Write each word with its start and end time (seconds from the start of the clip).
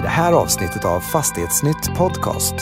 i 0.00 0.02
det 0.02 0.08
här 0.08 0.32
avsnittet 0.32 0.84
av 0.84 1.00
Fastighetsnytt 1.00 1.94
Podcast. 1.96 2.54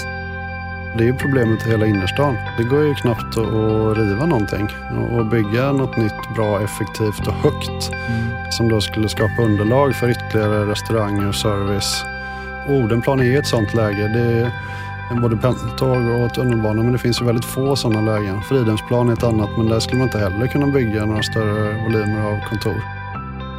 Det 0.96 1.02
är 1.04 1.06
ju 1.06 1.14
problemet 1.14 1.66
i 1.66 1.70
hela 1.70 1.86
innerstan. 1.86 2.36
Det 2.58 2.64
går 2.64 2.84
ju 2.84 2.94
knappt 2.94 3.38
att 3.38 3.98
riva 3.98 4.26
någonting 4.26 4.68
och 5.12 5.26
bygga 5.26 5.72
något 5.72 5.96
nytt, 5.96 6.34
bra, 6.36 6.60
effektivt 6.60 7.26
och 7.26 7.32
högt 7.32 7.90
mm. 7.92 8.50
som 8.50 8.68
då 8.68 8.80
skulle 8.80 9.08
skapa 9.08 9.42
underlag 9.42 9.94
för 9.94 10.10
ytterligare 10.10 10.66
restauranger 10.70 11.28
och 11.28 11.34
service. 11.34 12.04
Odenplan 12.68 13.20
är 13.20 13.24
ju 13.24 13.38
ett 13.38 13.46
sånt 13.46 13.74
läge. 13.74 14.08
Det 14.08 14.52
är 15.10 15.20
både 15.20 15.36
pendeltåg 15.36 16.08
och 16.08 16.34
tunnelbana 16.34 16.82
men 16.82 16.92
det 16.92 16.98
finns 16.98 17.20
ju 17.20 17.24
väldigt 17.24 17.44
få 17.44 17.76
sådana 17.76 18.12
lägen. 18.12 18.42
Fridhemsplan 18.42 19.08
är 19.08 19.12
ett 19.12 19.24
annat 19.24 19.50
men 19.56 19.66
där 19.66 19.80
skulle 19.80 19.98
man 19.98 20.08
inte 20.08 20.18
heller 20.18 20.46
kunna 20.46 20.66
bygga 20.66 21.06
några 21.06 21.22
större 21.22 21.84
volymer 21.84 22.20
av 22.20 22.48
kontor. 22.48 22.97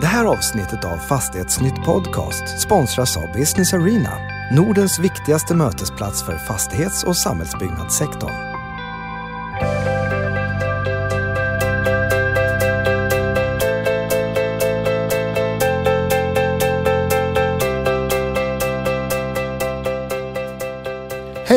Det 0.01 0.07
här 0.07 0.25
avsnittet 0.25 0.85
av 0.85 0.97
Fastighetsnytt 0.97 1.83
Podcast 1.85 2.59
sponsras 2.59 3.17
av 3.17 3.31
Business 3.33 3.73
Arena, 3.73 4.11
Nordens 4.51 4.99
viktigaste 4.99 5.55
mötesplats 5.55 6.23
för 6.23 6.37
fastighets 6.37 7.03
och 7.03 7.17
samhällsbyggnadssektorn. 7.17 8.58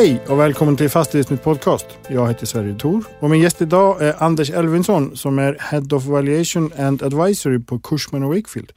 Hej 0.03 0.21
och 0.27 0.39
välkommen 0.39 0.77
till 0.77 0.89
Fastighetsnytt 0.89 1.43
Podcast. 1.43 1.85
Jag 2.07 2.27
heter 2.27 2.45
Sverige 2.45 2.75
Tor 2.75 3.03
och 3.19 3.29
min 3.29 3.41
gäst 3.41 3.61
idag 3.61 4.01
är 4.01 4.23
Anders 4.23 4.49
Elvinsson 4.49 5.17
som 5.17 5.39
är 5.39 5.57
Head 5.59 5.87
of 5.91 6.05
Valuation 6.05 6.71
and 6.79 7.03
Advisory 7.03 7.59
på 7.59 7.79
Cushman 7.79 8.27
Wakefield. 8.27 8.71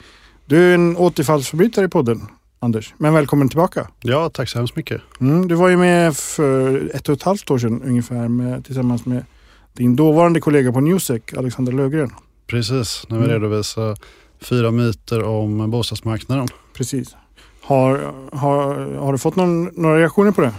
Du 0.44 0.70
är 0.70 0.74
en 0.74 0.96
återfallsförbrytare 0.96 1.84
i 1.84 1.88
podden, 1.88 2.20
Anders. 2.58 2.94
Men 2.98 3.14
välkommen 3.14 3.48
tillbaka. 3.48 3.88
Ja, 4.00 4.30
tack 4.30 4.48
så 4.48 4.58
hemskt 4.58 4.76
mycket. 4.76 5.02
Mm, 5.20 5.48
du 5.48 5.54
var 5.54 5.68
ju 5.68 5.76
med 5.76 6.16
för 6.16 6.90
ett 6.94 7.08
och 7.08 7.14
ett 7.14 7.22
halvt 7.22 7.50
år 7.50 7.58
sedan 7.58 7.82
ungefär 7.82 8.28
med, 8.28 8.64
tillsammans 8.64 9.06
med 9.06 9.24
din 9.72 9.96
dåvarande 9.96 10.40
kollega 10.40 10.72
på 10.72 10.80
Newsec, 10.80 11.22
Alexander 11.36 11.72
Lövgren. 11.72 12.10
Precis, 12.46 13.06
när 13.08 13.18
vi 13.18 13.24
mm. 13.24 13.34
redovisade 13.34 13.96
fyra 14.40 14.70
myter 14.70 15.22
om 15.22 15.70
bostadsmarknaden. 15.70 16.48
Precis. 16.72 17.16
Har, 17.60 18.14
har, 18.32 18.94
har 18.94 19.12
du 19.12 19.18
fått 19.18 19.36
någon, 19.36 19.64
några 19.64 19.98
reaktioner 19.98 20.30
på 20.30 20.40
det? 20.40 20.52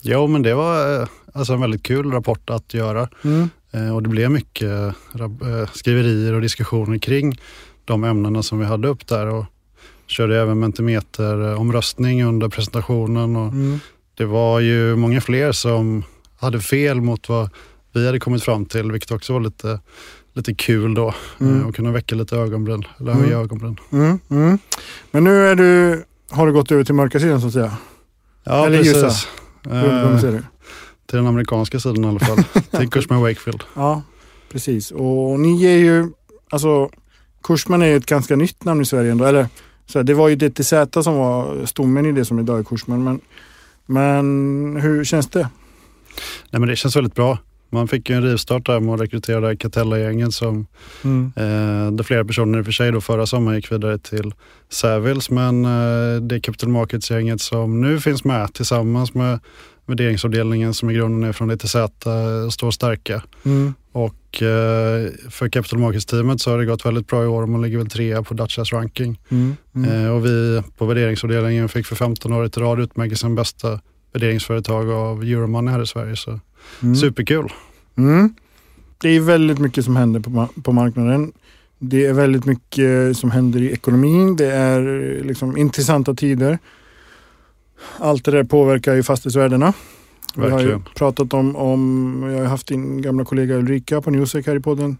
Jo, 0.00 0.26
men 0.26 0.42
det 0.42 0.54
var 0.54 1.00
eh, 1.00 1.08
alltså 1.32 1.52
en 1.52 1.60
väldigt 1.60 1.82
kul 1.82 2.10
rapport 2.12 2.50
att 2.50 2.74
göra. 2.74 3.08
Mm. 3.24 3.50
Eh, 3.70 3.94
och 3.94 4.02
det 4.02 4.08
blev 4.08 4.30
mycket 4.30 4.70
eh, 4.70 5.70
skriverier 5.72 6.32
och 6.32 6.40
diskussioner 6.40 6.98
kring 6.98 7.40
de 7.84 8.04
ämnena 8.04 8.42
som 8.42 8.58
vi 8.58 8.64
hade 8.64 8.88
upp 8.88 9.06
där. 9.06 9.26
Och 9.26 9.44
körde 10.06 10.40
även 10.40 10.58
mentimeteromröstning 10.58 12.24
under 12.24 12.48
presentationen. 12.48 13.36
Och 13.36 13.52
mm. 13.52 13.80
Det 14.14 14.24
var 14.24 14.60
ju 14.60 14.96
många 14.96 15.20
fler 15.20 15.52
som 15.52 16.04
hade 16.38 16.60
fel 16.60 17.00
mot 17.00 17.28
vad 17.28 17.50
vi 17.92 18.06
hade 18.06 18.20
kommit 18.20 18.42
fram 18.42 18.66
till, 18.66 18.92
vilket 18.92 19.10
också 19.10 19.32
var 19.32 19.40
lite, 19.40 19.80
lite 20.32 20.54
kul 20.54 20.94
då. 20.94 21.14
Mm. 21.40 21.66
Och 21.66 21.74
kunna 21.74 21.90
väcka 21.90 22.14
lite 22.14 22.36
ögonbryn, 22.36 22.84
eller 23.00 23.12
höja 23.12 23.26
mm. 23.26 23.40
ögonbryn. 23.40 23.76
Mm. 23.92 24.18
Mm. 24.30 24.58
Men 25.10 25.24
nu 25.24 25.48
är 25.48 25.54
du, 25.54 26.04
har 26.30 26.46
du 26.46 26.52
gått 26.52 26.72
över 26.72 26.84
till 26.84 26.94
mörka 26.94 27.20
sidan 27.20 27.40
så 27.40 27.46
att 27.46 27.52
säga? 27.52 27.72
Ja, 28.44 28.66
eller 28.66 28.78
precis. 28.78 28.94
Ljusa? 28.94 29.28
Eh, 29.66 30.20
till 31.06 31.16
den 31.16 31.26
amerikanska 31.26 31.80
sidan 31.80 32.04
i 32.04 32.08
alla 32.08 32.18
fall. 32.18 32.38
till 32.70 32.90
Cushman 32.90 33.22
Wakefield. 33.22 33.64
Ja, 33.74 34.02
precis. 34.52 34.90
Och 34.90 35.40
ni 35.40 35.64
är 35.64 35.78
ju, 35.78 36.10
alltså 36.50 36.90
Cushman 37.42 37.82
är 37.82 37.86
ju 37.86 37.96
ett 37.96 38.06
ganska 38.06 38.36
nytt 38.36 38.64
namn 38.64 38.82
i 38.82 38.84
Sverige 38.84 39.10
ändå. 39.10 39.24
Eller, 39.24 39.48
så 39.86 39.98
här, 39.98 40.04
det 40.04 40.14
var 40.14 40.28
ju 40.28 40.36
DTZ 40.36 40.72
som 41.02 41.14
var 41.14 41.66
stommen 41.66 42.06
i 42.06 42.12
det 42.12 42.24
som 42.24 42.38
idag 42.38 42.58
är 42.58 42.64
Cushman. 42.64 43.04
Men, 43.04 43.20
men 43.86 44.76
hur 44.82 45.04
känns 45.04 45.28
det? 45.28 45.48
Nej, 46.50 46.60
men 46.60 46.68
det 46.68 46.76
känns 46.76 46.96
väldigt 46.96 47.14
bra. 47.14 47.38
Man 47.70 47.88
fick 47.88 48.10
ju 48.10 48.16
en 48.16 48.22
rivstart 48.22 48.66
där 48.66 48.80
med 48.80 48.94
att 48.94 49.00
rekrytera 49.00 49.56
Catella-gänget 49.56 50.32
som 50.32 50.66
mm. 51.04 51.32
eh, 51.36 51.92
där 51.92 52.02
flera 52.02 52.24
personer 52.24 52.58
i 52.58 52.62
och 52.62 52.64
för 52.64 52.72
sig 52.72 52.92
då 52.92 53.00
förra 53.00 53.26
sommaren 53.26 53.56
gick 53.56 53.72
vidare 53.72 53.98
till 53.98 54.34
Savils 54.68 55.30
men 55.30 55.64
eh, 55.64 56.20
det 56.20 56.40
Capital 56.40 56.68
Markets-gänget 56.68 57.40
som 57.40 57.80
nu 57.80 58.00
finns 58.00 58.24
med 58.24 58.54
tillsammans 58.54 59.14
med 59.14 59.40
värderingsavdelningen 59.88 60.74
som 60.74 60.90
i 60.90 60.94
grunden 60.94 61.28
är 61.28 61.32
från 61.32 61.50
ETZ 61.50 61.74
eh, 61.74 62.48
står 62.50 62.70
starka. 62.70 63.22
Mm. 63.44 63.74
Och 63.92 64.42
eh, 64.42 65.10
för 65.30 65.48
Capital 65.48 65.78
Markets-teamet 65.78 66.40
så 66.40 66.50
har 66.50 66.58
det 66.58 66.64
gått 66.64 66.86
väldigt 66.86 67.06
bra 67.06 67.24
i 67.24 67.26
år. 67.26 67.46
Man 67.46 67.62
ligger 67.62 67.78
väl 67.78 67.90
trea 67.90 68.22
på 68.22 68.34
Dutchess 68.34 68.72
ranking. 68.72 69.20
Mm. 69.28 69.56
Mm. 69.74 70.04
Eh, 70.04 70.10
och 70.10 70.26
vi 70.26 70.62
på 70.76 70.86
värderingsavdelningen 70.86 71.68
fick 71.68 71.86
för 71.86 71.96
15 71.96 72.32
år 72.32 72.46
i 72.46 72.48
rad 72.48 72.80
utmärkelsen 72.80 73.34
bästa 73.34 73.80
värderingsföretag 74.12 74.90
av 74.90 75.22
Euromoney 75.22 75.72
här 75.72 75.82
i 75.82 75.86
Sverige. 75.86 76.16
Så 76.16 76.40
mm. 76.82 76.96
superkul. 76.96 77.52
Mm. 77.96 78.34
Det 78.98 79.08
är 79.08 79.20
väldigt 79.20 79.58
mycket 79.58 79.84
som 79.84 79.96
händer 79.96 80.20
på, 80.20 80.48
på 80.62 80.72
marknaden. 80.72 81.32
Det 81.78 82.06
är 82.06 82.12
väldigt 82.12 82.44
mycket 82.44 83.16
som 83.16 83.30
händer 83.30 83.62
i 83.62 83.72
ekonomin. 83.72 84.36
Det 84.36 84.52
är 84.52 84.82
liksom 85.24 85.56
intressanta 85.56 86.14
tider. 86.14 86.58
Allt 87.98 88.24
det 88.24 88.30
där 88.30 88.44
påverkar 88.44 88.94
ju 88.94 89.02
fastighetsvärdena. 89.02 89.72
Vi 90.36 90.50
har 90.50 90.60
ju 90.60 90.80
pratat 90.94 91.34
om, 91.34 91.56
om, 91.56 92.22
jag 92.32 92.38
har 92.38 92.46
haft 92.46 92.66
din 92.66 93.02
gamla 93.02 93.24
kollega 93.24 93.54
Ulrika 93.54 94.00
på 94.00 94.10
Newsec 94.10 94.46
här 94.46 94.56
i 94.56 94.60
podden. 94.60 94.98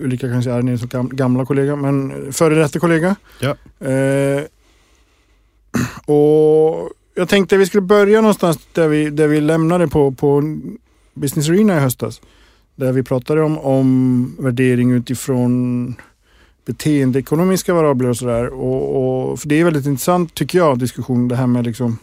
Ulrika 0.00 0.28
kanske 0.28 0.50
är 0.50 0.76
som 0.76 1.08
gamla 1.08 1.46
kollega, 1.46 1.76
men 1.76 2.32
före 2.32 2.54
detta 2.54 2.78
kollega. 2.78 3.16
Ja. 3.40 3.56
Eh, 3.86 4.42
och 6.14 6.90
jag 7.18 7.28
tänkte 7.28 7.56
vi 7.56 7.66
skulle 7.66 7.80
börja 7.80 8.20
någonstans 8.20 8.58
där 8.72 8.88
vi, 8.88 9.10
där 9.10 9.28
vi 9.28 9.40
lämnade 9.40 9.88
på, 9.88 10.12
på 10.12 10.58
Business 11.14 11.48
Arena 11.48 11.76
i 11.76 11.80
höstas. 11.80 12.20
Där 12.74 12.92
vi 12.92 13.02
pratade 13.02 13.42
om, 13.42 13.58
om 13.58 14.36
värdering 14.38 14.90
utifrån 14.90 15.94
beteendeekonomiska 16.66 17.74
variabler 17.74 18.08
och 18.08 18.16
sådär. 18.16 18.46
Och, 18.46 19.30
och, 19.30 19.40
för 19.40 19.48
det 19.48 19.60
är 19.60 19.64
väldigt 19.64 19.86
intressant 19.86 20.34
tycker 20.34 20.58
jag, 20.58 20.78
diskussion 20.78 21.28
det 21.28 21.36
här 21.36 21.46
med 21.46 21.64
liksom 21.64 21.98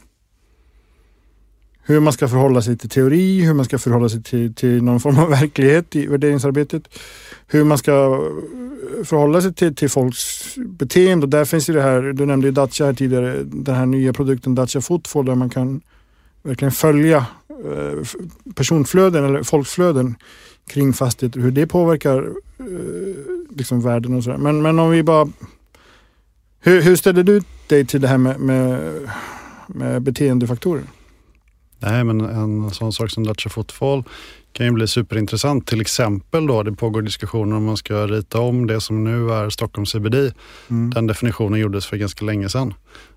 hur 1.87 1.99
man 1.99 2.13
ska 2.13 2.27
förhålla 2.27 2.61
sig 2.61 2.77
till 2.77 2.89
teori, 2.89 3.41
hur 3.41 3.53
man 3.53 3.65
ska 3.65 3.79
förhålla 3.79 4.09
sig 4.09 4.23
till, 4.23 4.55
till 4.55 4.83
någon 4.83 4.99
form 4.99 5.19
av 5.19 5.29
verklighet 5.29 5.95
i 5.95 6.07
värderingsarbetet. 6.07 6.83
Hur 7.47 7.63
man 7.63 7.77
ska 7.77 7.91
eh, 7.91 9.03
förhålla 9.03 9.41
sig 9.41 9.53
till, 9.53 9.75
till 9.75 9.89
folks 9.89 10.55
beteende. 10.55 11.25
Och 11.25 11.29
där 11.29 11.45
finns 11.45 11.69
ju 11.69 11.73
det 11.73 11.81
här, 11.81 12.01
du 12.01 12.25
nämnde 12.25 12.47
ju 12.47 12.51
Dacia 12.51 12.85
här 12.85 12.93
tidigare, 12.93 13.43
den 13.43 13.75
här 13.75 13.85
nya 13.85 14.13
produkten 14.13 14.55
Dacia 14.55 14.81
Footfall 14.81 15.25
där 15.25 15.35
man 15.35 15.49
kan 15.49 15.81
verkligen 16.43 16.71
följa 16.71 17.25
eh, 17.49 18.21
personflöden 18.55 19.25
eller 19.25 19.43
folkflöden 19.43 20.15
kring 20.67 20.93
fastigheter, 20.93 21.39
hur 21.39 21.51
det 21.51 21.67
påverkar 21.67 22.17
eh, 22.59 22.65
liksom 23.55 23.81
världen 23.81 24.13
och 24.13 24.23
sådär. 24.23 24.37
Men, 24.37 24.61
men 24.61 24.79
om 24.79 24.89
vi 24.89 25.03
bara... 25.03 25.29
Hur, 26.59 26.81
hur 26.81 26.95
ställer 26.95 27.23
du 27.23 27.41
dig 27.67 27.85
till 27.85 28.01
det 28.01 28.07
här 28.07 28.17
med, 28.17 28.39
med, 28.39 28.79
med 29.67 30.01
beteendefaktorer? 30.01 30.83
Nej, 31.79 32.03
men 32.03 32.21
en 32.21 32.71
sån 32.71 32.93
sak 32.93 33.11
som 33.11 33.23
Dacia 33.23 33.49
Footfall 33.49 34.03
kan 34.51 34.65
ju 34.65 34.71
bli 34.71 34.87
superintressant. 34.87 35.67
Till 35.67 35.81
exempel 35.81 36.47
då, 36.47 36.63
det 36.63 36.71
pågår 36.71 37.01
diskussioner 37.01 37.55
om 37.57 37.65
man 37.65 37.77
ska 37.77 38.07
rita 38.07 38.39
om 38.39 38.67
det 38.67 38.81
som 38.81 39.03
nu 39.03 39.31
är 39.31 39.49
Stockholm 39.49 39.85
CBD. 39.85 40.15
Mm. 40.69 40.89
Den 40.89 41.07
definitionen 41.07 41.59
gjordes 41.59 41.85
för 41.85 41.97
ganska 41.97 42.25
länge 42.25 42.49
sedan. 42.49 42.73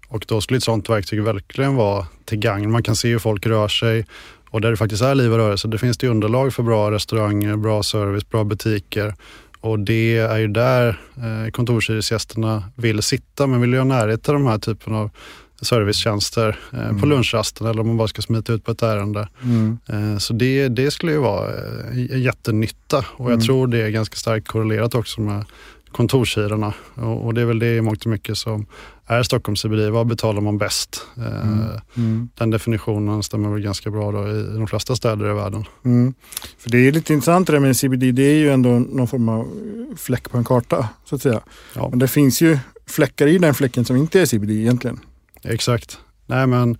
Och 0.08 0.24
då 0.28 0.40
skulle 0.40 0.56
ett 0.56 0.64
sånt 0.64 0.88
verktyg 0.88 1.22
verkligen 1.22 1.74
vara 1.74 2.06
till 2.24 2.38
gagn. 2.38 2.70
Man 2.70 2.82
kan 2.82 2.96
se 2.96 3.08
hur 3.08 3.18
folk 3.18 3.46
rör 3.46 3.68
sig 3.68 4.04
och 4.50 4.60
där 4.60 4.70
det 4.70 4.76
faktiskt 4.76 5.02
är 5.02 5.14
liv 5.14 5.32
och 5.32 5.38
rörelse, 5.38 5.68
det 5.68 5.78
finns 5.78 5.98
det 5.98 6.08
underlag 6.08 6.54
för 6.54 6.62
bra 6.62 6.90
restauranger, 6.90 7.56
bra 7.56 7.82
service, 7.82 8.28
bra 8.28 8.44
butiker. 8.44 9.14
Och 9.60 9.78
det 9.78 10.16
är 10.16 10.38
ju 10.38 10.48
där 10.48 11.00
eh, 11.16 11.50
kontorshyresgästerna 11.50 12.64
vill 12.74 13.02
sitta, 13.02 13.46
men 13.46 13.60
vill 13.60 13.72
ju 13.72 13.78
ha 13.78 13.84
närhet 13.84 14.22
till 14.22 14.32
de 14.32 14.46
här 14.46 14.58
typen 14.58 14.94
av 14.94 15.10
servicetjänster 15.60 16.58
eh, 16.72 16.88
mm. 16.88 17.00
på 17.00 17.06
lunchrasten 17.06 17.66
eller 17.66 17.80
om 17.80 17.86
man 17.86 17.96
bara 17.96 18.08
ska 18.08 18.22
smita 18.22 18.52
ut 18.52 18.64
på 18.64 18.70
ett 18.70 18.82
ärende. 18.82 19.28
Mm. 19.42 19.78
Eh, 19.86 20.18
så 20.18 20.32
det, 20.32 20.68
det 20.68 20.90
skulle 20.90 21.12
ju 21.12 21.18
vara 21.18 21.48
eh, 21.48 22.12
en 22.12 22.22
jättenytta 22.22 22.98
och 22.98 23.24
jag 23.24 23.32
mm. 23.32 23.40
tror 23.40 23.66
det 23.66 23.82
är 23.82 23.88
ganska 23.88 24.16
starkt 24.16 24.48
korrelerat 24.48 24.94
också 24.94 25.20
med 25.20 25.44
kontorshyrorna. 25.92 26.74
Och, 26.94 27.26
och 27.26 27.34
det 27.34 27.40
är 27.40 27.44
väl 27.44 27.58
det 27.58 27.76
i 27.76 27.80
mångt 27.80 28.04
och 28.04 28.10
mycket 28.10 28.38
som 28.38 28.66
är 29.06 29.22
Stockholm 29.22 29.56
CBD. 29.56 29.90
Vad 29.90 30.06
betalar 30.06 30.40
man 30.40 30.58
bäst? 30.58 31.06
Eh, 31.16 31.42
mm. 31.42 31.64
Mm. 31.96 32.28
Den 32.34 32.50
definitionen 32.50 33.22
stämmer 33.22 33.48
väl 33.48 33.60
ganska 33.60 33.90
bra 33.90 34.12
då 34.12 34.28
i 34.28 34.42
de 34.42 34.66
flesta 34.66 34.96
städer 34.96 35.30
i 35.30 35.34
världen. 35.34 35.64
Mm. 35.84 36.14
För 36.58 36.70
Det 36.70 36.78
är 36.78 36.92
lite 36.92 37.12
intressant 37.12 37.46
det 37.46 37.52
där 37.52 37.60
med 37.60 37.76
CBD. 37.76 38.14
Det 38.14 38.22
är 38.22 38.38
ju 38.38 38.50
ändå 38.50 38.70
någon 38.70 39.08
form 39.08 39.28
av 39.28 39.48
fläck 39.96 40.30
på 40.30 40.38
en 40.38 40.44
karta 40.44 40.88
så 41.04 41.14
att 41.14 41.22
säga. 41.22 41.40
Ja. 41.74 41.88
Men 41.88 41.98
det 41.98 42.08
finns 42.08 42.40
ju 42.40 42.58
fläckar 42.86 43.26
i 43.26 43.38
den 43.38 43.54
fläcken 43.54 43.84
som 43.84 43.96
inte 43.96 44.20
är 44.20 44.26
CBD 44.26 44.50
egentligen. 44.50 45.00
Exakt. 45.44 45.98
Nej 46.26 46.46
men 46.46 46.78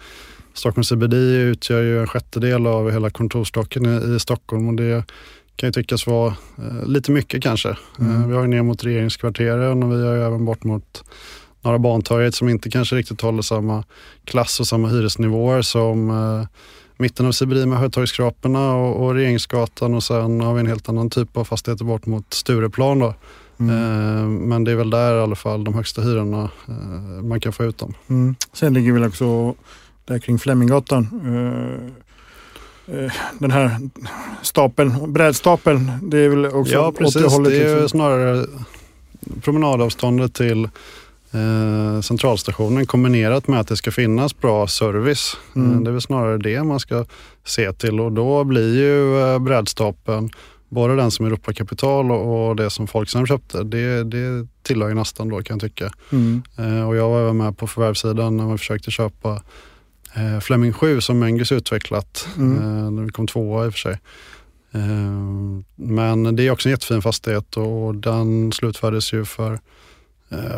Stockholm 0.55 0.85
CBD 0.85 1.15
utgör 1.15 1.83
ju 1.83 2.01
en 2.01 2.07
sjättedel 2.07 2.67
av 2.67 2.91
hela 2.91 3.11
kontorsstocken 3.11 4.15
i, 4.15 4.21
Stockholm 4.21 4.69
och 4.69 4.75
det 4.75 5.05
kan 5.57 5.69
ju 5.69 5.73
tyckas 5.73 6.07
vara 6.07 6.35
eh, 6.59 6.87
lite 6.87 7.11
mycket 7.11 7.43
kanske. 7.43 7.77
Mm. 7.99 8.23
Eh, 8.23 8.29
vi 8.29 8.35
har 8.35 8.43
ju 8.43 8.49
ner 8.49 8.63
mot 8.63 8.85
regeringskvarteren 8.85 9.83
och 9.83 9.93
vi 9.93 10.07
har 10.07 10.15
ju 10.15 10.25
även 10.25 10.45
bort 10.45 10.65
mot 10.65 11.05
Norra 11.61 11.79
Bantorget 11.79 12.35
som 12.35 12.49
inte 12.49 12.71
kanske 12.71 12.97
riktigt 12.97 13.21
håller 13.21 13.43
samma 13.43 13.85
klass 14.25 14.61
och 14.61 14.67
samma 14.67 14.89
hyresnivåer 14.89 15.63
som 15.63 16.11
eh, 16.11 16.47
mitten 16.97 17.27
av 17.27 17.33
CBD 17.33 17.67
med 17.67 17.79
Hötorgsskraporna 17.79 18.75
och, 18.75 19.05
och 19.05 19.15
Regeringsgatan 19.15 19.95
och 19.95 20.03
sen 20.03 20.41
har 20.41 20.55
vi 20.55 20.61
en 20.61 20.67
helt 20.67 20.89
annan 20.89 21.11
typ 21.11 21.37
av 21.37 21.45
fastigheter 21.45 21.85
bort 21.85 22.07
mot 22.07 22.35
Stureplan. 22.35 22.99
Då. 22.99 23.15
Mm. 23.61 23.75
Eh, 23.75 24.29
men 24.29 24.65
det 24.65 24.73
är 24.73 24.77
väl 24.77 24.91
där 24.91 25.19
i 25.19 25.21
alla 25.21 25.35
fall 25.35 25.65
de 25.65 25.75
högsta 25.75 26.03
hyrorna 26.03 26.51
eh, 26.69 27.23
man 27.23 27.41
kan 27.41 27.53
få 27.53 27.65
ut 27.65 27.79
dem. 27.79 27.95
Mm. 28.09 28.35
Sen 28.53 28.75
ligger 28.75 28.93
väl 28.93 29.05
också 29.05 29.55
där 30.05 30.19
kring 30.19 30.39
Fleminggatan 30.39 31.09
eh, 32.87 33.13
den 33.39 33.51
här 33.51 33.77
stapeln, 34.43 35.13
brädstapeln, 35.13 35.93
det 36.03 36.19
är 36.19 36.29
väl 36.29 36.47
också 36.47 36.73
Ja 36.73 36.93
precis, 36.93 37.23
det, 37.23 37.29
hållet, 37.29 37.53
det 37.53 37.63
är 37.63 37.81
liksom. 37.81 37.89
snarare 37.89 38.47
promenadavståndet 39.43 40.35
till 40.35 40.69
centralstationen 42.03 42.87
kombinerat 42.87 43.49
med 43.49 43.61
att 43.61 43.69
det 43.69 43.77
ska 43.77 43.91
finnas 43.91 44.41
bra 44.41 44.67
service. 44.67 45.37
Mm. 45.57 45.85
Det 45.85 45.91
är 45.91 45.93
väl 45.93 46.01
snarare 46.01 46.39
det 46.39 46.65
man 46.65 46.81
ska 46.81 47.05
se 47.45 47.73
till 47.73 48.01
och 48.01 48.13
då 48.13 48.45
blir 48.45 48.77
ju 48.77 49.39
brädstapeln 49.39 50.31
både 50.69 50.97
den 50.97 51.11
som 51.11 51.27
Europakapital 51.27 52.11
och, 52.11 52.49
och 52.49 52.57
det 52.57 52.71
som 52.71 52.87
Folksam 52.87 53.27
köpte, 53.27 53.63
det, 53.63 54.05
det 54.05 54.47
tillhör 54.63 54.89
ju 54.89 54.95
nästan 54.95 55.29
då 55.29 55.43
kan 55.43 55.55
jag 55.55 55.61
tycka. 55.61 55.93
Mm. 56.13 56.43
Eh, 56.57 56.89
och 56.89 56.97
jag 56.97 57.09
var 57.09 57.33
med 57.33 57.59
på 57.59 57.67
förvärvssidan 57.67 58.37
när 58.37 58.45
man 58.45 58.59
försökte 58.59 58.91
köpa 58.91 59.43
eh, 60.15 60.41
Fleming 60.41 60.73
7 60.73 61.01
som 61.01 61.19
Mengus 61.19 61.53
utvecklat. 61.53 62.29
Mm. 62.37 62.99
Eh, 62.99 63.05
vi 63.05 63.13
kom 63.13 63.27
tvåa 63.27 63.67
i 63.67 63.69
och 63.69 63.73
för 63.73 63.79
sig. 63.79 63.99
Men 65.77 66.37
det 66.37 66.47
är 66.47 66.51
också 66.51 66.69
en 66.69 66.71
jättefin 66.71 67.03
fastighet 67.03 67.57
och 67.57 67.95
den 67.95 68.53
slutfördes 68.53 69.13
ju 69.13 69.25
för, 69.25 69.61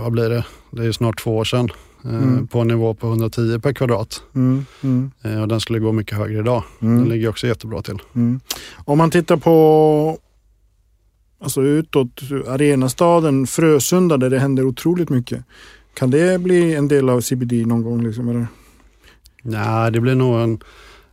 vad 0.00 0.12
blir 0.12 0.30
det, 0.30 0.44
det 0.70 0.84
är 0.84 0.92
snart 0.92 1.22
två 1.22 1.36
år 1.36 1.44
sedan. 1.44 1.70
Eh, 2.04 2.14
mm. 2.14 2.46
På 2.46 2.60
en 2.60 2.68
nivå 2.68 2.94
på 2.94 3.06
110 3.06 3.58
per 3.58 3.72
kvadrat. 3.72 4.22
Mm. 4.34 4.66
Mm. 4.82 5.10
Och 5.42 5.48
den 5.48 5.60
skulle 5.60 5.78
gå 5.78 5.92
mycket 5.92 6.18
högre 6.18 6.38
idag. 6.38 6.64
Mm. 6.82 6.98
Den 6.98 7.08
ligger 7.08 7.28
också 7.28 7.46
jättebra 7.46 7.82
till. 7.82 7.98
Mm. 8.14 8.40
Om 8.84 8.98
man 8.98 9.10
tittar 9.10 9.36
på 9.36 10.18
alltså 11.40 11.62
utåt, 11.62 12.20
arenastaden 12.48 13.46
Frösunda 13.46 14.16
där 14.16 14.30
det 14.30 14.38
händer 14.38 14.64
otroligt 14.64 15.08
mycket. 15.08 15.44
Kan 15.94 16.10
det 16.10 16.40
bli 16.40 16.74
en 16.74 16.88
del 16.88 17.08
av 17.08 17.20
CBD 17.20 17.52
någon 17.66 17.82
gång? 17.82 18.04
Liksom, 18.04 18.28
eller? 18.28 18.46
Nej, 19.42 19.92
det 19.92 20.00
blir 20.00 20.14
nog 20.14 20.40
en 20.40 20.60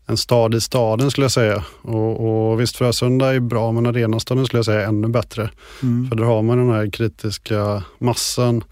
en 0.10 0.18
stad 0.18 0.56
i 0.56 0.62
staden 0.62 1.12
skulle 1.12 1.26
jag 1.26 1.32
säga. 1.32 1.64
Och, 1.82 2.52
och 2.52 2.62
visst 2.62 2.78
Frösunda 2.78 3.36
är 3.36 3.40
bra 3.40 3.72
men 3.72 3.86
arenastaden 3.86 4.46
skulle 4.46 4.58
jag 4.58 4.66
säga 4.66 4.82
är 4.82 4.86
ännu 4.86 5.08
bättre. 5.08 5.50
Mm. 5.84 6.10
För 6.10 6.16
där 6.16 6.24
har 6.24 6.42
man 6.42 6.58
den 6.58 6.70
här 6.70 6.92
kritiska 6.92 7.84
massan 7.98 8.64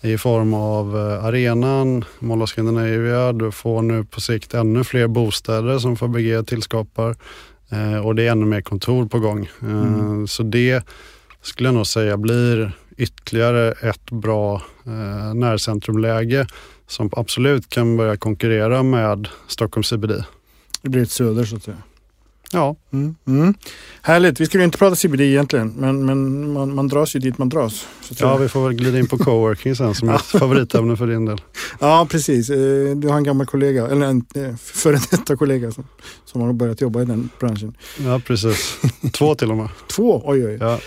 i 0.00 0.18
form 0.18 0.54
av 0.54 0.96
eh, 0.96 1.24
arenan, 1.24 2.04
Mall 2.18 2.42
of 2.42 2.50
Scandinavia, 2.50 3.32
du 3.32 3.50
får 3.52 3.82
nu 3.82 4.04
på 4.04 4.20
sikt 4.20 4.54
ännu 4.54 4.84
fler 4.84 5.06
bostäder 5.06 5.78
som 5.78 5.96
Fabege 5.96 6.42
tillskapar 6.42 7.16
eh, 7.70 8.06
och 8.06 8.14
det 8.14 8.26
är 8.26 8.32
ännu 8.32 8.46
mer 8.46 8.60
kontor 8.60 9.06
på 9.06 9.18
gång. 9.18 9.50
Eh, 9.62 9.68
mm. 9.68 10.28
Så 10.28 10.42
det 10.42 10.84
skulle 11.42 11.68
jag 11.68 11.74
nog 11.74 11.86
säga 11.86 12.16
blir 12.16 12.72
ytterligare 12.96 13.72
ett 13.72 14.10
bra 14.10 14.62
närcentrumläge 15.34 16.46
som 16.86 17.10
absolut 17.12 17.68
kan 17.68 17.96
börja 17.96 18.16
konkurrera 18.16 18.82
med 18.82 19.28
Stockholm 19.48 19.84
CBD. 19.84 20.24
Det 20.82 20.88
blir 20.88 21.02
ett 21.02 21.10
söder 21.10 21.44
så 21.44 21.56
att 21.56 21.62
säga. 21.62 21.76
Ja. 22.52 22.76
Mm. 22.92 23.14
Mm. 23.26 23.54
Härligt. 24.02 24.40
Vi 24.40 24.46
skulle 24.46 24.64
inte 24.64 24.78
prata 24.78 24.96
CBD 24.96 25.20
egentligen, 25.20 25.74
men, 25.76 26.06
men 26.06 26.52
man, 26.52 26.74
man 26.74 26.88
dras 26.88 27.16
ju 27.16 27.20
dit 27.20 27.38
man 27.38 27.48
dras. 27.48 27.86
ja, 28.10 28.36
vi 28.36 28.48
får 28.48 28.64
väl 28.64 28.74
glida 28.74 28.98
in 28.98 29.06
på 29.06 29.18
coworking 29.18 29.76
sen 29.76 29.94
som 29.94 30.08
ett 30.08 30.22
favoritämne 30.40 30.96
för 30.96 31.06
din 31.06 31.24
del. 31.24 31.40
Ja, 31.80 32.06
precis. 32.10 32.50
Eh, 32.50 32.96
du 32.96 33.08
har 33.08 33.16
en 33.16 33.24
gammal 33.24 33.46
kollega, 33.46 33.86
eller 33.86 34.06
en 34.06 34.24
eh, 34.34 34.56
före 34.56 34.98
detta 35.10 35.36
kollega 35.36 35.70
som, 35.70 35.86
som 36.24 36.40
har 36.40 36.52
börjat 36.52 36.80
jobba 36.80 37.02
i 37.02 37.04
den 37.04 37.28
branschen. 37.40 37.76
Ja, 38.04 38.20
precis. 38.26 38.78
Två 39.12 39.34
till 39.34 39.50
och 39.50 39.56
med. 39.56 39.68
Två? 39.96 40.22
Oj, 40.24 40.46
oj. 40.46 40.56
Ja. 40.60 40.78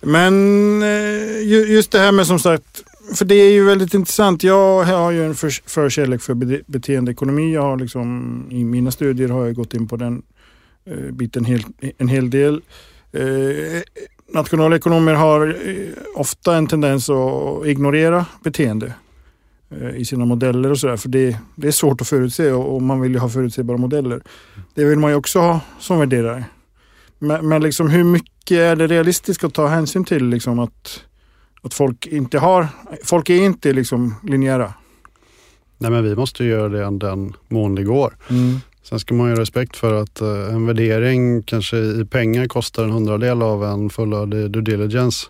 Men 0.00 0.82
eh, 0.82 1.48
just 1.48 1.90
det 1.90 1.98
här 1.98 2.12
med 2.12 2.26
som 2.26 2.38
sagt 2.38 2.82
för 3.14 3.24
det 3.24 3.34
är 3.34 3.50
ju 3.50 3.64
väldigt 3.64 3.94
intressant. 3.94 4.42
Jag 4.42 4.84
har 4.84 5.10
ju 5.10 5.26
en 5.26 5.34
för, 5.34 5.68
förkärlek 5.68 6.22
för 6.22 6.34
beteendeekonomi. 6.66 7.54
Jag 7.54 7.62
har 7.62 7.76
liksom, 7.76 8.42
I 8.50 8.64
mina 8.64 8.90
studier 8.90 9.28
har 9.28 9.46
jag 9.46 9.54
gått 9.54 9.74
in 9.74 9.88
på 9.88 9.96
den 9.96 10.22
eh, 10.90 11.12
biten 11.12 11.44
hel, 11.44 11.64
en 11.98 12.08
hel 12.08 12.30
del. 12.30 12.62
Eh, 13.12 13.82
nationalekonomer 14.32 15.14
har 15.14 15.46
eh, 15.68 15.88
ofta 16.14 16.56
en 16.56 16.66
tendens 16.66 17.10
att 17.10 17.66
ignorera 17.66 18.26
beteende 18.44 18.92
i 19.96 20.04
sina 20.04 20.24
modeller 20.24 20.70
och 20.70 20.78
sådär. 20.78 20.96
För 20.96 21.08
det, 21.08 21.36
det, 21.54 21.66
är 21.66 21.72
svårt 21.72 22.00
att 22.00 22.08
förutse 22.08 22.52
och, 22.52 22.74
och, 22.74 22.82
man 22.82 23.00
vill 23.00 23.12
ju 23.12 23.18
ha 23.18 23.28
förutsägbara 23.28 23.76
modeller. 23.76 24.22
Det 24.74 24.84
vill 24.84 24.98
man 24.98 25.10
ju 25.10 25.16
också 25.16 25.38
ha 25.38 25.60
som 25.78 25.98
värderare. 25.98 26.44
Men, 27.18 27.48
men 27.48 27.62
liksom 27.62 27.90
hur 27.90 28.04
mycket 28.04 28.58
är 28.58 28.76
det 28.76 28.86
realistiskt 28.86 29.44
att 29.44 29.54
ta 29.54 29.66
hänsyn 29.66 30.04
till 30.04 30.28
liksom 30.28 30.58
att 30.58 31.04
att 31.62 31.74
folk 31.74 32.06
inte 32.06 32.38
har, 32.38 32.68
folk 33.04 33.30
är 33.30 33.36
inte 33.36 33.72
liksom 33.72 34.14
linjära. 34.22 34.74
Nej 35.78 35.90
men 35.90 36.04
vi 36.04 36.16
måste 36.16 36.44
göra 36.44 36.68
det 36.68 36.98
den 36.98 37.36
mån 37.48 37.74
det 37.74 37.84
går. 37.84 38.16
Mm. 38.30 38.60
Sen 38.88 39.00
ska 39.00 39.14
man 39.14 39.26
ju 39.28 39.34
ha 39.34 39.40
respekt 39.40 39.76
för 39.76 40.02
att 40.02 40.22
uh, 40.22 40.54
en 40.54 40.66
värdering 40.66 41.42
kanske 41.42 41.76
i 41.76 42.04
pengar 42.04 42.46
kostar 42.46 42.84
en 42.84 42.90
hundradel 42.90 43.42
av 43.42 43.64
en 43.64 43.90
fullödig 43.90 44.50
due 44.50 44.62
diligence. 44.62 45.26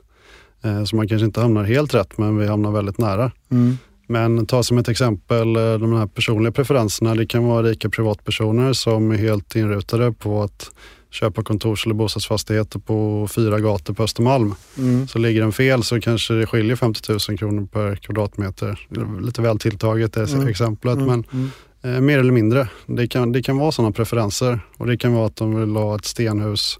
Uh, 0.64 0.84
så 0.84 0.96
man 0.96 1.08
kanske 1.08 1.24
inte 1.24 1.40
hamnar 1.40 1.64
helt 1.64 1.94
rätt 1.94 2.18
men 2.18 2.38
vi 2.38 2.46
hamnar 2.46 2.70
väldigt 2.70 2.98
nära. 2.98 3.32
Mm. 3.50 3.78
Men 4.06 4.46
ta 4.46 4.62
som 4.62 4.78
ett 4.78 4.88
exempel 4.88 5.56
uh, 5.56 5.78
de 5.78 5.92
här 5.92 6.06
personliga 6.06 6.52
preferenserna. 6.52 7.14
Det 7.14 7.26
kan 7.26 7.44
vara 7.44 7.62
rika 7.62 7.88
privatpersoner 7.88 8.72
som 8.72 9.10
är 9.10 9.16
helt 9.16 9.56
inrutade 9.56 10.12
på 10.12 10.42
att 10.42 10.70
köpa 11.10 11.42
kontors 11.42 11.86
eller 11.86 11.94
bostadsfastigheter 11.94 12.78
på 12.78 13.28
fyra 13.30 13.60
gator 13.60 13.94
på 13.94 14.02
Östermalm. 14.02 14.54
Mm. 14.78 15.08
Så 15.08 15.18
ligger 15.18 15.40
den 15.40 15.52
fel 15.52 15.82
så 15.82 16.00
kanske 16.00 16.34
det 16.34 16.46
skiljer 16.46 16.76
50 16.76 17.12
000 17.28 17.38
kronor 17.38 17.66
per 17.66 17.96
kvadratmeter. 17.96 18.88
Lite 19.22 19.42
väl 19.42 19.58
tilltaget 19.58 20.16
är 20.16 20.34
mm. 20.34 20.48
exemplet 20.48 20.96
mm. 20.96 21.06
men 21.06 21.24
mm. 21.32 21.50
Eh, 21.82 22.00
mer 22.00 22.18
eller 22.18 22.32
mindre. 22.32 22.68
Det 22.86 23.08
kan, 23.08 23.32
det 23.32 23.42
kan 23.42 23.58
vara 23.58 23.72
sådana 23.72 23.92
preferenser 23.92 24.60
och 24.76 24.86
det 24.86 24.96
kan 24.96 25.12
vara 25.12 25.26
att 25.26 25.36
de 25.36 25.60
vill 25.60 25.76
ha 25.76 25.96
ett 25.96 26.04
stenhus 26.04 26.78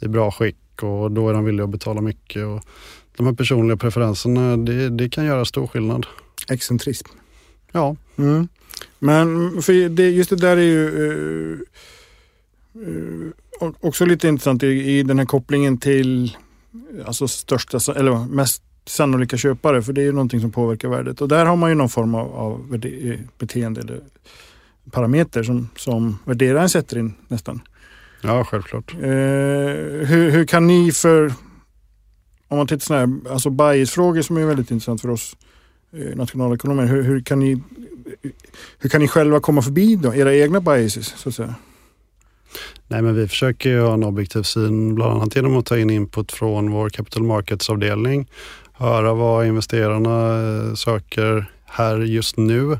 i 0.00 0.08
bra 0.08 0.30
skick 0.30 0.82
och 0.82 1.12
då 1.12 1.28
är 1.28 1.34
de 1.34 1.44
villiga 1.44 1.64
att 1.64 1.70
betala 1.70 2.00
mycket. 2.00 2.46
Och 2.46 2.62
de 3.16 3.26
här 3.26 3.32
personliga 3.32 3.76
preferenserna 3.76 4.56
det, 4.56 4.88
det 4.88 5.08
kan 5.08 5.24
göra 5.24 5.44
stor 5.44 5.66
skillnad. 5.66 6.06
Excentrism. 6.48 7.08
Ja. 7.72 7.96
Mm. 8.16 8.48
Men 8.98 9.26
för 9.62 9.88
det, 9.88 10.10
just 10.10 10.30
det 10.30 10.36
där 10.36 10.56
är 10.56 10.62
ju 10.62 10.90
uh, 10.90 11.58
uh, 12.76 13.32
också 13.80 14.04
lite 14.04 14.28
intressant 14.28 14.62
i, 14.62 14.66
i 14.66 15.02
den 15.02 15.18
här 15.18 15.26
kopplingen 15.26 15.78
till 15.78 16.36
alltså 17.06 17.28
största, 17.28 17.92
eller 17.92 18.34
mest 18.34 18.62
sannolika 18.86 19.36
köpare, 19.36 19.82
för 19.82 19.92
det 19.92 20.00
är 20.00 20.04
ju 20.04 20.12
någonting 20.12 20.40
som 20.40 20.52
påverkar 20.52 20.88
värdet. 20.88 21.20
Och 21.20 21.28
där 21.28 21.46
har 21.46 21.56
man 21.56 21.70
ju 21.70 21.74
någon 21.74 21.88
form 21.88 22.14
av, 22.14 22.34
av 22.34 22.78
beteende 23.38 23.80
eller 23.80 24.00
parameter 24.90 25.42
som, 25.42 25.68
som 25.76 26.18
värderaren 26.24 26.68
sätter 26.68 26.98
in 26.98 27.14
nästan. 27.28 27.60
Ja, 28.20 28.44
självklart. 28.44 28.94
Eh, 28.94 29.00
hur, 30.06 30.30
hur 30.30 30.44
kan 30.44 30.66
ni 30.66 30.92
för, 30.92 31.32
om 32.48 32.58
man 32.58 32.66
tittar 32.66 32.84
sådana 32.84 33.06
här, 33.06 33.32
alltså 33.32 33.50
biasfrågor 33.50 34.22
som 34.22 34.36
är 34.36 34.44
väldigt 34.44 34.70
intressant 34.70 35.00
för 35.00 35.10
oss 35.10 35.36
eh, 35.92 36.16
nationalekonomer, 36.16 36.86
hur, 36.86 37.02
hur, 37.02 37.20
kan 37.20 37.38
ni, 37.38 37.62
hur 38.78 38.90
kan 38.90 39.00
ni 39.00 39.08
själva 39.08 39.40
komma 39.40 39.62
förbi 39.62 39.96
då, 39.96 40.14
era 40.14 40.34
egna 40.34 40.60
biases 40.60 41.06
så 41.06 41.28
att 41.28 41.34
säga? 41.34 41.54
Nej, 42.88 43.02
men 43.02 43.14
vi 43.14 43.28
försöker 43.28 43.70
ju 43.70 43.80
ha 43.80 43.94
en 43.94 44.04
objektiv 44.04 44.42
syn, 44.42 44.94
bland 44.94 45.12
annat 45.12 45.36
genom 45.36 45.56
att 45.56 45.66
ta 45.66 45.78
in 45.78 45.90
input 45.90 46.32
från 46.32 46.70
vår 46.70 46.90
capital 46.90 47.22
markets-avdelning. 47.22 48.28
Höra 48.78 49.14
vad 49.14 49.46
investerarna 49.46 50.42
eh, 50.68 50.74
söker 50.74 51.50
här 51.64 51.98
just 51.98 52.36
nu. 52.36 52.72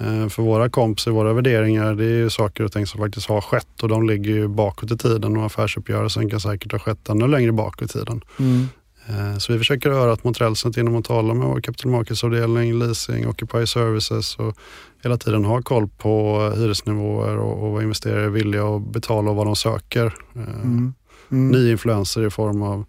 Eh, 0.00 0.28
för 0.28 0.42
våra 0.42 0.68
kompisar, 0.68 1.10
våra 1.10 1.32
värderingar, 1.32 1.94
det 1.94 2.04
är 2.04 2.08
ju 2.08 2.30
saker 2.30 2.64
och 2.64 2.72
ting 2.72 2.86
som 2.86 3.00
faktiskt 3.00 3.28
har 3.28 3.40
skett 3.40 3.82
och 3.82 3.88
de 3.88 4.06
ligger 4.06 4.30
ju 4.30 4.48
bakåt 4.48 4.90
i 4.90 4.96
tiden 4.96 5.36
och 5.36 5.46
affärsuppgörelsen 5.46 6.30
kan 6.30 6.40
säkert 6.40 6.72
ha 6.72 6.78
skett 6.78 7.08
ännu 7.08 7.28
längre 7.28 7.52
bak 7.52 7.82
i 7.82 7.88
tiden. 7.88 8.20
Mm. 8.38 8.68
Eh, 9.06 9.38
så 9.38 9.52
vi 9.52 9.58
försöker 9.58 9.90
höra 9.90 10.12
att 10.12 10.24
mot 10.24 10.40
genom 10.76 10.96
att 10.96 11.04
tala 11.04 11.34
med 11.34 11.46
vår 11.46 11.60
capital 11.60 11.90
markets-avdelning, 11.90 12.78
leasing, 12.78 13.28
occupier 13.28 13.66
services 13.66 14.36
och 14.36 14.56
hela 15.02 15.16
tiden 15.16 15.44
ha 15.44 15.62
koll 15.62 15.88
på 15.88 16.40
hyresnivåer 16.56 17.38
och, 17.38 17.64
och 17.64 17.72
vad 17.72 17.82
investerare 17.82 18.24
är 18.24 18.28
villiga 18.28 18.64
att 18.64 18.92
betala 18.92 19.30
och 19.30 19.36
vad 19.36 19.46
de 19.46 19.56
söker. 19.56 20.14
Mm. 20.34 20.94
Mm. 21.30 21.48
Nya 21.48 21.70
influenser 21.70 22.26
i 22.26 22.30
form 22.30 22.62
av 22.62 22.84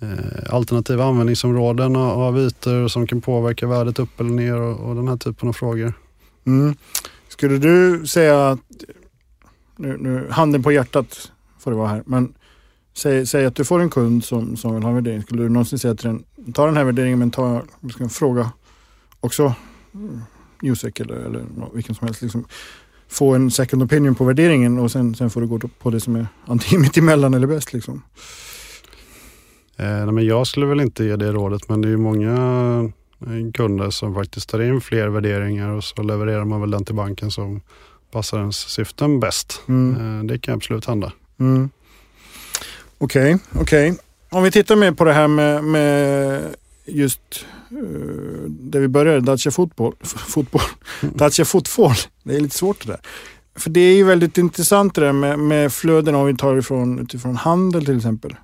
Eh, 0.00 0.54
alternativa 0.54 1.04
användningsområden 1.04 1.96
av 1.96 2.38
ytor 2.38 2.88
som 2.88 3.06
kan 3.06 3.20
påverka 3.20 3.66
värdet 3.66 3.98
upp 3.98 4.20
eller 4.20 4.30
ner 4.30 4.54
och, 4.54 4.88
och 4.88 4.94
den 4.94 5.08
här 5.08 5.16
typen 5.16 5.48
av 5.48 5.52
frågor. 5.52 5.92
Mm. 6.46 6.74
Skulle 7.28 7.58
du 7.58 8.06
säga 8.06 8.48
att, 8.48 8.60
nu, 9.76 9.96
nu, 10.00 10.26
handen 10.30 10.62
på 10.62 10.72
hjärtat 10.72 11.32
får 11.58 11.70
det 11.70 11.76
vara 11.76 11.88
här, 11.88 12.02
men 12.06 12.34
säg, 12.94 13.26
säg 13.26 13.46
att 13.46 13.54
du 13.54 13.64
får 13.64 13.80
en 13.80 13.90
kund 13.90 14.24
som, 14.24 14.56
som 14.56 14.74
vill 14.74 14.82
ha 14.82 14.90
en 14.90 14.94
värdering. 14.94 15.22
Skulle 15.22 15.42
du 15.42 15.48
någonsin 15.48 15.78
säga 15.78 15.94
till 15.94 16.08
den, 16.08 16.52
ta 16.52 16.66
den 16.66 16.76
här 16.76 16.84
värderingen 16.84 17.18
men 17.18 17.30
ta, 17.30 17.62
ska 17.90 18.04
en 18.04 18.10
fråga 18.10 18.52
också 19.20 19.54
mm, 19.94 20.20
Newsec 20.62 21.00
eller, 21.00 21.16
eller 21.16 21.44
vilken 21.74 21.94
som 21.94 22.06
helst. 22.06 22.22
Liksom, 22.22 22.46
få 23.08 23.34
en 23.34 23.50
second 23.50 23.82
opinion 23.82 24.14
på 24.14 24.24
värderingen 24.24 24.78
och 24.78 24.92
sen, 24.92 25.14
sen 25.14 25.30
får 25.30 25.40
du 25.40 25.46
gå 25.46 25.58
på 25.58 25.90
det 25.90 26.00
som 26.00 26.16
är 26.16 26.26
antingen 26.46 26.80
mitt 26.80 26.96
emellan 26.96 27.34
eller 27.34 27.46
bäst. 27.46 27.72
Liksom. 27.72 28.02
Eh, 29.76 30.12
men 30.12 30.26
jag 30.26 30.46
skulle 30.46 30.66
väl 30.66 30.80
inte 30.80 31.04
ge 31.04 31.16
det 31.16 31.32
rådet 31.32 31.68
men 31.68 31.80
det 31.80 31.88
är 31.88 31.90
ju 31.90 31.96
många 31.96 32.32
eh, 33.20 33.52
kunder 33.52 33.90
som 33.90 34.14
faktiskt 34.14 34.48
tar 34.48 34.62
in 34.62 34.80
fler 34.80 35.08
värderingar 35.08 35.70
och 35.70 35.84
så 35.84 36.02
levererar 36.02 36.44
man 36.44 36.60
väl 36.60 36.70
den 36.70 36.84
till 36.84 36.94
banken 36.94 37.30
som 37.30 37.60
passar 38.12 38.38
ens 38.38 38.56
syften 38.56 39.20
bäst. 39.20 39.62
Mm. 39.68 40.20
Eh, 40.20 40.24
det 40.24 40.38
kan 40.38 40.54
absolut 40.54 40.86
hända. 40.86 41.12
Okej, 41.38 41.46
mm. 41.46 41.70
okej. 42.98 43.34
Okay, 43.52 43.90
okay. 43.90 43.94
Om 44.30 44.42
vi 44.42 44.50
tittar 44.50 44.76
mer 44.76 44.92
på 44.92 45.04
det 45.04 45.12
här 45.12 45.28
med, 45.28 45.64
med 45.64 46.42
just 46.86 47.46
uh, 47.72 48.48
där 48.48 48.80
vi 48.80 48.88
började, 48.88 49.20
Dacia 49.20 49.52
fotboll. 49.52 49.94
fotboll. 50.04 50.62
Dacia 51.00 51.44
fotboll. 51.44 51.94
Det 52.22 52.36
är 52.36 52.40
lite 52.40 52.56
svårt 52.56 52.86
det 52.86 52.92
där. 52.92 53.00
För 53.56 53.70
det 53.70 53.80
är 53.80 53.96
ju 53.96 54.04
väldigt 54.04 54.38
intressant 54.38 54.94
det 54.94 55.00
där 55.00 55.12
med, 55.12 55.38
med 55.38 55.72
flöden 55.72 56.14
om 56.14 56.26
vi 56.26 56.36
tar 56.36 56.56
ifrån, 56.56 56.98
utifrån 56.98 57.36
handel 57.36 57.84
till 57.84 57.96
exempel. 57.96 58.34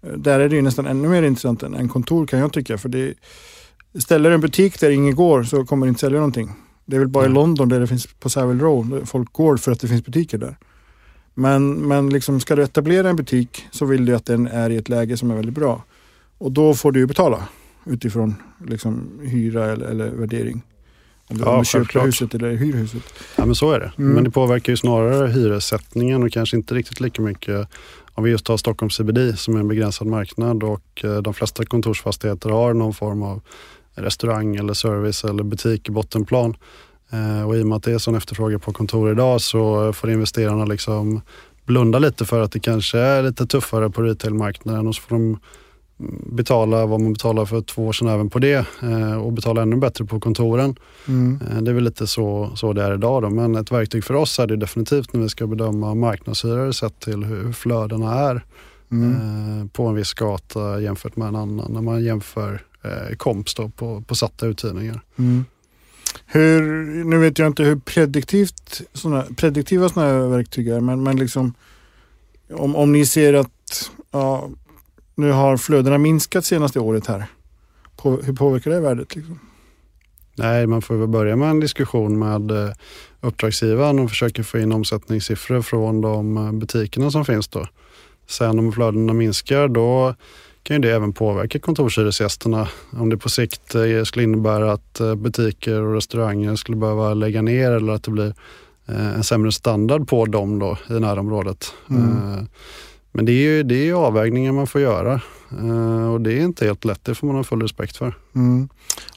Där 0.00 0.40
är 0.40 0.48
det 0.48 0.56
ju 0.56 0.62
nästan 0.62 0.86
ännu 0.86 1.08
mer 1.08 1.22
intressant 1.22 1.62
än, 1.62 1.74
än 1.74 1.88
kontor 1.88 2.26
kan 2.26 2.38
jag 2.38 2.52
tycka. 2.52 2.78
För 2.78 2.88
det, 2.88 3.14
ställer 3.94 4.30
en 4.30 4.40
butik 4.40 4.80
där 4.80 4.90
ingen 4.90 5.14
går 5.14 5.42
så 5.42 5.64
kommer 5.64 5.86
det 5.86 5.88
inte 5.88 6.00
sälja 6.00 6.18
någonting. 6.18 6.50
Det 6.86 6.96
är 6.96 7.00
väl 7.00 7.08
bara 7.08 7.24
mm. 7.24 7.32
i 7.32 7.34
London 7.34 7.68
där 7.68 7.80
det 7.80 7.86
finns 7.86 8.06
på 8.06 8.30
Savile 8.30 8.62
Row, 8.62 9.04
folk 9.04 9.32
går 9.32 9.56
för 9.56 9.72
att 9.72 9.80
det 9.80 9.88
finns 9.88 10.04
butiker 10.04 10.38
där. 10.38 10.56
Men, 11.34 11.72
men 11.72 12.10
liksom 12.10 12.40
ska 12.40 12.56
du 12.56 12.62
etablera 12.62 13.10
en 13.10 13.16
butik 13.16 13.66
så 13.70 13.84
vill 13.84 14.04
du 14.04 14.14
att 14.14 14.26
den 14.26 14.46
är 14.46 14.70
i 14.70 14.76
ett 14.76 14.88
läge 14.88 15.16
som 15.16 15.30
är 15.30 15.34
väldigt 15.34 15.54
bra. 15.54 15.84
Och 16.38 16.52
då 16.52 16.74
får 16.74 16.92
du 16.92 17.00
ju 17.00 17.06
betala 17.06 17.48
utifrån 17.86 18.34
liksom, 18.66 19.10
hyra 19.22 19.72
eller, 19.72 19.86
eller 19.86 20.10
värdering. 20.10 20.62
Om 21.26 21.38
du, 21.38 21.44
ja, 21.44 21.64
köper 21.64 22.00
huset 22.00 22.34
eller 22.34 22.50
hyr 22.50 22.72
huset. 22.72 23.02
Ja 23.36 23.46
men 23.46 23.54
så 23.54 23.72
är 23.72 23.80
det. 23.80 23.92
Mm. 23.98 24.12
Men 24.12 24.24
det 24.24 24.30
påverkar 24.30 24.72
ju 24.72 24.76
snarare 24.76 25.28
hyressättningen 25.28 26.22
och 26.22 26.32
kanske 26.32 26.56
inte 26.56 26.74
riktigt 26.74 27.00
lika 27.00 27.22
mycket 27.22 27.68
om 28.18 28.24
vi 28.24 28.30
just 28.30 28.44
tar 28.44 28.56
Stockholm 28.56 28.90
CBD 28.90 29.38
som 29.38 29.56
är 29.56 29.60
en 29.60 29.68
begränsad 29.68 30.06
marknad 30.06 30.62
och 30.62 31.04
eh, 31.04 31.16
de 31.16 31.34
flesta 31.34 31.64
kontorsfastigheter 31.64 32.50
har 32.50 32.74
någon 32.74 32.94
form 32.94 33.22
av 33.22 33.40
restaurang 33.94 34.56
eller 34.56 34.74
service 34.74 35.24
eller 35.24 35.42
butik 35.42 35.88
i 35.88 35.92
bottenplan. 35.92 36.56
Eh, 37.10 37.48
och 37.48 37.56
i 37.56 37.62
och 37.62 37.66
med 37.66 37.76
att 37.76 37.82
det 37.82 37.92
är 37.92 37.98
sån 37.98 38.14
efterfrågan 38.14 38.60
på 38.60 38.72
kontor 38.72 39.10
idag 39.10 39.40
så 39.40 39.92
får 39.92 40.10
investerarna 40.10 40.64
liksom 40.64 41.20
blunda 41.64 41.98
lite 41.98 42.24
för 42.24 42.40
att 42.40 42.52
det 42.52 42.60
kanske 42.60 42.98
är 42.98 43.22
lite 43.22 43.46
tuffare 43.46 43.90
på 43.90 44.02
retailmarknaden 44.02 44.86
och 44.86 44.94
så 44.94 45.02
får 45.02 45.16
de 45.16 45.38
betala 46.26 46.86
vad 46.86 47.00
man 47.00 47.12
betalar 47.12 47.44
för 47.44 47.60
två 47.60 47.86
år 47.86 47.92
sedan 47.92 48.08
även 48.08 48.30
på 48.30 48.38
det 48.38 48.66
eh, 48.82 49.14
och 49.14 49.32
betala 49.32 49.62
ännu 49.62 49.76
bättre 49.76 50.04
på 50.04 50.20
kontoren. 50.20 50.76
Mm. 51.08 51.40
Eh, 51.50 51.62
det 51.62 51.70
är 51.70 51.74
väl 51.74 51.84
lite 51.84 52.06
så, 52.06 52.50
så 52.54 52.72
det 52.72 52.82
är 52.82 52.94
idag 52.94 53.22
då. 53.22 53.30
men 53.30 53.56
ett 53.56 53.72
verktyg 53.72 54.04
för 54.04 54.14
oss 54.14 54.38
är 54.38 54.46
det 54.46 54.56
definitivt 54.56 55.12
när 55.12 55.20
vi 55.20 55.28
ska 55.28 55.46
bedöma 55.46 55.94
marknadshyror 55.94 56.72
sett 56.72 57.00
till 57.00 57.24
hur 57.24 57.52
flödena 57.52 58.14
är 58.14 58.44
mm. 58.90 59.68
på 59.68 59.86
en 59.86 59.94
viss 59.94 60.14
gata 60.14 60.80
jämfört 60.80 61.16
med 61.16 61.28
en 61.28 61.36
annan. 61.36 61.72
När 61.72 61.82
man 61.82 62.04
jämför 62.04 62.62
komps 63.16 63.54
då 63.54 63.68
på, 63.68 64.00
på 64.06 64.14
satta 64.14 64.46
uthyrningar. 64.46 65.00
Mm. 65.16 65.44
Hur, 66.26 66.60
nu 67.04 67.18
vet 67.18 67.38
jag 67.38 67.46
inte 67.46 67.62
hur 67.62 67.76
prediktivt 67.76 68.80
såna, 68.92 69.24
prediktiva 69.36 69.88
sådana 69.88 70.12
här 70.12 70.28
verktyg 70.28 70.68
är, 70.68 70.80
men, 70.80 71.02
men 71.02 71.16
liksom 71.16 71.54
om, 72.52 72.76
om 72.76 72.92
ni 72.92 73.06
ser 73.06 73.34
att 73.34 73.90
ja, 74.10 74.50
nu 75.18 75.32
har 75.32 75.56
flödena 75.56 75.98
minskat 75.98 76.44
senaste 76.44 76.80
året 76.80 77.06
här. 77.06 77.26
På, 77.96 78.16
hur 78.16 78.32
påverkar 78.32 78.70
det 78.70 78.80
värdet? 78.80 79.16
Liksom? 79.16 79.38
Nej, 80.34 80.66
man 80.66 80.82
får 80.82 80.94
väl 80.94 81.08
börja 81.08 81.36
med 81.36 81.50
en 81.50 81.60
diskussion 81.60 82.18
med 82.18 82.50
eh, 82.50 82.72
uppdragsgivaren 83.20 83.98
och 83.98 84.10
försöka 84.10 84.44
få 84.44 84.58
in 84.58 84.72
omsättningssiffror 84.72 85.62
från 85.62 86.00
de 86.00 86.36
eh, 86.36 86.52
butikerna 86.52 87.10
som 87.10 87.24
finns 87.24 87.48
då. 87.48 87.66
Sen 88.26 88.58
om 88.58 88.72
flödena 88.72 89.12
minskar 89.12 89.68
då 89.68 90.14
kan 90.62 90.76
ju 90.76 90.82
det 90.82 90.94
även 90.94 91.12
påverka 91.12 91.58
kontorshyresgästerna. 91.58 92.68
Om 92.90 93.10
det 93.10 93.16
på 93.16 93.28
sikt 93.28 93.74
eh, 93.74 94.04
skulle 94.04 94.24
innebära 94.24 94.72
att 94.72 95.00
butiker 95.16 95.82
och 95.82 95.94
restauranger 95.94 96.56
skulle 96.56 96.76
behöva 96.76 97.14
lägga 97.14 97.42
ner 97.42 97.70
eller 97.70 97.92
att 97.92 98.02
det 98.02 98.10
blir 98.10 98.34
en 98.86 99.24
sämre 99.24 99.52
standard 99.52 100.08
på 100.08 100.26
dem 100.26 100.58
då 100.58 100.78
i 100.90 100.92
närområdet. 100.92 101.74
Mm. 101.90 102.48
Men 103.18 103.24
det 103.24 103.32
är 103.32 103.56
ju 103.56 103.62
det 103.62 103.88
är 103.88 103.92
avvägningar 103.92 104.52
man 104.52 104.66
får 104.66 104.80
göra 104.80 105.20
eh, 105.50 106.12
och 106.12 106.20
det 106.20 106.32
är 106.32 106.40
inte 106.40 106.64
helt 106.64 106.84
lätt, 106.84 107.04
det 107.04 107.14
får 107.14 107.26
man 107.26 107.36
ha 107.36 107.44
full 107.44 107.62
respekt 107.62 107.96
för. 107.96 108.14
Mm. 108.34 108.68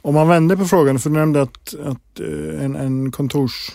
Om 0.01 0.13
man 0.13 0.27
vänder 0.27 0.55
på 0.55 0.65
frågan, 0.65 1.00
för 1.00 1.10
du 1.10 1.15
nämnde 1.15 1.41
att, 1.41 1.75
att 1.84 2.20
eh, 2.20 2.65
en, 2.65 2.75
en 2.75 3.12
kontors 3.12 3.72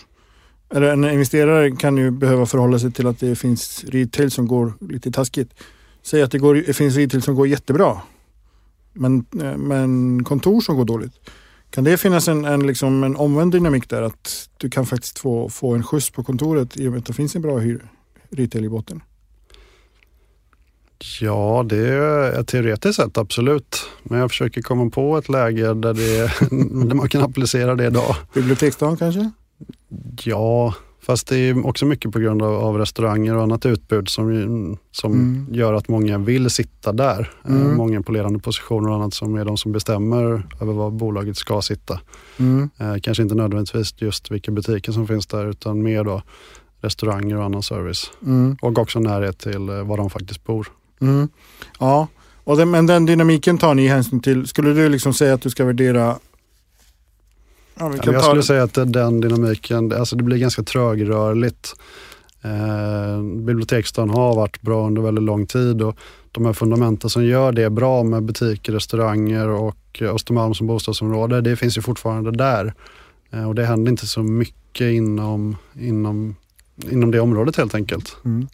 eller 0.69 0.93
en 0.93 1.03
investerare 1.03 1.71
kan 1.71 1.97
ju 1.97 2.11
behöva 2.11 2.45
förhålla 2.45 2.79
sig 2.79 2.91
till 2.91 3.07
att 3.07 3.19
det 3.19 3.35
finns 3.35 3.83
retail 3.87 4.31
som 4.31 4.47
går 4.47 4.73
lite 4.79 5.11
taskigt. 5.11 5.53
Säg 6.03 6.21
att 6.21 6.31
det, 6.31 6.39
går, 6.39 6.55
det 6.55 6.73
finns 6.73 6.95
retail 6.95 7.21
som 7.21 7.35
går 7.35 7.47
jättebra. 7.47 8.01
Men, 8.93 9.25
eh, 9.41 9.57
men 9.57 10.23
kontor 10.23 10.61
som 10.61 10.75
går 10.77 10.85
dåligt. 10.85 11.13
Kan 11.69 11.83
det 11.83 11.97
finnas 11.97 12.27
en, 12.27 12.45
en, 12.45 12.67
liksom 12.67 13.03
en 13.03 13.15
omvänd 13.15 13.51
dynamik 13.51 13.89
där? 13.89 14.01
Att 14.01 14.49
du 14.57 14.69
kan 14.69 14.85
faktiskt 14.85 15.19
få, 15.19 15.49
få 15.49 15.75
en 15.75 15.83
skjuts 15.83 16.09
på 16.09 16.23
kontoret 16.23 16.77
i 16.77 16.87
och 16.87 16.91
med 16.91 16.99
att 16.99 17.05
det 17.05 17.13
finns 17.13 17.35
en 17.35 17.41
bra 17.41 17.57
hyr, 17.57 17.89
retail 18.29 18.65
i 18.65 18.69
botten? 18.69 19.01
Ja, 21.21 21.65
det 21.69 21.87
är 21.87 22.43
teoretiskt 22.43 22.95
sett 22.95 23.17
absolut. 23.17 23.89
Men 24.03 24.19
jag 24.19 24.29
försöker 24.31 24.61
komma 24.61 24.89
på 24.89 25.17
ett 25.17 25.29
läge 25.29 25.73
där, 25.73 25.93
det, 25.93 26.31
där 26.87 26.95
man 26.95 27.09
kan 27.09 27.23
applicera 27.23 27.75
det 27.75 27.85
idag. 27.85 28.15
Biblioteksdagen 28.33 28.97
kanske? 28.97 29.31
Ja, 30.23 30.73
Fast 31.07 31.27
det 31.27 31.37
är 31.37 31.67
också 31.67 31.85
mycket 31.85 32.11
på 32.11 32.19
grund 32.19 32.41
av, 32.41 32.53
av 32.53 32.77
restauranger 32.77 33.35
och 33.35 33.43
annat 33.43 33.65
utbud 33.65 34.09
som, 34.09 34.77
som 34.91 35.13
mm. 35.13 35.47
gör 35.51 35.73
att 35.73 35.87
många 35.87 36.17
vill 36.17 36.49
sitta 36.49 36.91
där. 36.91 37.31
Eh, 37.45 37.51
mm. 37.51 37.77
Många 37.77 38.01
på 38.01 38.11
ledande 38.11 38.39
positioner 38.39 38.89
och 38.89 38.95
annat 38.95 39.13
som 39.13 39.35
är 39.35 39.45
de 39.45 39.57
som 39.57 39.71
bestämmer 39.71 40.43
över 40.61 40.73
var 40.73 40.91
bolaget 40.91 41.37
ska 41.37 41.61
sitta. 41.61 41.99
Mm. 42.37 42.69
Eh, 42.77 42.95
kanske 43.01 43.23
inte 43.23 43.35
nödvändigtvis 43.35 43.93
just 43.97 44.31
vilka 44.31 44.51
butiker 44.51 44.91
som 44.91 45.07
finns 45.07 45.27
där 45.27 45.45
utan 45.45 45.83
mer 45.83 46.03
då 46.03 46.21
restauranger 46.81 47.37
och 47.37 47.43
annan 47.43 47.63
service. 47.63 48.11
Mm. 48.25 48.57
Och 48.61 48.77
också 48.77 48.99
närhet 48.99 49.39
till 49.39 49.69
eh, 49.69 49.83
var 49.83 49.97
de 49.97 50.09
faktiskt 50.09 50.43
bor. 50.43 50.67
Mm. 51.01 51.29
Ja, 51.79 52.07
och 52.43 52.57
den, 52.57 52.71
men 52.71 52.87
den 52.87 53.05
dynamiken 53.05 53.57
tar 53.57 53.73
ni 53.73 53.87
hänsyn 53.87 54.19
till. 54.19 54.47
Skulle 54.47 54.73
du 54.73 54.89
liksom 54.89 55.13
säga 55.13 55.33
att 55.33 55.41
du 55.41 55.49
ska 55.49 55.65
värdera 55.65 56.15
Ja, 57.79 57.93
jag 58.03 58.15
ta... 58.15 58.21
skulle 58.21 58.43
säga 58.43 58.63
att 58.63 58.73
den 58.73 59.21
dynamiken, 59.21 59.93
alltså 59.93 60.15
det 60.15 60.23
blir 60.23 60.37
ganska 60.37 60.63
trögrörligt. 60.63 61.73
Eh, 62.41 63.21
biblioteksdagen 63.21 64.09
har 64.09 64.35
varit 64.35 64.61
bra 64.61 64.87
under 64.87 65.01
väldigt 65.01 65.23
lång 65.23 65.45
tid 65.45 65.81
och 65.81 65.95
de 66.31 66.45
här 66.45 66.53
fundamenten 66.53 67.09
som 67.09 67.25
gör 67.25 67.51
det 67.51 67.69
bra 67.69 68.03
med 68.03 68.23
butiker, 68.23 68.73
restauranger 68.73 69.47
och 69.47 70.01
Östermalm 70.01 70.53
som 70.53 70.67
bostadsområde, 70.67 71.41
det 71.41 71.55
finns 71.55 71.77
ju 71.77 71.81
fortfarande 71.81 72.31
där. 72.31 72.73
Eh, 73.31 73.47
och 73.47 73.55
det 73.55 73.65
händer 73.65 73.91
inte 73.91 74.07
så 74.07 74.23
mycket 74.23 74.93
inom, 74.93 75.55
inom, 75.79 76.35
inom 76.91 77.11
det 77.11 77.19
området 77.19 77.55
helt 77.55 77.75
enkelt. 77.75 78.17
Mm. 78.25 78.47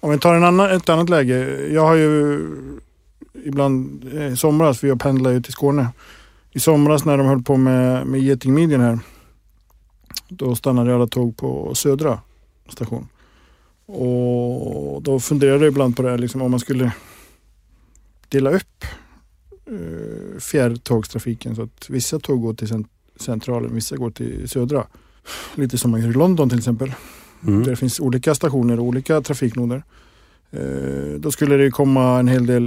Om 0.00 0.10
vi 0.10 0.18
tar 0.18 0.34
en 0.34 0.44
annan, 0.44 0.70
ett 0.70 0.88
annat 0.88 1.08
läge. 1.08 1.66
Jag 1.72 1.86
har 1.86 1.94
ju 1.94 2.40
ibland 3.44 4.04
eh, 4.14 4.32
i 4.32 4.36
somras, 4.36 4.78
för 4.78 4.88
jag 4.88 5.00
pendlar 5.00 5.30
ju 5.30 5.42
till 5.42 5.52
Skåne, 5.52 5.88
i 6.50 6.60
somras 6.60 7.04
när 7.04 7.18
de 7.18 7.26
höll 7.26 7.42
på 7.42 7.56
med, 7.56 8.06
med 8.06 8.20
getingmidjan 8.20 8.80
här. 8.80 8.98
Då 10.28 10.54
stannade 10.54 10.94
alla 10.94 11.06
tåg 11.06 11.36
på 11.36 11.74
Södra 11.74 12.20
station. 12.68 13.08
Och 13.86 15.02
då 15.02 15.20
funderade 15.20 15.64
jag 15.64 15.72
ibland 15.72 15.96
på 15.96 16.02
det 16.02 16.10
här, 16.10 16.18
liksom, 16.18 16.42
om 16.42 16.50
man 16.50 16.60
skulle 16.60 16.92
dela 18.28 18.50
upp 18.50 18.84
eh, 19.66 20.38
fjärrtågstrafiken 20.40 21.56
så 21.56 21.62
att 21.62 21.90
vissa 21.90 22.18
tåg 22.18 22.42
går 22.42 22.54
till 22.54 22.84
centralen, 23.16 23.74
vissa 23.74 23.96
går 23.96 24.10
till 24.10 24.48
Södra. 24.48 24.86
Lite 25.54 25.78
som 25.78 25.90
man 25.90 26.02
gör 26.02 26.08
i 26.08 26.12
London 26.12 26.48
till 26.48 26.58
exempel. 26.58 26.92
Mm. 27.46 27.62
Där 27.62 27.70
det 27.70 27.76
finns 27.76 28.00
olika 28.00 28.34
stationer 28.34 28.80
och 28.80 28.84
olika 28.84 29.20
trafiknoder. 29.20 29.82
Eh, 30.50 31.18
då 31.18 31.30
skulle 31.30 31.56
det 31.56 31.70
komma 31.70 32.18
en 32.18 32.28
hel 32.28 32.46
del 32.46 32.62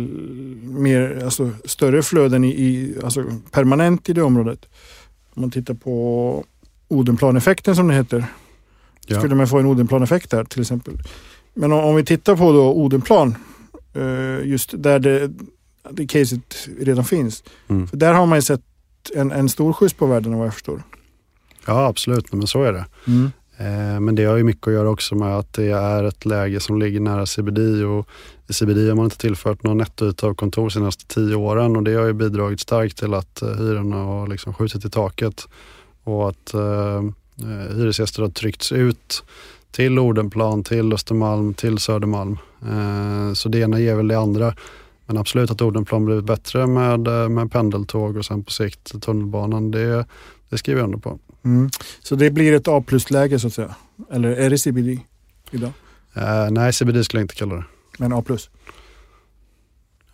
mer, 0.63 1.21
alltså 1.23 1.49
större 1.65 2.01
flöden 2.01 2.43
i, 2.43 2.49
i, 2.49 2.95
alltså 3.03 3.25
permanent 3.51 4.09
i 4.09 4.13
det 4.13 4.21
området. 4.21 4.65
Om 5.33 5.41
man 5.41 5.51
tittar 5.51 5.73
på 5.73 6.45
Odenplaneffekten 6.87 7.75
som 7.75 7.87
det 7.87 7.93
heter. 7.93 8.25
Ja. 9.07 9.19
Skulle 9.19 9.35
man 9.35 9.47
få 9.47 9.59
en 9.59 9.65
Odenplaneffekt 9.65 10.31
där 10.31 10.43
till 10.43 10.61
exempel. 10.61 10.93
Men 11.53 11.71
om, 11.71 11.79
om 11.79 11.95
vi 11.95 12.05
tittar 12.05 12.35
på 12.35 12.51
då 12.51 12.73
Odenplan, 12.73 13.35
eh, 13.93 14.47
just 14.47 14.83
där 14.83 14.99
det, 14.99 15.31
det 15.89 16.07
caset 16.07 16.69
redan 16.79 17.05
finns. 17.05 17.43
Mm. 17.67 17.87
För 17.87 17.97
där 17.97 18.13
har 18.13 18.25
man 18.25 18.37
ju 18.37 18.41
sett 18.41 18.61
en, 19.15 19.31
en 19.31 19.49
stor 19.49 19.73
skjuts 19.73 19.93
på 19.93 20.05
värdena 20.05 20.37
vad 20.37 20.45
jag 20.45 20.53
förstår. 20.53 20.83
Ja 21.65 21.85
absolut, 21.85 22.33
men 22.33 22.47
så 22.47 22.63
är 22.63 22.73
det. 22.73 22.85
Mm. 23.07 23.31
Eh, 23.57 23.99
men 23.99 24.15
det 24.15 24.25
har 24.25 24.37
ju 24.37 24.43
mycket 24.43 24.67
att 24.67 24.73
göra 24.73 24.89
också 24.89 25.15
med 25.15 25.37
att 25.37 25.53
det 25.53 25.71
är 25.71 26.03
ett 26.03 26.25
läge 26.25 26.59
som 26.59 26.79
ligger 26.79 26.99
nära 26.99 27.25
CBD 27.25 27.83
och 27.83 28.07
i 28.47 28.53
CBD 28.53 28.87
har 28.89 28.95
man 28.95 29.05
inte 29.05 29.17
tillfört 29.17 29.63
någon 29.63 29.77
nettoyta 29.77 30.27
av 30.27 30.33
kontor 30.33 30.61
de 30.61 30.71
senaste 30.71 31.05
tio 31.07 31.35
åren 31.35 31.75
och 31.75 31.83
det 31.83 31.93
har 31.93 32.05
ju 32.05 32.13
bidragit 32.13 32.59
starkt 32.59 32.97
till 32.97 33.13
att 33.13 33.41
eh, 33.41 33.49
hyrorna 33.49 33.95
har 33.95 34.27
liksom 34.27 34.53
skjutit 34.53 34.85
i 34.85 34.89
taket. 34.89 35.47
och 36.03 36.29
att 36.29 36.53
eh, 36.53 36.97
eh 37.41 37.75
hyresgäster 37.75 38.21
har 38.21 38.29
tryckts 38.29 38.71
ut 38.71 39.23
till 39.71 39.99
Odenplan, 39.99 40.63
till 40.63 40.93
Östermalm, 40.93 41.53
till 41.53 41.77
Södermalm. 41.77 42.37
Eh, 42.61 43.33
så 43.33 43.49
det 43.49 43.59
ena 43.59 43.79
ger 43.79 43.95
väl 43.95 44.07
det 44.07 44.19
andra. 44.19 44.55
Men 45.05 45.17
absolut 45.17 45.51
att 45.51 45.61
Odenplan 45.61 46.05
blivit 46.05 46.25
bättre 46.25 46.67
med, 46.67 47.31
med 47.31 47.51
pendeltåg 47.51 48.17
och 48.17 48.25
sen 48.25 48.43
på 48.43 48.51
sikt 48.51 49.01
tunnelbanan, 49.01 49.71
det, 49.71 50.05
det 50.49 50.57
skriver 50.57 50.79
jag 50.79 50.85
under 50.85 50.99
på. 50.99 51.19
Mm. 51.45 51.69
Så 52.03 52.15
det 52.15 52.29
blir 52.31 52.53
ett 52.53 52.67
A 52.67 52.83
plus-läge 52.87 53.39
så 53.39 53.47
att 53.47 53.53
säga? 53.53 53.75
Eller 54.11 54.29
är 54.31 54.49
det 54.49 54.57
CBD 54.57 54.99
idag? 55.51 55.71
Eh, 56.15 56.51
nej, 56.51 56.73
CBD 56.73 57.05
skulle 57.05 57.19
jag 57.21 57.23
inte 57.23 57.35
kalla 57.35 57.55
det. 57.55 57.63
Men 57.97 58.13
A 58.13 58.21
plus? 58.21 58.49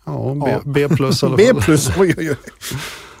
Ja, 0.04 0.36
B, 0.44 0.58
B 0.64 0.88
plus 0.96 1.22
i 1.22 1.26
alla 1.26 1.36
B 1.36 1.46
fall. 1.46 1.62
plus, 1.62 1.88
oj 1.98 2.14
oj 2.18 2.30
oj. 2.30 2.36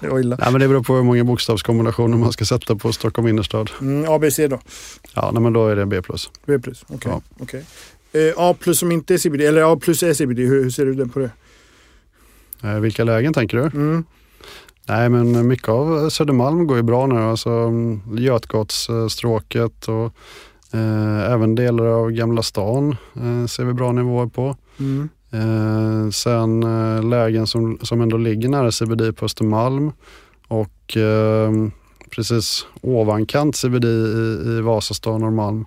Det 0.00 0.08
var 0.08 0.18
illa. 0.20 0.36
Nej, 0.40 0.52
men 0.52 0.60
det 0.60 0.68
beror 0.68 0.82
på 0.82 0.94
hur 0.96 1.02
många 1.02 1.24
bokstavskombinationer 1.24 2.16
man 2.16 2.32
ska 2.32 2.44
sätta 2.44 2.76
på 2.76 2.92
Stockholm 2.92 3.28
innerstad. 3.28 3.70
Mm, 3.80 4.10
ABC 4.12 4.36
då? 4.36 4.60
Ja, 5.14 5.30
nej, 5.32 5.42
men 5.42 5.52
då 5.52 5.68
är 5.68 5.76
det 5.76 5.86
B 5.86 6.02
plus. 6.02 6.30
B 6.46 6.58
plus, 6.58 6.84
okej. 6.88 7.10
Ja. 7.12 7.22
okej. 7.40 7.64
Eh, 8.12 8.34
A 8.36 8.56
plus 8.60 8.78
som 8.78 8.92
inte 8.92 9.14
är 9.14 9.18
CBD, 9.18 9.40
eller 9.40 9.72
A 9.72 9.78
plus 9.82 10.02
är 10.02 10.14
CBD, 10.14 10.38
hur, 10.38 10.62
hur 10.62 10.70
ser 10.70 10.86
du 10.86 11.08
på 11.08 11.18
det? 11.18 11.30
Eh, 12.62 12.74
vilka 12.80 13.04
lägen 13.04 13.32
tänker 13.34 13.56
du? 13.56 13.62
Mm. 13.62 14.04
Nej, 14.88 15.08
men 15.08 15.48
mycket 15.48 15.68
av 15.68 16.08
Södermalm 16.10 16.66
går 16.66 16.76
ju 16.76 16.82
bra 16.82 17.06
nu. 17.06 17.18
Alltså 17.18 17.50
mm, 17.50 18.00
Götgatsstråket 18.18 19.88
och 19.88 20.04
eh, 20.74 21.32
även 21.32 21.54
delar 21.54 21.84
av 21.84 22.10
Gamla 22.10 22.42
stan 22.42 22.96
eh, 23.14 23.46
ser 23.46 23.64
vi 23.64 23.72
bra 23.72 23.92
nivåer 23.92 24.26
på. 24.26 24.56
Mm. 24.78 25.08
Eh, 25.30 26.10
sen 26.10 26.62
eh, 26.62 27.04
lägen 27.04 27.46
som, 27.46 27.78
som 27.82 28.00
ändå 28.00 28.16
ligger 28.16 28.48
nära 28.48 28.72
CBD 28.72 29.16
på 29.16 29.24
Östermalm 29.24 29.92
och 30.48 30.96
eh, 30.96 31.52
precis 32.10 32.66
ovankant 32.80 33.56
CBD 33.56 33.84
i, 33.84 34.42
i 34.46 34.60
Vasastan 34.60 35.14
och 35.14 35.20
Norrmalm 35.20 35.64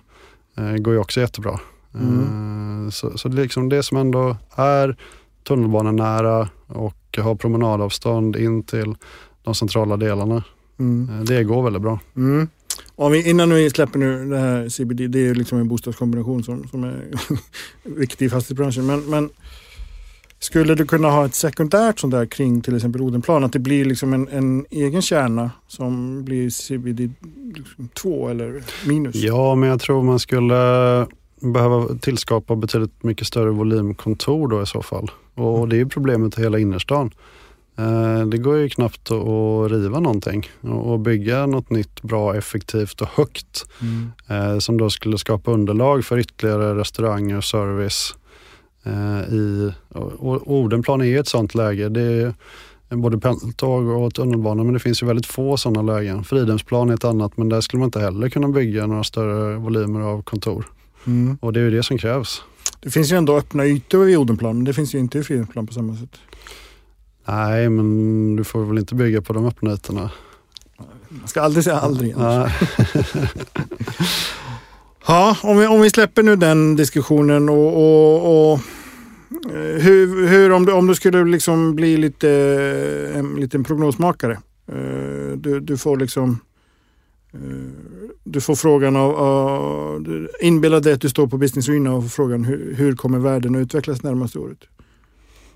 eh, 0.56 0.76
går 0.76 0.94
ju 0.94 1.00
också 1.00 1.20
jättebra. 1.20 1.60
Mm. 1.94 2.90
Så 2.92 3.18
så 3.18 3.28
det, 3.28 3.40
är 3.40 3.42
liksom 3.42 3.68
det 3.68 3.82
som 3.82 3.96
ändå 3.96 4.36
är 4.54 4.96
tunnelbanenära 5.44 6.48
och 6.66 6.94
har 7.20 7.34
promenadavstånd 7.34 8.36
in 8.36 8.62
till 8.62 8.94
de 9.42 9.54
centrala 9.54 9.96
delarna. 9.96 10.44
Mm. 10.78 11.18
Eh, 11.18 11.24
det 11.24 11.44
går 11.44 11.62
väldigt 11.62 11.82
bra. 11.82 11.98
Mm. 12.16 12.48
Om 12.94 13.12
vi, 13.12 13.30
innan 13.30 13.50
vi 13.50 13.70
släpper 13.70 13.98
nu 13.98 14.30
det 14.30 14.38
här 14.38 14.68
CBD, 14.68 15.00
det 15.10 15.18
är 15.18 15.24
ju 15.24 15.34
liksom 15.34 15.58
en 15.58 15.68
bostadskombination 15.68 16.44
som, 16.44 16.68
som 16.68 16.84
är 16.84 17.08
viktig 17.82 18.26
i 18.26 18.28
fastighetsbranschen. 18.28 18.86
Men, 18.86 19.00
men 19.00 19.30
skulle 20.38 20.74
du 20.74 20.86
kunna 20.86 21.10
ha 21.10 21.24
ett 21.26 21.34
sekundärt 21.34 21.98
sånt 21.98 22.10
där 22.10 22.26
kring 22.26 22.60
till 22.60 22.76
exempel 22.76 23.02
Odenplan? 23.02 23.44
Att 23.44 23.52
det 23.52 23.58
blir 23.58 23.84
liksom 23.84 24.12
en, 24.12 24.28
en 24.28 24.66
egen 24.70 25.02
kärna 25.02 25.50
som 25.68 26.24
blir 26.24 26.50
CBD 26.50 27.12
2 28.02 28.28
eller 28.28 28.62
minus? 28.88 29.14
Ja, 29.14 29.54
men 29.54 29.68
jag 29.68 29.80
tror 29.80 30.02
man 30.02 30.18
skulle 30.18 30.56
behöva 31.40 31.98
tillskapa 31.98 32.56
betydligt 32.56 33.02
mycket 33.02 33.26
större 33.26 33.50
volymkontor 33.50 34.48
då 34.48 34.62
i 34.62 34.66
så 34.66 34.82
fall. 34.82 35.10
Och 35.34 35.68
det 35.68 35.80
är 35.80 35.84
problemet 35.84 36.38
i 36.38 36.42
hela 36.42 36.58
innerstan. 36.58 37.10
Eh, 37.78 38.26
Det 38.26 38.38
går 38.38 38.56
ju 38.58 38.68
knappt 38.68 39.10
att 39.10 39.70
riva 39.72 40.00
någonting 40.00 40.50
och 40.60 41.00
bygga 41.00 41.46
något 41.46 41.70
nytt, 41.70 42.02
bra, 42.02 42.34
effektivt 42.36 43.00
och 43.00 43.08
högt 43.08 43.64
Mm. 43.80 44.12
eh, 44.28 44.58
som 44.58 44.78
då 44.78 44.90
skulle 44.90 45.18
skapa 45.18 45.50
underlag 45.50 46.04
för 46.04 46.18
ytterligare 46.18 46.74
restauranger 46.78 47.36
och 47.36 47.44
service. 47.44 48.14
eh, 48.84 49.34
I, 49.34 49.72
och 50.18 50.52
Odenplan 50.52 51.00
är 51.00 51.04
ju 51.04 51.18
ett 51.18 51.28
sånt 51.28 51.54
läge. 51.54 51.88
Det 51.88 52.02
är 52.88 52.96
både 52.96 53.18
pendeltåg 53.18 53.86
och 53.88 54.14
tunnelbana 54.14 54.64
men 54.64 54.72
det 54.72 54.80
finns 54.80 55.02
ju 55.02 55.06
väldigt 55.06 55.26
få 55.26 55.56
sådana 55.56 55.92
lägen. 55.94 56.24
Fridhemsplan 56.24 56.90
är 56.90 56.94
ett 56.94 57.04
annat 57.04 57.36
men 57.36 57.48
där 57.48 57.60
skulle 57.60 57.78
man 57.78 57.86
inte 57.86 58.00
heller 58.00 58.28
kunna 58.28 58.48
bygga 58.48 58.86
några 58.86 59.04
större 59.04 59.56
volymer 59.56 60.00
av 60.00 60.22
kontor. 60.22 60.64
Mm. 61.06 61.38
Och 61.40 61.52
det 61.52 61.60
är 61.60 61.64
ju 61.64 61.70
det 61.70 61.82
som 61.82 61.98
krävs. 61.98 62.42
Det 62.82 62.90
finns 62.90 63.12
ju 63.12 63.16
ändå 63.16 63.36
öppna 63.36 63.66
ytor 63.66 64.04
vid 64.04 64.16
Odenplan, 64.16 64.56
men 64.56 64.64
det 64.64 64.72
finns 64.72 64.94
ju 64.94 64.98
inte 64.98 65.18
i 65.18 65.22
Fridhemsplan 65.22 65.66
på 65.66 65.72
samma 65.72 65.96
sätt. 65.96 66.18
Nej, 67.26 67.68
men 67.68 68.36
du 68.36 68.44
får 68.44 68.64
väl 68.64 68.78
inte 68.78 68.94
bygga 68.94 69.22
på 69.22 69.32
de 69.32 69.46
öppna 69.46 69.72
ytorna. 69.74 70.10
Man 71.08 71.28
ska 71.28 71.42
aldrig 71.42 71.64
säga 71.64 71.76
aldrig. 71.78 72.14
Ja, 75.06 75.36
om 75.42 75.58
vi, 75.58 75.66
om 75.66 75.80
vi 75.80 75.90
släpper 75.90 76.22
nu 76.22 76.36
den 76.36 76.76
diskussionen 76.76 77.48
och, 77.48 77.76
och, 77.76 78.52
och 78.52 78.60
eh, 79.50 79.82
hur, 79.82 80.26
hur 80.28 80.52
om, 80.52 80.66
du, 80.66 80.72
om 80.72 80.86
du 80.86 80.94
skulle 80.94 81.24
liksom 81.24 81.74
bli 81.76 81.96
lite 81.96 82.30
eh, 83.12 83.18
en 83.18 83.34
liten 83.34 83.64
prognosmakare. 83.64 84.38
Eh, 84.68 85.36
Du, 85.36 85.60
du 85.60 85.76
får 85.78 85.96
liksom 85.96 86.38
du 88.24 88.40
får 88.40 88.54
frågan 88.54 88.96
av, 88.96 90.02
du- 90.02 90.28
inbilla 90.40 90.80
dig 90.80 90.92
att 90.92 91.00
du 91.00 91.08
står 91.08 91.26
på 91.26 91.38
Business 91.38 91.68
Arena 91.68 91.94
och 91.94 92.02
får 92.02 92.08
frågan 92.08 92.44
hur, 92.44 92.74
hur 92.74 92.96
kommer 92.96 93.18
världen 93.18 93.54
att 93.54 93.60
utvecklas 93.60 94.02
närmaste 94.02 94.38
året? 94.38 94.58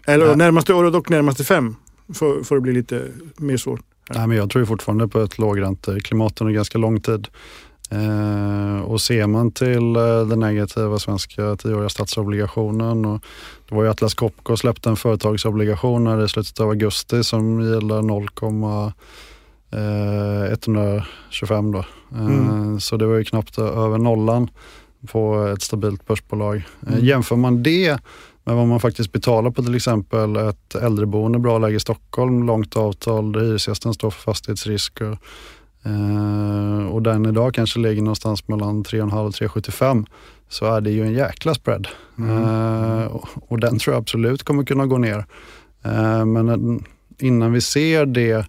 Eller 0.06 0.26
Ja. 0.26 0.34
närmaste 0.34 0.74
året 0.74 0.94
och 0.94 1.10
närmaste 1.10 1.44
fem. 1.44 1.76
Får, 2.14 2.42
får 2.42 2.54
det 2.54 2.60
bli 2.60 2.72
lite 2.72 3.02
mer 3.36 3.56
svårt. 3.56 3.80
Nej, 4.14 4.26
men 4.26 4.36
jag 4.36 4.50
tror 4.50 4.64
fortfarande 4.64 5.08
på 5.08 5.20
ett 5.20 5.38
lågränteklimat 5.38 6.40
under 6.40 6.54
ganska 6.54 6.78
lång 6.78 7.00
tid. 7.00 7.28
Eh, 7.90 8.80
och 8.80 9.00
ser 9.00 9.26
man 9.26 9.52
till 9.52 9.96
eh, 9.96 10.26
den 10.26 10.40
negativa 10.40 10.98
svenska 10.98 11.56
tioåriga 11.56 11.88
statsobligationen 11.88 13.04
och 13.04 13.24
det 13.68 13.74
var 13.74 13.82
ju 13.84 13.90
Atlas 13.90 14.14
Copco 14.14 14.56
släppte 14.56 14.88
en 14.88 14.96
företagsobligation 14.96 16.06
här 16.06 16.24
i 16.24 16.28
slutet 16.28 16.60
av 16.60 16.68
augusti 16.68 17.24
som 17.24 17.60
gäller 17.60 18.02
0,125 19.70 21.72
då. 21.72 21.78
Eh, 21.78 21.84
Mm. 22.26 22.80
Så 22.80 22.96
det 22.96 23.06
var 23.06 23.16
ju 23.16 23.24
knappt 23.24 23.58
över 23.58 23.98
nollan 23.98 24.50
på 25.12 25.46
ett 25.54 25.62
stabilt 25.62 26.06
börsbolag. 26.06 26.56
Eh, 26.56 26.62
Mm. 26.92 27.04
Jämför 27.04 27.36
man 27.36 27.62
det 27.62 27.98
med 28.44 28.56
vad 28.56 28.66
man 28.68 28.80
faktiskt 28.80 29.12
betalar 29.12 29.50
på 29.50 29.62
till 29.62 29.74
exempel 29.74 30.36
ett 30.36 30.74
äldreboende, 30.74 31.38
bra 31.38 31.58
läge 31.58 31.76
i 31.76 31.80
Stockholm, 31.80 32.46
långt 32.46 32.76
avtal 32.76 33.32
där 33.32 33.40
hyresgästen 33.40 33.94
står 33.94 34.10
för 34.10 34.22
fastighetsrisk 34.22 35.00
och, 35.00 35.18
eh, 35.90 36.86
och 36.86 37.02
den 37.02 37.26
idag 37.26 37.54
kanske 37.54 37.78
ligger 37.78 38.02
någonstans 38.02 38.48
mellan 38.48 38.84
3,5 38.84 39.26
och 39.26 39.34
3,75 39.34 40.06
så 40.48 40.66
är 40.74 40.80
det 40.80 40.90
ju 40.90 41.02
en 41.02 41.12
jäkla 41.12 41.54
spread. 41.54 41.88
Mm. 42.18 42.44
Eh, 42.44 43.04
och, 43.06 43.28
och 43.48 43.60
den 43.60 43.78
tror 43.78 43.94
jag 43.94 44.00
absolut 44.00 44.42
kommer 44.42 44.64
kunna 44.64 44.86
gå 44.86 44.98
ner. 44.98 45.26
Eh, 45.84 46.24
men 46.24 46.48
eh, 46.48 46.56
innan 47.26 47.52
vi 47.52 47.60
ser 47.60 48.06
det 48.06 48.46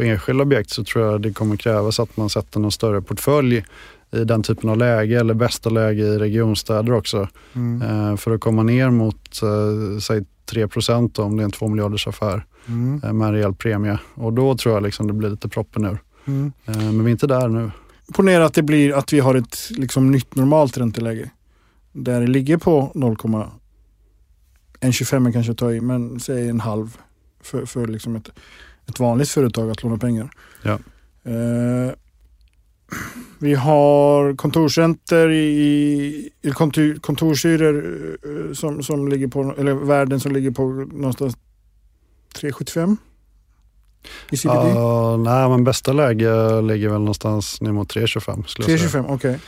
på 0.00 0.06
enskilda 0.06 0.42
objekt 0.42 0.70
så 0.70 0.84
tror 0.84 1.04
jag 1.04 1.20
det 1.20 1.32
kommer 1.32 1.56
krävas 1.56 2.00
att 2.00 2.16
man 2.16 2.30
sätter 2.30 2.60
någon 2.60 2.72
större 2.72 3.02
portfölj 3.02 3.64
i 4.12 4.24
den 4.24 4.42
typen 4.42 4.70
av 4.70 4.78
läge 4.78 5.20
eller 5.20 5.34
bästa 5.34 5.70
läge 5.70 6.02
i 6.02 6.18
regionstäder 6.18 6.92
också. 6.92 7.28
Mm. 7.52 7.82
Eh, 7.82 8.16
för 8.16 8.34
att 8.34 8.40
komma 8.40 8.62
ner 8.62 8.90
mot 8.90 9.42
eh, 9.42 9.98
säg 10.00 10.24
3 10.46 10.66
då, 11.12 11.22
om 11.22 11.36
det 11.36 11.42
är 11.42 11.44
en 11.44 11.50
2 11.50 11.68
miljarders 11.68 12.06
affär 12.06 12.44
Mm. 12.66 13.00
eh, 13.04 13.12
med 13.12 13.28
en 13.28 13.34
rejäl 13.34 13.54
premie. 13.54 13.98
Och 14.14 14.32
då 14.32 14.56
tror 14.56 14.74
jag 14.74 14.82
liksom 14.82 15.06
det 15.06 15.12
blir 15.12 15.30
lite 15.30 15.48
proppen 15.48 15.84
ur. 15.84 15.98
Mm. 16.24 16.52
Men 16.64 17.04
vi 17.04 17.10
är 17.10 17.12
inte 17.12 17.26
där 17.26 17.48
nu. 17.48 17.70
Ponera 18.14 18.44
att 18.44 18.54
det 18.54 18.62
blir 18.62 18.94
att 18.94 19.12
vi 19.12 19.20
har 19.20 19.34
ett 19.34 19.56
liksom, 19.70 20.10
nytt 20.10 20.34
normalt 20.34 20.78
ränteläge. 20.78 21.30
Där 21.92 22.20
det 22.20 22.26
ligger 22.26 22.56
på 22.56 22.92
0,125 22.94 25.26
är 25.26 25.32
kanske 25.32 25.52
att 25.52 25.58
ta 25.58 25.72
i, 25.72 25.80
men 25.80 26.20
säg 26.20 26.48
en 26.48 26.60
halv 26.60 26.96
för, 27.42 27.66
för 27.66 27.86
liksom 27.86 28.16
ett, 28.16 28.30
ett 28.90 29.00
vanligt 29.00 29.28
företag 29.28 29.70
att 29.70 29.82
låna 29.82 29.98
pengar. 29.98 30.30
Ja. 30.62 30.78
Eh, 31.24 31.92
vi 33.38 33.54
har 33.54 34.36
kontorsräntor 34.36 35.30
i, 35.32 36.30
i 36.42 36.50
kontor, 36.50 36.94
kontorshyror 37.00 38.16
eh, 38.24 38.54
som, 38.54 38.82
som 38.82 39.08
ligger 39.08 39.28
på, 39.28 39.54
eller 39.58 39.74
värden 39.74 40.20
som 40.20 40.32
ligger 40.32 40.50
på 40.50 40.62
någonstans 40.92 41.36
3,75 42.34 42.96
i 44.30 44.36
CBD. 44.36 44.50
Ja, 44.50 45.16
nej, 45.16 45.48
men 45.48 45.64
bästa 45.64 45.92
läge 45.92 46.60
ligger 46.62 46.88
väl 46.88 46.98
någonstans 46.98 47.60
ner 47.60 47.72
mot 47.72 47.94
3,25 47.94 48.46
skulle 48.46 48.70
jag 48.70 48.80
säga. 48.80 49.02
3,25, 49.02 49.14
okej. 49.14 49.38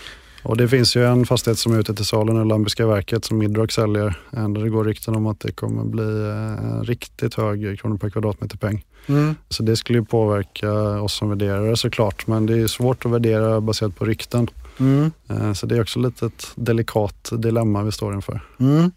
Och 0.43 0.57
det 0.57 0.69
finns 0.69 0.97
ju 0.97 1.05
en 1.07 1.27
fastighet 1.27 1.59
som 1.59 1.73
är 1.73 1.79
ute 1.81 1.95
till 1.95 2.05
salu 2.05 2.33
nu, 2.33 2.45
Lambiska 2.45 2.87
verket, 2.87 3.25
som 3.25 3.39
Midrock 3.39 3.73
säljer. 3.73 4.19
Eh, 4.33 4.49
Där 4.49 4.63
det 4.63 4.69
går 4.71 4.85
rykten 4.85 5.15
om 5.15 5.27
att 5.27 5.41
det 5.41 5.53
kommer 5.53 5.85
bli 5.85 6.03
eh, 6.29 6.65
en 6.73 6.85
riktigt 6.85 7.35
hög 7.35 7.81
kronor 7.81 7.97
per 7.97 8.11
kvadratmeter 8.11 8.57
peng. 8.57 8.85
Mm. 9.07 9.35
Så 9.49 9.63
det 9.63 9.77
skulle 9.77 9.99
ju 9.99 10.05
påverka 10.05 10.73
oss 11.01 11.13
som 11.15 11.29
värderare 11.29 11.77
såklart. 11.77 12.27
Men 12.27 12.47
det 12.47 12.59
är 12.59 12.67
svårt 12.67 13.07
att 13.07 13.13
värdera 13.13 13.61
baserat 13.61 13.97
på 13.97 14.05
rykten. 14.05 14.49
Mm. 14.81 15.11
Eh, 15.29 15.53
Så 15.53 15.67
det 15.67 15.77
är 15.77 15.81
också 15.83 15.99
lite 15.99 16.27
ett 16.27 16.47
delikat 16.55 17.31
dilemma 17.39 17.83
vi 17.83 17.93
står 17.93 18.15
inför. 18.15 18.41
Mm. 18.61 18.91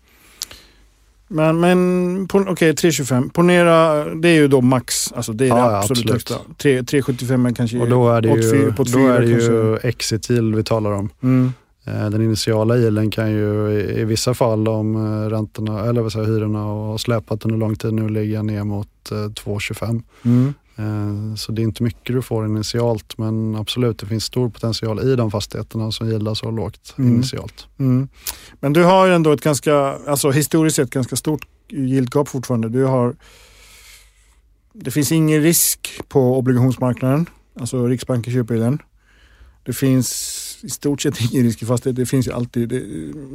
Men, 1.27 1.59
men 1.59 2.27
okej, 2.31 2.71
3,25. 2.73 3.29
Ponera, 3.31 4.05
det 4.15 4.29
är 4.29 4.33
ju 4.35 4.47
då 4.47 4.61
max. 4.61 5.13
Alltså 5.15 5.33
det 5.33 5.45
är 5.45 5.49
Ja, 5.49 5.55
det 5.69 5.77
absolut 5.77 6.11
absolut. 6.11 6.11
högsta. 6.11 6.35
3 6.57 6.81
3,75 6.81 7.49
är 7.49 7.53
kanske 7.55 7.79
Och 7.79 7.89
då 7.89 8.09
är 8.09 8.21
det 8.21 8.27
ju, 8.29 8.73
på 8.73 8.83
då 8.83 9.07
är 9.07 9.19
det 9.21 9.27
ju 9.27 9.77
exit 9.77 10.29
yield 10.29 10.55
vi 10.55 10.63
talar 10.63 10.91
om. 10.91 11.09
Mm. 11.23 11.53
Eh, 11.85 12.09
Den 12.09 12.21
initiala 12.21 12.77
yielden 12.77 13.11
kan 13.11 13.31
ju 13.31 13.71
i- 13.71 14.03
vissa 14.05 14.33
fall 14.33 14.67
om 14.67 14.95
eh, 14.95 15.29
räntorna, 15.29 15.85
eller 15.85 16.01
vad 16.01 16.11
säger 16.11 16.25
hyrorna 16.27 16.59
har 16.59 16.97
släpat 16.97 17.45
under 17.45 17.57
lång 17.57 17.75
tid 17.75 17.93
nu 17.93 18.09
ligga 18.09 18.43
ner 18.43 18.63
mot 18.63 18.87
eh, 19.11 19.15
2,25. 19.15 20.01
Mm. 20.25 20.53
Eh, 20.75 21.35
så 21.35 21.51
det 21.51 21.61
är 21.61 21.63
inte 21.63 21.83
mycket 21.83 22.13
du 22.15 22.21
får 22.21 22.45
initialt 22.45 23.17
men 23.17 23.55
absolut 23.55 23.99
det 23.99 24.05
finns 24.05 24.23
stor 24.23 24.49
potential 24.49 24.99
i 24.99 25.15
de 25.15 25.31
fastigheterna 25.31 25.91
som 25.91 26.09
gillar 26.09 26.33
så 26.33 26.51
lågt 26.51 26.95
mm. 26.97 27.15
initialt. 27.15 27.67
Mm. 27.79 28.07
Men 28.59 28.73
du 28.73 28.83
har 28.83 29.05
ju 29.05 29.13
ändå 29.13 29.31
ett 29.31 29.41
ganska, 29.41 29.75
alltså 30.07 30.31
historiskt 30.31 30.75
sett 30.75 30.89
ganska 30.89 31.15
stort 31.15 31.47
yieldgap 31.69 32.29
fortfarande. 32.29 32.69
Du 32.69 32.83
har, 32.83 33.15
det 34.73 34.91
finns 34.91 35.11
ingen 35.11 35.41
risk 35.41 36.01
på 36.07 36.37
obligationsmarknaden, 36.37 37.29
alltså 37.59 37.87
Riksbanken 37.87 38.33
köper 38.33 38.53
ju 38.53 38.59
den. 38.59 38.81
Det 39.63 39.73
finns 39.73 40.09
i 40.63 40.69
stort 40.69 41.01
sett 41.01 41.21
ingen 41.31 41.43
risk 41.43 41.61
i 41.61 41.65
fastighet. 41.65 41.95
Det 41.95 42.05
finns 42.05 42.27
ju 42.27 42.31
alltid, 42.31 42.69
det, 42.69 42.83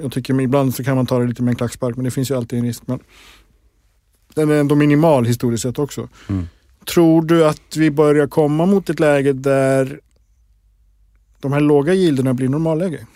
jag 0.03 0.12
tycker 0.12 0.40
ibland 0.40 0.74
så 0.74 0.85
kan 0.85 0.96
man 0.96 1.07
ta 1.07 1.18
det 1.18 1.26
lite 1.26 1.42
med 1.42 1.53
en 1.53 1.57
klackspark 1.57 1.96
men 1.96 2.05
det 2.05 2.11
finns 2.11 2.31
ju 2.31 2.37
alltid 2.37 2.59
en 2.59 2.64
risk. 2.64 2.83
Men 2.87 3.00
den 4.35 4.50
är 4.50 4.55
ändå 4.55 4.74
minimal 4.74 5.24
historiskt 5.24 5.62
sett 5.62 5.79
också. 5.79 6.09
Mm. 6.29 6.46
Tror 6.85 7.23
du 7.23 7.47
att 7.47 7.77
vi 7.77 7.90
börjar 7.90 8.27
komma 8.27 8.66
mot 8.66 8.90
ett 8.90 9.01
läge 9.01 9.33
där 9.33 10.01
de 11.40 11.53
här 11.53 11.61
låga 11.61 11.95
gilderna 11.95 12.35
blir 12.35 12.49
normalläge? 12.49 13.07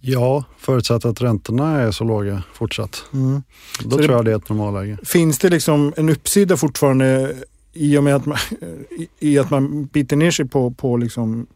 Ja, 0.00 0.44
förutsatt 0.58 1.04
att 1.04 1.20
räntorna 1.20 1.80
är 1.80 1.90
så 1.90 2.04
låga 2.04 2.42
fortsatt. 2.52 3.04
Mm. 3.12 3.42
Då 3.84 3.90
så 3.90 3.96
tror 3.96 4.08
det, 4.08 4.14
jag 4.14 4.24
det 4.24 4.30
är 4.30 4.36
ett 4.36 4.48
normalläge. 4.48 4.98
Finns 5.04 5.38
det 5.38 5.50
liksom 5.50 5.92
en 5.96 6.08
uppsida 6.08 6.56
fortfarande 6.56 7.36
i 7.72 7.98
och 7.98 8.04
med 8.04 8.14
att 8.14 8.26
man, 8.26 8.38
i 9.18 9.38
att 9.38 9.50
man 9.50 9.86
biter 9.86 10.16
ner 10.16 10.30
sig 10.30 10.48
på, 10.48 10.70
på 10.70 10.96
liksom 10.96 11.46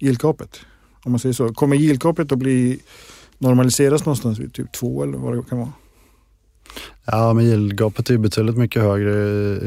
yieldgapet? 0.00 0.60
Om 1.02 1.12
man 1.12 1.18
säger 1.18 1.32
så. 1.32 1.54
Kommer 1.54 1.76
yieldgapet 1.76 2.32
att 2.32 2.38
bli 2.38 2.80
normaliseras 3.38 4.04
någonstans 4.04 4.38
vid 4.38 4.52
typ 4.52 4.72
två 4.72 5.02
eller 5.02 5.18
vad 5.18 5.36
det 5.36 5.42
kan 5.42 5.58
vara? 5.58 5.72
Ja, 7.10 7.32
men 7.32 7.44
yieldgapet 7.44 8.10
är 8.10 8.18
betydligt 8.18 8.56
mycket 8.56 8.82
högre 8.82 9.12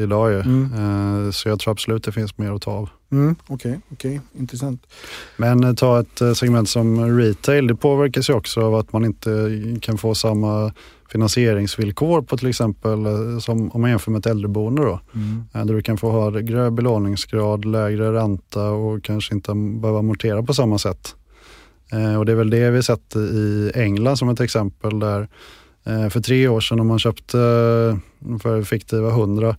idag 0.02 0.32
ju. 0.32 0.40
Mm. 0.40 1.26
Eh, 1.26 1.30
så 1.30 1.48
jag 1.48 1.60
tror 1.60 1.72
absolut 1.72 2.04
det 2.04 2.12
finns 2.12 2.38
mer 2.38 2.52
att 2.52 2.62
ta 2.62 2.70
av. 2.70 2.82
Okej, 2.82 3.18
mm, 3.18 3.36
okej, 3.46 3.80
okay, 3.88 4.10
okay. 4.10 4.20
intressant. 4.40 4.86
Men 5.36 5.64
eh, 5.64 5.74
ta 5.74 6.00
ett 6.00 6.20
eh, 6.20 6.32
segment 6.32 6.68
som 6.68 7.18
retail, 7.18 7.66
det 7.66 7.74
påverkas 7.74 8.30
ju 8.30 8.34
också 8.34 8.60
av 8.60 8.74
att 8.74 8.92
man 8.92 9.04
inte 9.04 9.60
kan 9.80 9.98
få 9.98 10.14
samma 10.14 10.72
finansieringsvillkor 11.10 12.22
på 12.22 12.36
till 12.36 12.48
exempel 12.48 12.98
som 13.40 13.70
om 13.70 13.80
man 13.80 13.90
jämför 13.90 14.10
med 14.10 14.18
ett 14.18 14.26
äldreboende 14.26 14.82
då. 14.82 15.00
Mm. 15.14 15.44
Där 15.66 15.74
du 15.74 15.82
kan 15.82 15.98
få 15.98 16.12
högre 16.12 16.70
belåningsgrad, 16.70 17.64
lägre 17.64 18.12
ränta 18.12 18.70
och 18.70 19.04
kanske 19.04 19.34
inte 19.34 19.54
behöva 19.54 19.98
amortera 19.98 20.42
på 20.42 20.54
samma 20.54 20.78
sätt. 20.78 21.14
Och 22.18 22.26
det 22.26 22.32
är 22.32 22.36
väl 22.36 22.50
det 22.50 22.70
vi 22.70 22.82
sett 22.82 23.16
i 23.16 23.70
England 23.74 24.16
som 24.16 24.28
ett 24.28 24.40
exempel 24.40 24.98
där 24.98 25.28
för 25.84 26.20
tre 26.20 26.48
år 26.48 26.60
sedan 26.60 26.80
om 26.80 26.86
man 26.86 26.98
köpte 26.98 27.38
eh, 27.38 28.38
för 28.38 28.62
fiktiva 28.62 29.08
100 29.08 29.56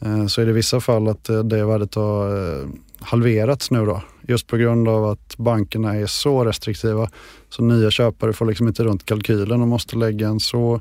eh, 0.00 0.26
så 0.26 0.40
är 0.40 0.44
det 0.44 0.50
i 0.50 0.54
vissa 0.54 0.80
fall 0.80 1.08
att 1.08 1.24
det 1.24 1.64
värdet 1.64 1.94
har 1.94 2.60
halverats 3.00 3.70
nu 3.70 3.86
då. 3.86 4.02
Just 4.28 4.46
på 4.46 4.56
grund 4.56 4.88
av 4.88 5.04
att 5.04 5.36
bankerna 5.36 5.96
är 5.96 6.06
så 6.06 6.44
restriktiva. 6.44 7.08
Så 7.48 7.62
nya 7.62 7.90
köpare 7.90 8.32
får 8.32 8.46
liksom 8.46 8.68
inte 8.68 8.84
runt 8.84 9.04
kalkylen 9.04 9.60
och 9.60 9.68
måste 9.68 9.96
lägga 9.96 10.28
en 10.28 10.40
så 10.40 10.80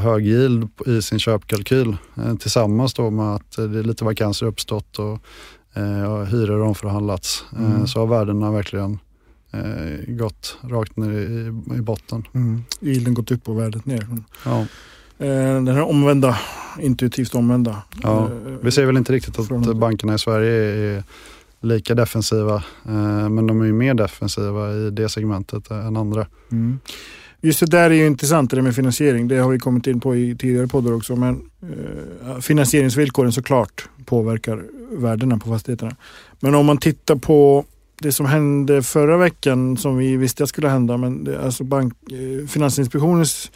hög 0.00 0.26
yield 0.26 0.68
i 0.86 1.02
sin 1.02 1.18
köpkalkyl 1.18 1.96
tillsammans 2.40 2.94
då 2.94 3.10
med 3.10 3.34
att 3.34 3.56
det 3.56 3.62
är 3.62 3.82
lite 3.82 4.04
vakanser 4.04 4.46
uppstått 4.46 4.98
och 4.98 5.18
hyror 6.26 6.62
omförhandlats. 6.62 7.44
Mm. 7.58 7.86
Så 7.86 7.98
har 7.98 8.06
värdena 8.06 8.50
verkligen 8.50 8.98
eh, 9.52 10.14
gått 10.14 10.58
rakt 10.62 10.96
ner 10.96 11.12
i, 11.12 11.46
i 11.78 11.80
botten. 11.80 12.26
Mm. 12.34 12.64
Yielden 12.80 13.14
gått 13.14 13.30
upp 13.30 13.48
och 13.48 13.60
värdet 13.60 13.86
ner. 13.86 14.06
Ja. 14.44 14.60
Eh, 15.18 15.54
den 15.54 15.68
här 15.68 15.82
omvända, 15.82 16.38
intuitivt 16.80 17.34
omvända. 17.34 17.82
Ja. 18.02 18.24
Eh, 18.24 18.52
vi 18.62 18.70
ser 18.70 18.86
väl 18.86 18.96
inte 18.96 19.12
riktigt 19.12 19.38
att 19.38 19.76
bankerna 19.76 20.14
i 20.14 20.18
Sverige 20.18 20.52
är 20.52 21.04
lika 21.60 21.94
defensiva. 21.94 22.54
Eh, 22.86 23.28
men 23.28 23.46
de 23.46 23.60
är 23.60 23.64
ju 23.64 23.72
mer 23.72 23.94
defensiva 23.94 24.72
i 24.72 24.90
det 24.90 25.08
segmentet 25.08 25.70
än 25.70 25.96
andra. 25.96 26.26
Mm. 26.52 26.78
Just 27.44 27.60
det 27.60 27.66
där 27.66 27.90
är 27.90 27.94
ju 27.94 28.06
intressant 28.06 28.50
det 28.50 28.62
med 28.62 28.74
finansiering. 28.74 29.28
Det 29.28 29.38
har 29.38 29.50
vi 29.50 29.58
kommit 29.58 29.86
in 29.86 30.00
på 30.00 30.16
i 30.16 30.36
tidigare 30.36 30.68
poddar 30.68 30.92
också. 30.92 31.16
Men 31.16 31.50
eh, 31.62 32.40
finansieringsvillkoren 32.40 33.32
såklart 33.32 33.88
påverkar 34.04 34.64
värdena 34.90 35.38
på 35.38 35.48
fastigheterna. 35.48 35.96
Men 36.40 36.54
om 36.54 36.66
man 36.66 36.78
tittar 36.78 37.16
på 37.16 37.64
det 38.02 38.12
som 38.12 38.26
hände 38.26 38.82
förra 38.82 39.16
veckan 39.16 39.76
som 39.76 39.96
vi 39.96 40.16
visste 40.16 40.46
skulle 40.46 40.68
hända, 40.68 40.96
men 40.96 41.24
det, 41.24 41.42
alltså 41.44 41.64
bank, 41.64 41.94
eh, 42.12 42.46
Finansinspektionens 42.46 43.50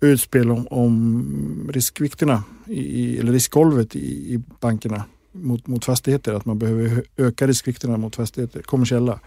utspel 0.00 0.50
om, 0.50 0.66
om 0.70 1.70
riskvikterna, 1.72 2.42
i, 2.66 3.18
eller 3.18 3.32
riskgolvet 3.32 3.96
i, 3.96 4.34
i 4.34 4.42
bankerna 4.60 5.04
mot, 5.32 5.66
mot 5.66 5.84
fastigheter, 5.84 6.34
att 6.34 6.44
man 6.44 6.58
behöver 6.58 7.04
öka 7.16 7.46
riskvikterna 7.46 7.96
mot 7.96 8.16
fastigheter, 8.16 8.62
kommersiella. 8.62 9.20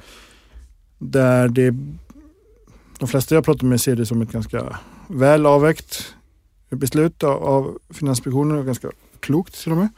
Där 0.98 1.48
det, 1.48 1.76
de 3.00 3.08
flesta 3.08 3.36
jag 3.36 3.46
pratar 3.46 3.68
med 3.68 3.82
ser 3.82 3.96
det 3.96 4.06
som 4.06 4.22
ett 4.22 4.32
ganska 4.32 4.80
väl 5.08 5.46
avvägt 5.46 6.16
beslut 6.70 7.24
av 7.24 7.78
Finansinspektionen 7.90 8.58
och 8.58 8.66
ganska 8.66 8.92
klokt 9.20 9.64
till 9.64 9.72
och 9.72 9.78
med. 9.78 9.90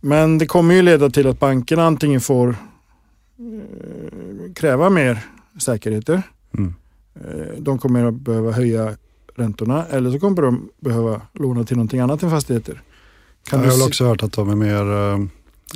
Men 0.00 0.38
det 0.38 0.46
kommer 0.46 0.74
ju 0.74 0.82
leda 0.82 1.10
till 1.10 1.26
att 1.26 1.40
bankerna 1.40 1.84
antingen 1.84 2.20
får 2.20 2.56
kräva 4.54 4.90
mer 4.90 5.18
säkerheter. 5.58 6.22
Mm. 6.58 6.74
Eh, 7.14 7.58
de 7.58 7.78
kommer 7.78 8.04
att 8.04 8.14
behöva 8.14 8.52
höja 8.52 8.96
räntorna 9.34 9.86
eller 9.86 10.10
så 10.10 10.20
kommer 10.20 10.42
de 10.42 10.68
behöva 10.80 11.20
låna 11.32 11.64
till 11.64 11.76
någonting 11.76 12.00
annat 12.00 12.22
än 12.22 12.30
fastigheter. 12.30 12.82
Kan 13.48 13.58
jag 13.60 13.66
har 13.66 13.76
väl 13.76 13.86
också 13.86 14.04
hört 14.04 14.22
att 14.22 14.32
de 14.32 14.50
är 14.50 14.56
mer 14.56 15.12
eh, 15.12 15.26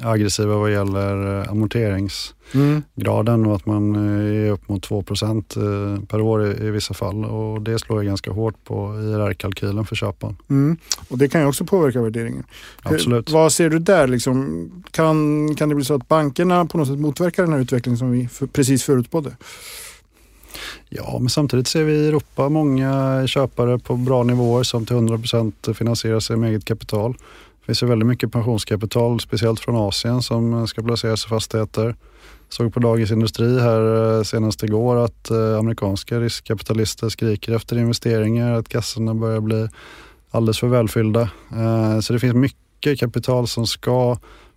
aggressiva 0.02 0.56
vad 0.56 0.72
gäller 0.72 1.48
amorteringsgraden 1.50 3.34
mm. 3.34 3.46
och 3.46 3.56
att 3.56 3.66
man 3.66 3.96
är 3.96 4.50
upp 4.50 4.68
mot 4.68 4.88
2% 4.88 6.06
per 6.06 6.20
år 6.20 6.46
i, 6.46 6.70
vissa 6.70 6.94
fall. 6.94 7.24
Och 7.24 7.62
det 7.62 7.78
slår 7.78 8.02
ju 8.02 8.08
ganska 8.08 8.30
hårt 8.30 8.64
på 8.64 8.94
IRR-kalkylen 8.94 9.86
för 9.86 9.96
köparen. 9.96 10.36
Mm. 10.50 10.76
Och 11.08 11.18
det 11.18 11.28
kan 11.28 11.40
ju 11.40 11.46
också 11.46 11.64
påverka 11.64 12.02
värderingen. 12.02 12.44
Absolut. 12.82 13.30
Vad 13.30 13.52
ser 13.52 13.70
du 13.70 13.78
där? 13.78 14.06
Liksom, 14.06 14.70
kan, 14.90 15.54
kan 15.54 15.68
det 15.68 15.74
bli 15.74 15.84
så 15.84 15.94
att 15.94 16.08
bankerna 16.08 16.66
på 16.66 16.78
något 16.78 16.88
sätt 16.88 16.98
motverkar 16.98 17.42
den 17.42 17.52
här 17.52 17.60
utvecklingen 17.60 17.98
som 17.98 18.10
vi 18.10 18.28
för, 18.28 18.46
precis 18.46 18.84
förutspådde? 18.84 19.36
Ja, 20.88 21.18
men 21.20 21.28
samtidigt 21.28 21.68
ser 21.68 21.84
vi 21.84 21.92
i 21.92 22.08
Europa 22.08 22.48
många 22.48 23.22
köpare 23.26 23.78
på 23.78 23.96
bra 23.96 24.22
nivåer 24.22 24.62
som 24.62 24.86
till 24.86 24.96
100 24.96 25.18
finansierar 25.74 26.20
sig 26.20 26.36
med 26.36 26.50
eget 26.50 26.64
kapital. 26.64 27.16
Det 27.66 27.68
finns 27.68 27.82
ju 27.82 27.86
väldigt 27.86 28.06
mycket 28.06 28.32
pensionskapital, 28.32 29.20
speciellt 29.20 29.60
från 29.60 29.76
Asien, 29.76 30.22
som 30.22 30.68
ska 30.68 30.82
placeras 30.82 31.24
i 31.24 31.28
fastigheter. 31.28 31.96
Såg 32.48 32.74
på 32.74 32.80
Dagens 32.80 33.10
Industri 33.10 33.60
här 33.60 34.16
eh, 34.16 34.22
senast 34.22 34.62
igår 34.62 34.96
att 34.96 35.30
eh, 35.30 35.58
amerikanska 35.58 36.20
riskkapitalister 36.20 37.08
skriker 37.08 37.52
efter 37.52 37.78
investeringar, 37.78 38.52
att 38.52 38.68
kassorna 38.68 39.14
börjar 39.14 39.40
bli 39.40 39.68
alldeles 40.30 40.60
för 40.60 40.66
välfyllda. 40.66 41.20
Eh, 41.52 42.00
så 42.00 42.12
det 42.12 42.18
finns 42.18 42.34
mycket 42.34 43.00
kapital 43.00 43.48
som 43.48 43.66
ska 43.66 44.16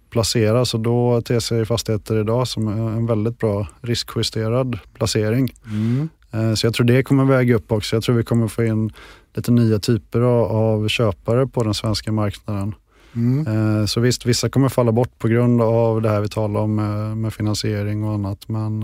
placeras 0.09 0.73
och 0.73 0.79
då 0.79 1.21
ter 1.21 1.39
sig 1.39 1.65
fastigheter 1.65 2.19
idag 2.19 2.47
som 2.47 2.67
en 2.67 3.05
väldigt 3.05 3.37
bra 3.37 3.67
riskjusterad 3.81 4.79
placering. 4.93 5.53
Mm. 5.65 6.09
Så 6.55 6.67
jag 6.67 6.73
tror 6.73 6.85
det 6.85 7.03
kommer 7.03 7.25
väga 7.25 7.55
upp 7.55 7.71
också. 7.71 7.95
Jag 7.95 8.03
tror 8.03 8.15
vi 8.15 8.23
kommer 8.23 8.47
få 8.47 8.63
in 8.63 8.93
lite 9.33 9.51
nya 9.51 9.79
typer 9.79 10.21
av 10.21 10.87
köpare 10.87 11.47
på 11.47 11.63
den 11.63 11.73
svenska 11.73 12.11
marknaden. 12.11 12.75
Mm. 13.19 13.47
Eh, 13.47 13.85
så 13.85 13.99
visst, 13.99 14.25
vissa 14.25 14.49
kommer 14.49 14.69
falla 14.69 14.91
bort 14.91 15.19
på 15.19 15.27
grund 15.27 15.61
av 15.61 16.01
det 16.01 16.09
här 16.09 16.21
vi 16.21 16.29
talar 16.29 16.59
om 16.59 16.75
med, 16.75 17.17
med 17.17 17.33
finansiering 17.33 18.03
och 18.03 18.13
annat. 18.13 18.49
Men 18.49 18.83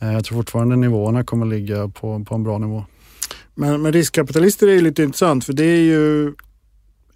eh, 0.00 0.12
jag 0.12 0.24
tror 0.24 0.38
fortfarande 0.38 0.76
nivåerna 0.76 1.24
kommer 1.24 1.46
ligga 1.46 1.88
på, 1.88 2.24
på 2.24 2.34
en 2.34 2.44
bra 2.44 2.58
nivå. 2.58 2.84
Men, 3.54 3.82
men 3.82 3.92
riskkapitalister 3.92 4.66
är 4.68 4.72
ju 4.72 4.80
lite 4.80 5.02
intressant 5.02 5.44
för 5.44 5.52
det 5.52 5.64
är 5.64 5.80
ju 5.80 6.32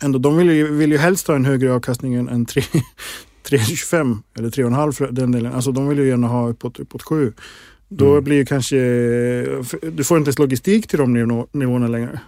ändå, 0.03 0.19
de 0.19 0.37
vill 0.37 0.51
ju, 0.51 0.73
vill 0.73 0.93
ju 0.93 0.99
helst 0.99 1.29
ha 1.29 1.35
en 1.35 1.45
högre 1.45 1.75
avkastning 1.75 2.15
än 2.15 2.47
3,25 2.47 4.19
eller 4.39 4.51
3,5 4.51 4.93
för 4.93 5.13
den 5.13 5.33
delen. 5.33 5.53
Alltså 5.53 5.73
de 5.73 5.89
vill 5.89 5.99
ju 5.99 6.09
gärna 6.09 6.27
ha 6.27 6.49
uppåt, 6.49 6.79
uppåt 6.79 7.03
7. 7.03 7.33
Då 7.89 8.13
mm. 8.13 8.25
blir 8.25 8.37
ju 8.37 8.45
kanske, 8.45 8.77
du 9.93 10.05
får 10.05 10.19
inte 10.19 10.29
ens 10.29 10.39
logistik 10.39 10.87
till 10.87 10.99
de 10.99 11.13
nivåerna 11.53 11.89
längre. 11.89 12.21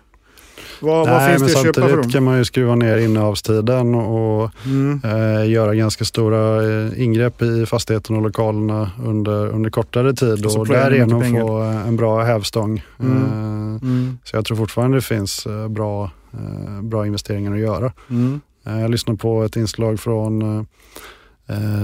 Vad, 0.80 1.06
Nej, 1.06 1.14
vad 1.14 1.30
finns 1.30 1.52
det 1.52 1.58
att 1.58 1.64
köpa 1.64 1.88
för 1.88 1.96
dem? 1.96 2.10
kan 2.10 2.24
man 2.24 2.38
ju 2.38 2.44
skruva 2.44 2.74
ner 2.74 2.96
innehavstiden 2.96 3.94
och 3.94 4.50
mm. 4.66 5.00
eh, 5.04 5.50
göra 5.50 5.74
ganska 5.74 6.04
stora 6.04 6.62
eh, 6.62 7.02
ingrepp 7.02 7.42
i 7.42 7.66
fastigheten 7.66 8.16
och 8.16 8.22
lokalerna 8.22 8.90
under, 9.04 9.48
under 9.48 9.70
kortare 9.70 10.14
tid 10.14 10.46
och 10.46 10.66
därigenom 10.68 11.22
få 11.22 11.58
en 11.58 11.96
bra 11.96 12.22
hävstång. 12.22 12.84
Mm. 13.00 13.16
Eh, 13.16 13.88
mm. 13.88 14.18
Så 14.24 14.36
jag 14.36 14.44
tror 14.44 14.56
fortfarande 14.56 14.96
det 14.96 15.02
finns 15.02 15.46
eh, 15.46 15.68
bra, 15.68 16.10
eh, 16.32 16.82
bra 16.82 17.06
investeringar 17.06 17.52
att 17.52 17.60
göra. 17.60 17.92
Mm. 18.10 18.40
Eh, 18.66 18.80
jag 18.80 18.90
lyssnade 18.90 19.18
på 19.18 19.42
ett 19.42 19.56
inslag 19.56 20.00
från 20.00 20.66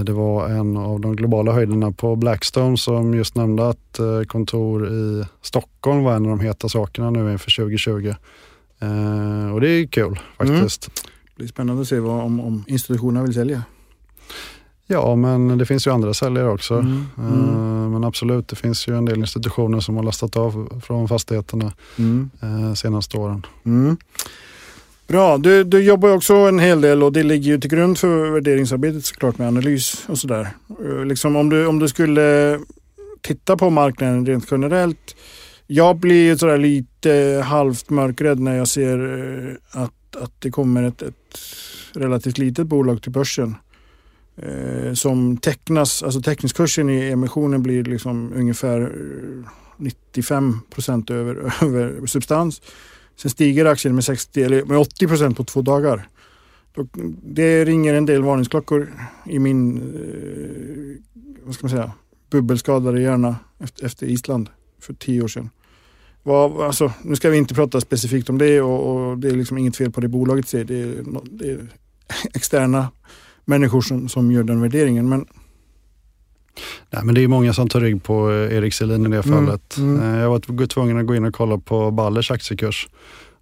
det 0.03 0.11
var 0.11 0.49
en 0.49 0.77
av 0.77 0.99
de 0.99 1.15
globala 1.15 1.51
höjderna 1.51 1.91
på 1.91 2.15
Blackstone 2.15 2.77
som 2.77 3.13
just 3.13 3.35
nämnde 3.35 3.69
att 3.69 3.99
kontor 4.27 4.87
i 4.87 5.25
Stockholm 5.41 6.03
var 6.03 6.15
en 6.15 6.25
av 6.25 6.29
de 6.29 6.39
heta 6.39 6.69
sakerna 6.69 7.09
nu 7.09 7.31
inför 7.31 7.63
2020. 7.63 8.13
Uh, 8.83 9.53
och 9.53 9.61
det 9.61 9.69
är 9.69 9.87
kul 9.87 10.19
faktiskt. 10.37 10.87
Mm. 10.87 11.11
blir 11.35 11.47
spännande 11.47 11.81
att 11.81 11.87
se 11.87 11.99
vad, 11.99 12.23
om, 12.23 12.39
om 12.39 12.63
institutionerna 12.67 13.25
vill 13.25 13.33
sälja. 13.33 13.63
Ja, 14.87 15.15
men 15.15 15.57
det 15.57 15.65
finns 15.65 15.87
ju 15.87 15.91
andra 15.91 16.13
säljare 16.13 16.49
också. 16.49 16.73
Mm, 16.73 17.05
mm. 17.17 17.33
Eh, 17.49 17.89
Men 17.89 18.03
absolut, 18.03 18.47
det 18.47 18.55
finns 18.55 18.87
ju 18.87 18.97
en 18.97 19.05
del 19.05 19.19
institutioner 19.19 19.79
som 19.79 19.95
har 19.95 20.03
lastat 20.03 20.35
av 20.37 20.81
från 20.85 21.07
fastigheterna 21.07 21.73
Mm. 21.97 22.29
eh, 22.41 22.73
senaste 22.73 23.17
åren. 23.17 23.45
Mm. 23.65 23.97
Bra, 25.07 25.37
du, 25.37 25.63
du 25.63 25.83
jobbar 25.83 26.09
ju 26.09 26.15
också 26.15 26.33
en 26.33 26.59
hel 26.59 26.81
del 26.81 27.03
och 27.03 27.13
det 27.13 27.23
ligger 27.23 27.51
ju 27.51 27.59
till 27.59 27.69
grund 27.69 27.97
för 27.97 28.29
värderingsarbetet 28.29 29.05
såklart 29.05 29.37
med 29.37 29.47
analys 29.47 30.05
och 30.07 30.17
sådär. 30.17 30.47
Liksom 31.05 31.35
om, 31.35 31.49
du, 31.49 31.65
om 31.65 31.79
du 31.79 31.87
skulle 31.87 32.59
titta 33.21 33.57
på 33.57 33.69
marknaden 33.69 34.25
rent 34.25 34.47
generellt. 34.51 35.15
Jag 35.73 35.97
blir 35.97 36.23
ju 36.23 36.37
sådär 36.37 36.57
lite 36.57 37.43
halvt 37.45 37.89
mörkrädd 37.89 38.39
när 38.39 38.57
jag 38.57 38.67
ser 38.67 38.99
eh, 38.99 39.81
att, 39.81 40.15
att 40.15 40.41
det 40.41 40.51
kommer 40.51 40.83
ett, 40.83 41.01
ett 41.01 41.39
relativt 41.93 42.37
litet 42.37 42.67
bolag 42.67 43.01
till 43.01 43.11
börsen. 43.11 43.55
Eh, 44.35 44.93
som 44.93 45.37
tecknas, 45.37 46.03
alltså 46.03 46.21
teckningskursen 46.21 46.89
i 46.89 47.09
emissionen 47.09 47.63
blir 47.63 47.83
liksom 47.83 48.33
ungefär 48.35 48.81
eh, 48.81 49.49
95 49.77 50.59
procent 50.69 51.09
över, 51.09 51.53
över 51.63 52.05
substans. 52.05 52.61
Sen 53.15 53.31
stiger 53.31 53.65
aktien 53.65 53.95
med, 53.95 54.03
60, 54.03 54.43
eller 54.43 54.65
med 54.65 54.77
80 54.77 55.07
procent 55.07 55.37
på 55.37 55.43
två 55.43 55.61
dagar. 55.61 56.07
Det 57.23 57.65
ringer 57.65 57.93
en 57.93 58.05
del 58.05 58.23
varningsklockor 58.23 58.93
i 59.25 59.39
min 59.39 59.77
eh, 59.77 61.21
vad 61.45 61.55
ska 61.55 61.67
man 61.67 61.71
säga, 61.71 61.91
bubbelskadade 62.31 63.01
hjärna 63.01 63.35
efter, 63.59 63.85
efter 63.85 64.05
Island 64.07 64.49
för 64.79 64.93
tio 64.93 65.21
år 65.21 65.27
sedan. 65.27 65.49
Vad, 66.23 66.61
alltså, 66.61 66.91
nu 67.03 67.15
ska 67.15 67.29
vi 67.29 67.37
inte 67.37 67.53
prata 67.53 67.81
specifikt 67.81 68.29
om 68.29 68.37
det 68.37 68.61
och, 68.61 69.09
och 69.09 69.17
det 69.17 69.27
är 69.27 69.31
liksom 69.31 69.57
inget 69.57 69.75
fel 69.75 69.91
på 69.91 70.01
det 70.01 70.07
bolaget 70.07 70.47
säger. 70.47 70.65
Det 70.65 70.81
är, 70.81 70.95
det 71.31 71.51
är 71.51 71.59
externa 72.33 72.87
människor 73.45 73.81
som, 73.81 74.09
som 74.09 74.31
gör 74.31 74.43
den 74.43 74.61
värderingen. 74.61 75.09
Men 75.09 75.25
Nej, 76.89 77.03
men 77.05 77.15
det 77.15 77.23
är 77.23 77.27
många 77.27 77.53
som 77.53 77.69
tar 77.69 77.79
rygg 77.79 78.03
på 78.03 78.31
eh, 78.31 78.57
Erik 78.57 78.73
Selin 78.73 79.05
i 79.05 79.09
det 79.09 79.25
Mm, 79.25 79.45
fallet. 79.45 79.77
mm. 79.77 80.01
Eh, 80.15 80.19
Jag 80.21 80.29
var 80.29 80.39
tv- 80.39 80.67
tvungen 80.67 80.97
att 80.97 81.05
gå 81.07 81.15
in 81.15 81.25
och 81.25 81.33
kolla 81.35 81.57
på 81.57 81.91
Ballers 81.91 82.31
aktiekurs. 82.31 82.87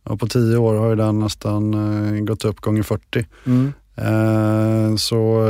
Och 0.04 0.20
på 0.20 0.28
tio 0.28 0.58
år 0.58 0.76
har 0.76 0.96
den 0.96 1.20
nästan 1.20 1.74
eh, 2.18 2.22
gått 2.24 2.46
upp 2.46 2.60
gånger 2.62 2.84
40. 2.84 3.26
Eh, 3.96 4.96
Så 4.96 5.44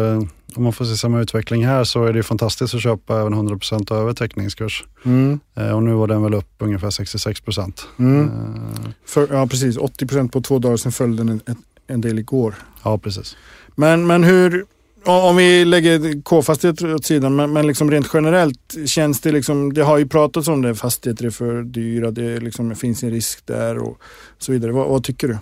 om 0.56 0.64
man 0.64 0.74
får 0.74 0.86
se 0.86 0.98
samma 0.98 1.20
utveckling 1.22 1.66
här 1.66 1.84
så 1.84 2.06
är 2.06 2.14
det 2.14 2.24
fantastiskt 2.24 2.74
att 2.76 2.82
köpa 2.82 3.22
även 3.22 3.34
100% 3.34 3.94
över 3.94 4.14
teckningskurs. 4.14 4.84
Mm. 5.06 5.40
Eh, 5.56 5.72
Och 5.72 5.84
nu 5.84 5.94
var 5.94 6.08
den 6.08 6.24
väl 6.24 6.34
upp 6.34 6.54
ungefär 6.58 6.90
66%. 6.90 7.82
Mm. 8.00 8.24
Eh, 8.26 8.90
För, 9.06 9.28
ja 9.32 9.48
precis, 9.48 9.78
80 9.78 10.08
procent 10.08 10.32
på 10.34 10.42
två 10.42 10.60
dagar, 10.60 10.78
sen 10.78 10.92
föll 10.92 11.16
den 11.16 11.30
en, 11.30 11.42
en, 11.88 12.02
del 12.02 12.20
igår. 12.20 12.56
Ja, 12.84 12.98
precis. 12.98 13.38
Men, 13.76 14.08
men 14.08 14.24
hur, 14.24 14.66
om 15.06 15.36
vi 15.36 15.66
lägger 15.66 16.22
K-fastigheter 16.22 16.96
åt 16.96 17.06
sidan, 17.06 17.36
men, 17.36 17.54
men 17.54 17.68
liksom 17.68 17.92
rent 17.92 18.08
generellt 18.14 18.76
känns 18.86 19.22
det 19.22 19.32
liksom, 19.32 19.74
det 19.74 19.82
har 19.84 19.98
ju 19.98 20.08
pratats 20.08 20.48
om 20.48 20.62
det, 20.62 20.76
fastigheter 20.76 21.26
är 21.26 21.30
för 21.30 21.64
dyra, 21.64 22.12
det 22.12 22.40
liksom, 22.40 22.76
finns 22.76 23.04
en 23.04 23.12
risk 23.12 23.46
där 23.46 23.78
och 23.78 24.02
så 24.38 24.52
vidare. 24.52 24.72
Vad, 24.72 24.90
vad 24.90 25.04
tycker 25.04 25.28
du? 25.28 25.38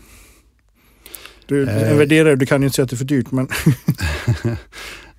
Du 1.45 1.63
Eh. 1.63 1.91
en 1.91 1.97
värderare, 1.97 2.35
du 2.35 2.45
kan 2.45 2.61
ju 2.61 2.65
inte 2.65 2.75
säga 2.75 2.83
att 2.83 2.89
det 2.89 2.95
är 2.95 2.97
för 2.97 3.05
dyrt, 3.05 3.31
men... 3.31 3.47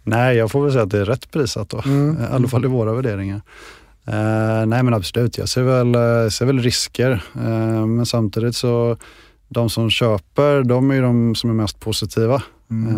Nej, 0.08 0.36
jag 0.36 0.50
får 0.50 0.62
väl 0.62 0.72
säga 0.72 0.84
att 0.84 0.90
det 0.90 0.98
är 0.98 1.04
rätt 1.04 1.30
prissatt 1.30 1.68
då. 1.68 1.82
Mm. 1.84 2.16
I 2.22 2.26
alla 2.30 2.48
fall 2.48 2.64
i 2.64 2.68
våra 2.68 2.92
värderingar. 2.92 3.40
Eh, 4.06 4.66
nej 4.66 4.82
men 4.82 4.94
absolut, 4.94 5.38
jag 5.38 5.48
ser 5.48 5.62
väl, 5.62 5.94
eh, 5.94 6.30
ser 6.30 6.46
väl 6.46 6.58
risker. 6.58 7.10
Eh, 7.34 7.86
men 7.86 8.06
samtidigt 8.06 8.56
så, 8.56 8.96
de 9.48 9.70
som 9.70 9.90
köper, 9.90 10.62
de 10.62 10.90
är 10.90 10.94
ju 10.94 11.02
de 11.02 11.34
som 11.34 11.50
är 11.50 11.54
mest 11.54 11.80
positiva. 11.80 12.42
Mm. 12.70 12.94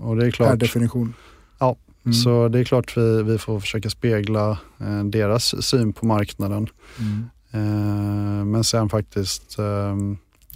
Eh, 0.00 0.04
och 0.08 0.16
det 0.16 0.22
är 0.22 0.26
Per 0.26 0.30
klart, 0.30 0.58
definition. 0.58 1.14
Ja, 1.58 1.76
Mm. 2.04 2.14
så 2.14 2.48
det 2.48 2.58
är 2.58 2.64
klart 2.64 2.96
vi, 2.96 3.22
vi 3.22 3.38
får 3.38 3.60
försöka 3.60 3.90
spegla 3.90 4.50
eh, 4.80 5.04
deras 5.04 5.64
syn 5.64 5.92
på 5.92 6.06
marknaden. 6.06 6.66
Mm. 6.98 7.24
Eh, 7.52 8.44
men 8.44 8.64
sen 8.64 8.88
faktiskt 8.88 9.56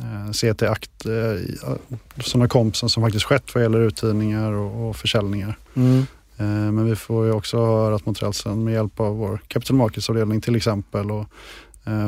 eh, 0.01 0.31
eh, 0.61 1.13
eh, 1.13 1.77
sådana 2.21 2.49
kompisar 2.49 2.89
som 2.89 3.03
faktiskt 3.03 3.25
skett 3.25 3.55
vad 3.55 3.63
gäller 3.63 3.81
uthyrningar 3.81 4.53
och, 4.53 4.89
och 4.89 4.97
försäljningar. 4.97 5.59
Mm. 5.75 5.99
Eh, 6.37 6.73
Men 6.73 6.85
vi 6.87 6.97
får 6.97 7.27
ju 7.27 7.33
också 7.33 7.57
ha 7.57 7.87
örat 7.87 8.07
mot 8.07 8.23
rälsen 8.23 8.65
med 8.65 8.75
hjälp 8.75 9.01
av 9.01 9.17
vår 9.17 9.41
capital 9.49 9.77
markets-avdelning 9.77 10.41
till 10.41 10.57
exempel 10.57 11.11
och 11.11 11.27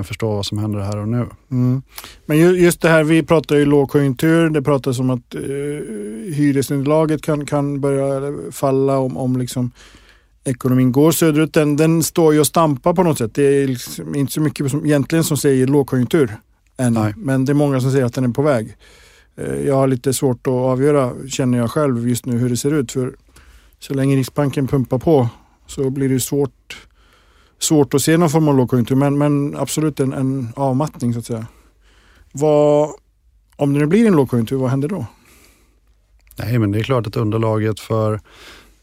förstå 0.05 0.29
vad 0.35 0.47
som 0.47 0.59
händer 0.59 0.81
här 0.81 0.97
och 0.97 1.09
nu. 1.09 1.27
Mm. 1.51 1.83
Men 2.27 2.39
ju- 2.39 2.59
just 2.61 2.81
det 2.81 2.89
här, 2.89 3.05
vi 3.05 3.23
pratar 3.23 3.57
ju 3.57 3.65
lågkonjunktur, 3.65 4.51
det 4.51 4.63
pratas 4.63 4.99
om 4.99 5.11
att 5.11 5.35
eh, 5.35 5.41
hyresunderlaget 6.35 7.23
kan, 7.23 7.47
kan 7.47 7.81
börja 7.81 8.33
falla 8.53 8.99
om, 8.99 9.17
om 9.17 9.37
liksom 9.37 9.71
ekonomin 10.45 10.93
går 10.93 11.13
söderut. 11.13 11.53
Den, 11.55 11.77
den 11.77 12.03
står 12.03 12.35
ju 12.35 12.41
och 12.41 12.47
stampar 12.47 12.95
på 12.95 13.03
något 13.03 13.19
sätt. 13.19 13.35
Det 13.35 13.43
är 13.43 13.67
liksom 13.69 14.15
inte 14.15 14.33
så 14.33 14.41
mycket 14.41 14.71
som, 14.71 14.87
egentligen 14.87 15.25
som 15.25 15.37
säger 15.37 15.67
lågkonjunktur 15.67 16.37
än, 16.79 16.93
Nej. 16.93 17.15
men 17.17 17.45
det 17.45 17.53
är 17.53 17.55
många 17.55 17.81
som 17.81 17.93
säger 17.93 18.05
att 18.05 18.15
den 18.15 18.25
är 18.25 18.29
på 18.29 18.43
väg. 18.43 18.77
Eh, 19.37 19.55
jag 19.55 19.75
har 19.75 19.87
lite 19.87 20.13
svårt 20.13 20.47
att 20.47 20.53
avgöra, 20.53 21.13
känner 21.29 21.59
jag 21.59 21.71
själv 21.71 22.09
just 22.09 22.27
nu, 22.27 22.39
hur 22.39 22.49
det 22.49 22.57
ser 22.57 22.75
ut. 22.75 22.93
För 22.93 23.17
så 23.79 23.95
länge 23.95 24.17
Riksbanken 24.17 24.69
pumpar 24.69 24.99
på 24.99 25.29
så 25.67 25.91
blir 25.91 26.09
det 26.09 26.21
svårt, 26.21 26.87
svårt 27.59 27.95
att 27.95 28.03
se 28.03 28.17
någon 28.17 28.31
form 28.31 28.49
av 28.49 28.57
lågkonjunktur. 28.57 28.97
Men, 28.97 29.19
men 29.19 29.57
absolut 29.57 30.01
en, 30.01 30.13
en 30.13 30.53
avmattning 30.57 31.13
så 31.13 31.19
att 31.19 31.27
säga. 31.27 31.47
Vad, 32.33 32.91
om 33.57 33.73
det 33.73 33.79
nu 33.79 33.87
blir 33.87 34.07
en 34.07 34.17
lågkonjunktur, 34.17 34.57
vad 34.57 34.71
händer 34.71 34.89
då? 34.89 35.07
Nej, 36.39 36.59
men 36.59 36.73
det 36.73 36.79
är 36.79 36.83
klart 36.83 37.07
att 37.07 37.17
underlaget 37.17 37.81
för 37.81 38.21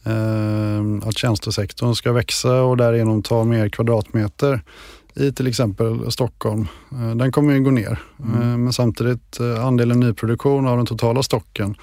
eh, 0.03 1.07
att 1.07 1.17
tjänstesektorn 1.17 1.95
ska 1.95 2.11
växa 2.11 2.61
och 2.61 2.77
därigenom 2.77 3.23
ta 3.23 3.43
mer 3.43 3.69
kvadratmeter 3.69 4.61
i 5.15 5.31
till 5.31 5.47
exempel 5.47 6.11
Stockholm, 6.11 6.67
eh, 6.91 7.15
den 7.15 7.31
kommer 7.31 7.53
ju 7.53 7.63
gå 7.63 7.71
ner. 7.71 7.99
Mm. 8.19 8.41
Eh, 8.41 8.57
men 8.57 8.73
samtidigt 8.73 9.39
eh, 9.39 9.65
andelen 9.65 9.99
nyproduktion 9.99 10.67
av 10.67 10.77
den 10.77 10.85
totala 10.85 11.23
stocken, 11.23 11.75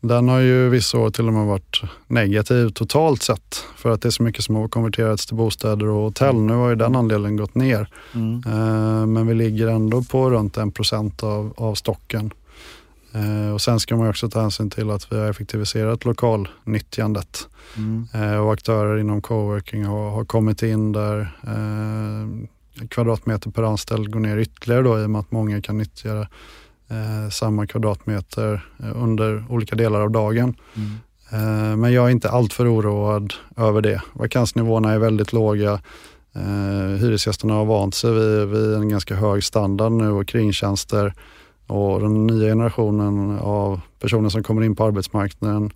den 0.00 0.28
har 0.28 0.38
ju 0.38 0.68
vissa 0.68 0.98
år 0.98 1.10
till 1.10 1.26
och 1.26 1.32
med 1.32 1.46
varit 1.46 1.82
negativ 2.06 2.68
totalt 2.68 3.22
sett 3.22 3.64
för 3.76 3.90
att 3.90 4.02
det 4.02 4.08
är 4.08 4.10
så 4.10 4.22
mycket 4.22 4.44
som 4.44 4.54
har 4.54 4.68
konverterats 4.68 5.26
till 5.26 5.36
bostäder 5.36 5.86
och 5.86 6.02
hotell. 6.02 6.36
Nu 6.36 6.52
har 6.52 6.68
ju 6.68 6.74
den 6.74 6.96
andelen 6.96 7.36
gått 7.36 7.54
ner. 7.54 7.88
Eh, 8.46 9.06
Men 9.06 9.26
vi 9.26 9.34
ligger 9.34 9.66
ändå 9.66 10.02
på 10.02 10.30
runt 10.30 10.56
en 10.56 10.72
procent 10.72 11.22
av, 11.22 11.54
av 11.56 11.74
stocken. 11.74 12.30
Och 13.54 13.60
sen 13.60 13.80
ska 13.80 13.96
man 13.96 14.08
också 14.08 14.30
ta 14.30 14.40
hänsyn 14.40 14.70
till 14.70 14.90
att 14.90 15.12
vi 15.12 15.16
har 15.16 15.30
effektiviserat 15.30 16.04
lokalnyttjandet. 16.04 17.48
Mm. 17.76 18.40
Och 18.40 18.52
aktörer 18.52 18.98
inom 18.98 19.22
coworking 19.22 19.84
har, 19.84 20.10
har 20.10 20.24
kommit 20.24 20.62
in 20.62 20.92
där 20.92 21.32
kvadratmeter 22.90 23.50
per 23.50 23.62
anställd 23.62 24.12
går 24.12 24.20
ner 24.20 24.36
ytterligare 24.38 24.82
då 24.82 25.00
i 25.00 25.04
och 25.04 25.10
med 25.10 25.20
att 25.20 25.30
många 25.30 25.62
kan 25.62 25.78
nyttja 25.78 26.20
eh, 26.88 27.30
samma 27.30 27.66
kvadratmeter 27.66 28.66
eh, 28.82 29.02
under 29.02 29.44
olika 29.48 29.76
delar 29.76 30.00
av 30.00 30.10
dagen. 30.10 30.54
Mm. 30.74 30.90
Eh, 31.32 31.76
Men 31.76 31.92
jag 31.92 32.06
är 32.06 32.10
inte 32.10 32.30
alltför 32.30 32.74
oroad 32.74 33.34
över 33.56 33.80
det. 33.80 34.02
Vakansnivåerna 34.12 34.92
är 34.92 34.98
väldigt 34.98 35.32
låga. 35.32 35.72
Eh, 36.34 37.00
Hyresgästerna 37.00 37.54
har 37.54 37.64
vant 37.64 37.94
sig 37.94 38.12
vid, 38.12 38.48
vid 38.48 38.74
en 38.74 38.88
ganska 38.88 39.14
hög 39.14 39.44
standard 39.44 39.92
nu 39.92 40.10
och 40.10 40.28
kringtjänster. 40.28 41.14
Och 41.66 42.00
den 42.00 42.26
nya 42.26 42.48
generationen 42.48 43.38
av 43.38 43.80
personer 44.00 44.28
som 44.28 44.42
kommer 44.42 44.62
in 44.62 44.76
på 44.76 44.84
arbetsmarknaden, 44.84 45.70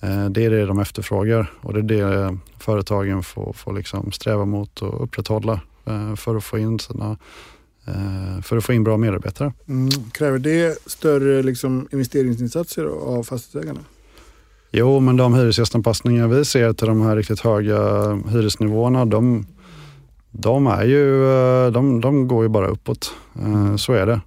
eh, 0.00 0.24
det 0.24 0.44
är 0.44 0.50
det 0.50 0.66
de 0.66 0.78
efterfrågar 0.78 1.52
och 1.60 1.74
det 1.74 1.80
är 1.80 1.82
det 1.82 2.38
företagen 2.58 3.22
får, 3.22 3.52
får 3.52 3.72
liksom 3.72 4.12
sträva 4.12 4.44
mot 4.44 4.82
och 4.82 5.04
upprätthålla 5.04 5.60
för 6.16 6.36
att 6.36 6.44
få 6.44 6.58
in 6.58 6.78
sina 6.78 7.18
eh, 7.86 8.42
för 8.42 8.56
att 8.56 8.64
få 8.64 8.72
in 8.72 8.84
bra 8.84 8.96
medarbetare. 8.96 9.52
Mm. 9.68 9.90
Kräver 10.12 10.38
det 10.38 10.78
större 10.86 11.42
liksom, 11.42 11.88
investeringsinsatser 11.92 12.84
av 12.84 13.22
fastighetsägarna? 13.22 13.80
Jo, 14.72 15.00
men 15.00 15.16
de 15.16 15.34
hyresgästanpassningar 15.34 16.28
vi 16.28 16.44
ser 16.44 16.72
till 16.72 16.86
de 16.86 17.00
här 17.02 17.16
riktigt 17.16 17.40
höga 17.40 17.78
hyresnivåerna, 18.14 19.04
de, 19.04 19.46
de, 20.30 20.66
är 20.66 20.84
ju, 20.84 21.30
eh, 21.30 21.72
de, 21.72 22.00
de 22.00 22.28
går 22.28 22.42
ju 22.42 22.48
bara 22.48 22.68
uppåt. 22.68 23.14
Eh, 23.34 23.76
Så 23.76 23.92
är 23.92 24.06
det. 24.06 24.20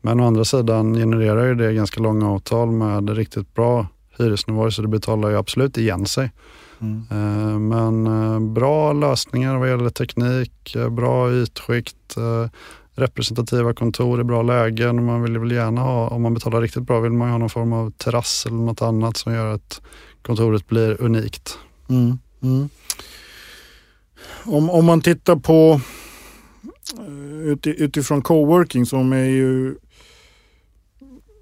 Men 0.00 0.20
å 0.20 0.26
andra 0.26 0.44
sidan 0.44 0.94
genererar 0.94 1.46
ju 1.46 1.54
det 1.54 1.72
ganska 1.72 2.00
långa 2.00 2.30
avtal 2.30 2.70
med 2.70 3.10
riktigt 3.10 3.54
bra 3.54 3.86
hyresnivåer 4.18 4.70
så 4.70 4.82
det 4.82 4.88
betalar 4.88 5.30
ju 5.30 5.36
absolut 5.36 5.78
igen 5.78 6.06
sig. 6.06 6.30
Mm. 6.80 7.68
Men 7.68 8.06
eh, 8.06 8.40
bra 8.40 8.92
lösningar 8.92 9.56
vad 9.58 9.68
gäller 9.68 9.90
teknik, 9.90 10.74
eh, 10.74 10.88
bra 10.88 11.32
ytskikt, 11.32 12.16
representativa 12.94 13.74
kontor 13.74 14.20
i 14.20 14.24
bra 14.24 14.42
lägen. 14.42 15.04
Man 15.04 15.22
vill 15.22 15.38
väl 15.38 15.52
gärna 15.52 15.80
ha, 15.80 16.08
om 16.08 16.22
man 16.22 16.34
betalar 16.34 16.60
riktigt 16.60 16.82
bra, 16.82 17.00
vill 17.00 17.12
man 17.12 17.30
ha 17.30 17.38
någon 17.38 17.50
form 17.50 17.72
av 17.72 17.90
terrass 17.90 18.46
eller 18.46 18.56
något 18.56 18.82
annat 18.82 19.16
som 19.16 19.32
gör 19.34 19.54
att 19.54 19.80
kontoret 20.22 20.66
blir 20.68 21.02
unikt. 21.02 21.58
Mm. 21.88 22.18
Mm. 22.42 22.68
Om, 24.44 24.70
om 24.70 24.84
man 24.84 25.00
tittar 25.00 25.36
på 25.36 25.80
utifrån 27.62 28.22
coworking 28.22 28.86
som 28.86 29.12
är 29.12 29.24
ju 29.24 29.76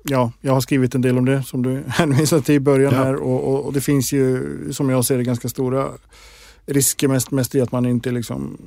Ja, 0.09 0.33
jag 0.41 0.53
har 0.53 0.61
skrivit 0.61 0.95
en 0.95 1.03
del 1.03 1.19
om 1.19 1.25
det 1.25 1.43
som 1.43 1.63
du 1.63 1.83
hänvisade 1.89 2.43
till 2.43 2.55
i 2.55 2.61
början 2.61 2.93
Ja. 2.95 3.05
här 3.05 3.15
och, 3.15 3.49
och, 3.55 3.65
och 3.67 3.73
det 3.73 3.81
finns 3.81 4.13
ju 4.13 4.43
som 4.73 4.91
jag 4.91 5.05
ser 5.05 5.19
det 5.19 5.25
ganska 5.25 5.49
stora 5.49 5.89
risker 6.67 7.09
mest, 7.09 7.31
mest 7.31 7.55
i 7.55 7.61
att 7.61 7.73
man 7.73 7.87
inte 7.87 8.11
liksom, 8.11 8.59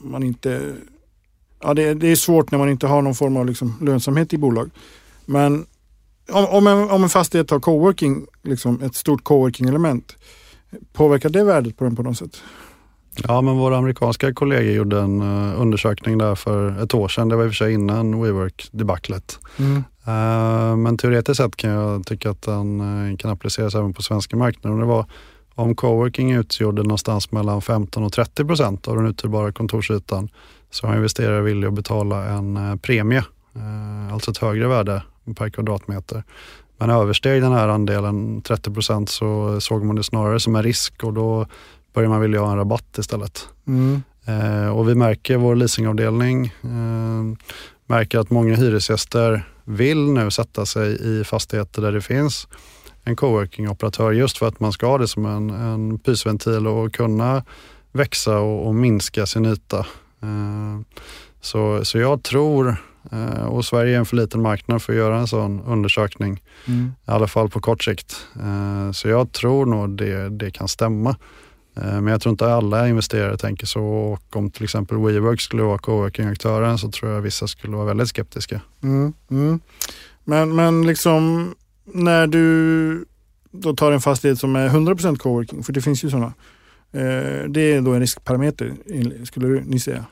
man 0.00 0.22
inte, 0.22 0.74
ja 1.62 1.74
det, 1.74 1.94
det 1.94 2.06
är 2.08 2.16
svårt 2.16 2.50
när 2.50 2.58
man 2.58 2.68
inte 2.68 2.86
har 2.86 3.02
någon 3.02 3.14
form 3.14 3.36
av 3.36 3.46
liksom 3.46 3.74
lönsamhet 3.80 4.32
i 4.32 4.38
bolag. 4.38 4.70
Men 5.26 5.66
om, 6.30 6.46
om, 6.46 6.66
en, 6.66 6.90
om 6.90 7.02
en 7.02 7.08
fastighet 7.08 7.50
har 7.50 7.60
coworking, 7.60 8.26
liksom 8.42 8.82
ett 8.82 8.94
stort 8.94 9.24
coworking 9.24 9.68
element, 9.68 10.16
påverkar 10.92 11.28
det 11.28 11.44
värdet 11.44 11.76
på 11.76 11.84
den 11.84 11.96
på 11.96 12.02
något 12.02 12.18
sätt? 12.18 12.42
Ja, 13.16 13.40
men 13.40 13.58
våra 13.58 13.76
amerikanska 13.76 14.34
kollegor 14.34 14.72
gjorde 14.72 15.00
en 15.00 15.20
eh, 15.20 15.60
undersökning 15.60 16.18
där 16.18 16.34
för 16.34 16.82
ett 16.82 16.94
år 16.94 17.08
sedan. 17.08 17.28
Det 17.28 17.36
var 17.36 17.44
i 17.44 17.46
och 17.46 17.50
för 17.50 17.56
sig 17.56 17.72
innan 17.72 18.24
WeWork-debaclet. 18.24 19.38
Eh, 20.06 20.76
men 20.76 20.96
teoretiskt 20.96 21.36
sett 21.36 21.56
kan 21.56 21.70
jag 21.70 22.06
tycka 22.06 22.30
att 22.30 22.42
den 22.42 22.80
eh, 22.80 23.16
kan 23.16 23.30
appliceras 23.30 23.74
även 23.74 23.94
på 23.94 24.02
svenska 24.02 24.36
marknaden. 24.36 24.80
Det 24.80 24.86
var 24.86 25.06
om 25.54 25.74
coworking 25.74 26.32
utgjorde 26.32 26.82
någonstans 26.82 27.32
mellan 27.32 27.62
15 27.62 28.04
och 28.04 28.12
30 28.12 28.44
procent 28.44 28.88
av 28.88 28.96
den 28.96 29.06
uthyrbara 29.06 29.52
kontorsytan 29.52 30.28
så 30.70 30.86
har 30.86 30.96
investerare 30.96 31.42
villiga 31.42 31.68
att 31.68 31.74
betala 31.74 32.24
en 32.24 32.78
premie, 32.78 33.24
alltså 34.12 34.30
ett 34.30 34.38
högre 34.38 34.68
värde 34.68 35.02
per 35.36 35.48
kvadratmeter. 35.48 36.22
Men 36.78 36.90
översteg 36.90 37.42
den 37.42 37.52
här 37.52 37.68
andelen 37.68 38.42
30 38.42 38.70
procent 38.70 39.08
så 39.08 39.60
såg 39.60 39.84
man 39.84 39.96
det 39.96 40.02
snarare 40.02 40.40
som 40.40 40.56
en 40.56 40.62
risk 40.62 41.04
och 41.04 41.12
då 41.12 41.46
börjar 41.92 42.08
man 42.08 42.20
vilja 42.20 42.40
ha 42.40 42.50
en 42.50 42.56
rabatt 42.58 42.98
istället. 42.98 43.48
Mm. 43.66 44.02
Eh, 44.26 44.68
och 44.68 44.88
vi 44.88 44.94
märker, 44.94 45.36
vår 45.36 45.56
leasingavdelning 45.56 46.46
eh, 46.62 47.38
märker 47.86 48.18
att 48.18 48.30
många 48.30 48.54
hyresgäster 48.56 49.48
vill 49.64 49.98
nu 50.12 50.30
sätta 50.30 50.66
sig 50.66 51.20
i 51.20 51.24
fastigheter 51.24 51.82
där 51.82 51.92
det 51.92 52.00
finns 52.00 52.48
en 53.04 53.16
coworking-operatör 53.16 54.12
just 54.12 54.38
för 54.38 54.48
att 54.48 54.60
man 54.60 54.72
ska 54.72 54.86
ha 54.86 54.98
det 54.98 55.08
som 55.08 55.26
en, 55.26 55.50
en 55.50 55.98
pysventil 55.98 56.66
och 56.66 56.94
kunna 56.94 57.44
växa 57.92 58.38
och, 58.38 58.66
och 58.66 58.74
minska 58.74 59.26
sin 59.26 59.46
yta. 59.46 59.78
Eh, 60.22 60.80
så, 61.40 61.84
så 61.84 61.98
jag 61.98 62.22
tror, 62.22 62.76
eh, 63.12 63.44
och 63.46 63.64
Sverige 63.64 63.94
är 63.94 63.98
en 63.98 64.06
för 64.06 64.16
liten 64.16 64.42
marknad 64.42 64.82
för 64.82 64.92
att 64.92 64.96
göra 64.98 65.18
en 65.18 65.26
sån 65.26 65.60
undersökning, 65.60 66.42
Mm. 66.68 66.92
i 67.08 67.10
alla 67.10 67.26
fall 67.26 67.48
på 67.50 67.60
kort 67.60 67.84
sikt. 67.84 68.26
Eh, 68.42 68.92
Så 68.92 69.08
jag 69.08 69.32
tror 69.32 69.66
nog 69.66 69.96
det, 69.96 70.28
det 70.28 70.50
kan 70.50 70.68
stämma. 70.68 71.16
Eh, 71.76 72.00
Men 72.00 72.06
jag 72.06 72.20
tror 72.20 72.30
inte 72.30 72.54
alla 72.54 72.88
investerare 72.88 73.36
tänker 73.36 73.66
så 73.66 73.84
och 73.84 74.36
om 74.36 74.50
till 74.50 74.64
exempel 74.64 74.98
WeWork 74.98 75.40
skulle 75.40 75.62
vara 75.62 75.78
coworking-aktören 75.78 76.78
så 76.78 76.90
tror 76.90 77.10
jag 77.12 77.20
vissa 77.22 77.46
skulle 77.46 77.76
vara 77.76 77.86
väldigt 77.86 78.08
skeptiska. 78.08 78.60
Mm, 78.82 79.12
mm. 79.30 79.60
Men, 80.24 80.54
men 80.54 80.86
liksom 80.86 81.54
när 81.84 82.26
du 82.26 83.04
då 83.50 83.76
tar 83.76 83.92
en 83.92 84.00
fastighet 84.00 84.38
som 84.38 84.56
är 84.56 84.68
100% 84.68 85.16
coworking, 85.16 85.62
för 85.62 85.72
det 85.72 85.80
finns 85.80 86.04
ju 86.04 86.10
sådana. 86.10 86.32
Eh, 86.92 87.48
det 87.48 87.60
är 87.60 87.80
då 87.80 87.92
en 87.92 88.00
riskparameter 88.00 88.74
skulle 89.24 89.46
du, 89.46 89.62
ni 89.64 89.80
säga. 89.80 90.04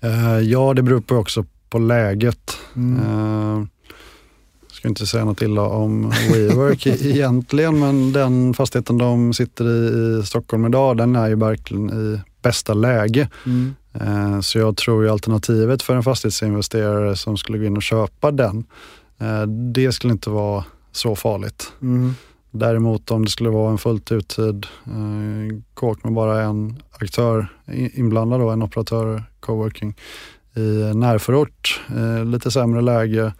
Eh, 0.00 0.38
Ja, 0.38 0.74
det 0.74 0.82
beror 0.82 1.00
på 1.00 1.16
också 1.16 1.44
på 1.70 1.78
läget. 1.78 2.58
Mm. 2.76 3.68
Ska 4.78 4.88
inte 4.88 5.06
säga 5.06 5.24
något 5.24 5.42
illa 5.42 5.62
om 5.62 6.10
WeWork 6.10 6.86
egentligen, 6.86 7.78
men 7.78 8.12
den 8.12 8.54
fastigheten 8.54 8.98
de 8.98 9.32
sitter 9.32 9.64
i 9.64 10.18
i 10.20 10.22
Stockholm 10.26 10.66
idag, 10.66 10.96
den 10.96 11.16
är 11.16 11.28
ju 11.28 11.34
verkligen 11.34 11.90
i 11.90 12.20
bästa 12.42 12.74
läge. 12.74 13.28
Mm. 13.46 13.74
Eh, 13.94 14.40
Så 14.40 14.58
jag 14.58 14.76
tror 14.76 15.04
ju 15.04 15.10
alternativet 15.10 15.82
för 15.82 15.96
en 15.96 16.02
fastighetsinvesterare 16.02 17.16
som 17.16 17.36
skulle 17.36 17.58
gå 17.58 17.64
in 17.64 17.76
och 17.76 17.82
köpa 17.82 18.30
den, 18.30 18.64
eh, 19.20 19.42
det 19.46 19.92
skulle 19.92 20.12
inte 20.12 20.30
vara 20.30 20.64
så 20.92 21.16
farligt. 21.16 21.72
Mm. 21.82 22.14
Däremot 22.50 23.10
om 23.10 23.24
det 23.24 23.30
skulle 23.30 23.50
vara 23.50 23.70
en 23.70 23.78
fullt 23.78 24.12
uthyrd 24.12 24.66
eh, 24.86 25.58
kåk 25.74 26.04
med 26.04 26.12
bara 26.12 26.42
en 26.42 26.82
aktör 26.90 27.48
inblandad, 27.94 28.40
då, 28.40 28.50
en 28.50 28.62
operatör 28.62 29.24
coworking 29.40 29.96
i 30.56 30.94
närförort, 30.94 31.80
lite 32.26 32.50
sämre 32.50 32.80
läge, 32.80 33.32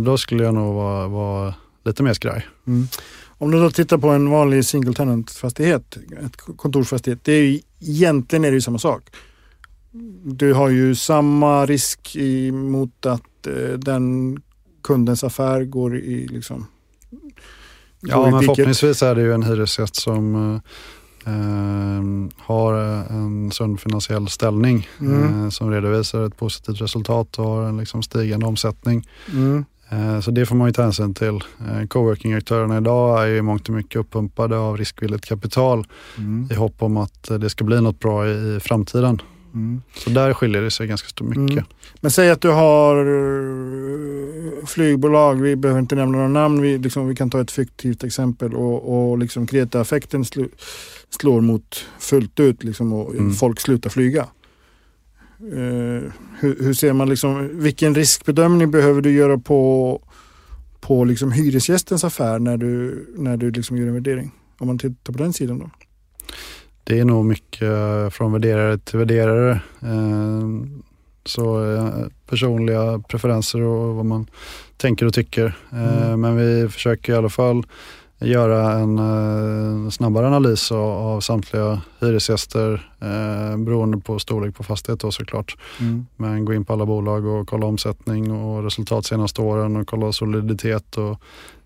då 0.00 0.18
skulle 0.18 0.44
jag 0.44 0.54
nog 0.54 0.74
vara, 0.74 1.08
vara 1.08 1.54
lite 1.84 2.02
mer 2.02 2.12
skraj. 2.12 2.46
Mm. 2.66 2.88
Om 3.40 3.50
du 3.50 3.60
då 3.60 3.70
tittar 3.70 3.98
på 3.98 4.08
en 4.08 4.30
vanlig 4.30 4.64
single 4.64 4.92
tenant 4.94 5.30
fastighet, 5.30 5.96
ett 6.24 6.36
kontorsfastighet, 6.36 7.24
det 7.24 7.32
är 7.32 7.42
ju, 7.42 7.60
egentligen 7.80 8.44
är 8.44 8.50
det 8.50 8.54
ju 8.54 8.60
samma 8.60 8.78
sak. 8.78 9.02
Du 10.24 10.52
har 10.52 10.68
ju 10.68 10.94
samma 10.94 11.66
risk 11.66 12.16
mot 12.52 13.06
att 13.06 13.46
eh, 13.46 13.78
den 13.78 14.36
kundens 14.82 15.24
affär 15.24 15.64
går 15.64 15.96
i 15.96 16.26
liksom 16.28 16.66
går 18.00 18.10
Ja, 18.10 18.28
i 18.28 18.30
men 18.30 18.40
diket. 18.40 18.56
förhoppningsvis 18.56 19.02
är 19.02 19.14
det 19.14 19.22
ju 19.22 19.32
en 19.32 19.42
hyresgäst 19.42 19.96
som 19.96 20.34
eh, 20.34 21.32
eh, 21.32 22.02
har 22.36 22.74
en 22.74 23.37
sund 23.50 23.80
finansiell 23.80 24.28
ställning 24.28 24.88
Mm. 25.00 25.44
eh, 25.44 25.50
som 25.50 25.70
redovisar 25.70 26.26
ett 26.26 26.36
positivt 26.36 26.80
resultat 26.80 27.38
och 27.38 27.44
har 27.44 27.62
en 27.68 27.76
liksom 27.78 28.02
stigande 28.02 28.46
omsättning. 28.46 29.08
Mm. 29.32 29.64
Eh, 29.90 30.20
Så 30.20 30.30
det 30.30 30.46
får 30.46 30.56
man 30.56 30.68
ju 30.68 30.72
ta 30.72 30.82
hänsyn 30.82 31.14
till. 31.14 31.34
Eh, 31.68 31.86
Coworking-aktörerna 31.88 32.76
idag 32.78 33.22
är 33.22 33.26
ju 33.26 33.36
i 33.36 33.42
mångt 33.42 33.68
och 33.68 33.74
mycket 33.74 33.96
uppumpade 33.96 34.58
av 34.58 34.76
riskvilligt 34.76 35.26
kapital 35.26 35.86
Mm. 36.18 36.48
i 36.50 36.54
hopp 36.54 36.82
om 36.82 36.96
att 36.96 37.30
eh, 37.30 37.38
det 37.38 37.50
ska 37.50 37.64
bli 37.64 37.80
något 37.80 38.00
bra 38.00 38.26
i 38.28 38.30
i 38.56 38.60
framtiden. 38.60 39.22
Mm. 39.54 39.82
Så 39.96 40.10
där 40.10 40.34
skiljer 40.34 40.62
det 40.62 40.70
sig 40.70 40.86
ganska 40.86 41.24
mycket. 41.24 41.36
Mm. 41.52 41.64
Men 42.00 42.10
säg 42.10 42.30
att 42.30 42.40
du 42.40 42.48
har 42.50 42.94
flygbolag, 44.66 45.40
vi 45.42 45.56
behöver 45.56 45.80
inte 45.80 45.94
nämna 45.94 46.16
några 46.18 46.28
namn, 46.28 46.62
vi, 46.62 46.78
liksom, 46.78 47.08
vi 47.08 47.14
kan 47.16 47.30
ta 47.30 47.40
ett 47.40 47.50
fiktivt 47.50 48.04
exempel 48.04 48.54
och, 48.54 49.10
och 49.10 49.18
liksom 49.18 49.46
Kreta-effekten 49.46 50.24
slu, 50.24 50.48
slår 51.10 51.40
mot 51.40 51.84
fullt 51.98 52.40
ut 52.40 52.64
liksom, 52.64 52.92
och 52.92 53.14
Mm. 53.14 53.32
folk 53.32 53.60
slutar 53.60 53.90
flyga. 53.90 54.26
Eh, 55.40 56.12
hur, 56.40 56.56
hur 56.64 56.74
ser 56.74 56.92
man 56.92 57.08
liksom, 57.08 57.50
vilken 57.52 57.94
riskbedömning 57.94 58.70
behöver 58.70 59.00
du 59.00 59.12
göra 59.12 59.38
på, 59.38 60.02
på 60.80 61.04
liksom 61.04 61.32
hyresgästens 61.32 62.04
affär 62.04 62.38
när 62.38 62.56
du, 62.56 63.06
när 63.16 63.36
du 63.36 63.50
liksom 63.50 63.76
gör 63.76 63.86
en 63.86 63.94
värdering? 63.94 64.32
Om 64.58 64.66
man 64.66 64.78
tittar 64.78 65.12
på 65.12 65.18
den 65.18 65.32
sidan 65.32 65.58
då. 65.58 65.70
Det 66.84 66.98
är 66.98 67.04
nog 67.04 67.24
mycket 67.24 67.68
från 68.14 68.32
värderare 68.32 68.78
till 68.78 68.98
värderare. 68.98 69.60
Eh, 69.82 70.48
Så 71.24 71.74
eh, 71.74 72.06
personliga 72.28 72.98
preferenser 73.08 73.60
och 73.60 73.94
vad 73.94 74.04
man 74.06 74.26
tänker 74.76 75.06
och 75.06 75.14
tycker. 75.14 75.56
Mm. 75.72 76.20
Men 76.20 76.36
vi 76.36 76.68
försöker 76.68 77.12
i 77.12 77.16
alla 77.16 77.28
fall 77.28 77.66
göra 78.20 78.72
en 78.72 78.98
eh, 78.98 79.90
snabbare 79.90 80.26
analys 80.26 80.72
av, 80.72 81.20
samtliga 81.20 81.80
hyresgäster 82.00 82.90
eh, 83.00 83.56
beroende 83.56 83.98
på 83.98 84.18
storlek 84.18 84.56
på 84.56 84.62
fastighet 84.62 85.00
då 85.00 85.10
såklart. 85.10 85.56
Men 86.16 86.44
gå 86.44 86.54
in 86.54 86.64
på 86.64 86.72
alla 86.72 86.86
bolag 86.86 87.26
och 87.26 87.48
kolla 87.48 87.66
omsättning 87.66 88.32
och 88.32 88.64
resultat 88.64 89.06
senaste 89.06 89.42
åren 89.42 89.76
och 89.76 89.88
kolla 89.88 90.12
soliditet. 90.12 90.96
Och 90.96 91.20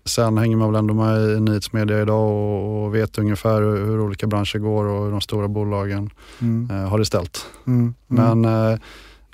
sen 0.05 0.37
hänger 0.37 0.57
man 0.57 0.71
väl 0.71 0.79
ändå 0.79 0.93
med 0.93 1.37
i 1.37 1.39
nyhetsmedia 1.39 2.01
idag 2.01 2.29
och, 2.31 2.83
och 2.83 2.95
vet 2.95 3.17
ungefär 3.17 3.61
hur, 3.61 3.85
hur 3.85 3.99
olika 4.01 4.27
branscher 4.27 4.57
går 4.59 4.85
och 4.85 5.03
hur 5.03 5.11
de 5.11 5.21
stora 5.21 5.47
bolagen 5.47 6.09
Mm. 6.41 6.69
eh, 6.71 6.89
har 6.89 6.99
det 6.99 7.05
ställt. 7.05 7.45
Mm. 7.67 7.93
Men 8.07 8.45
eh, 8.45 8.79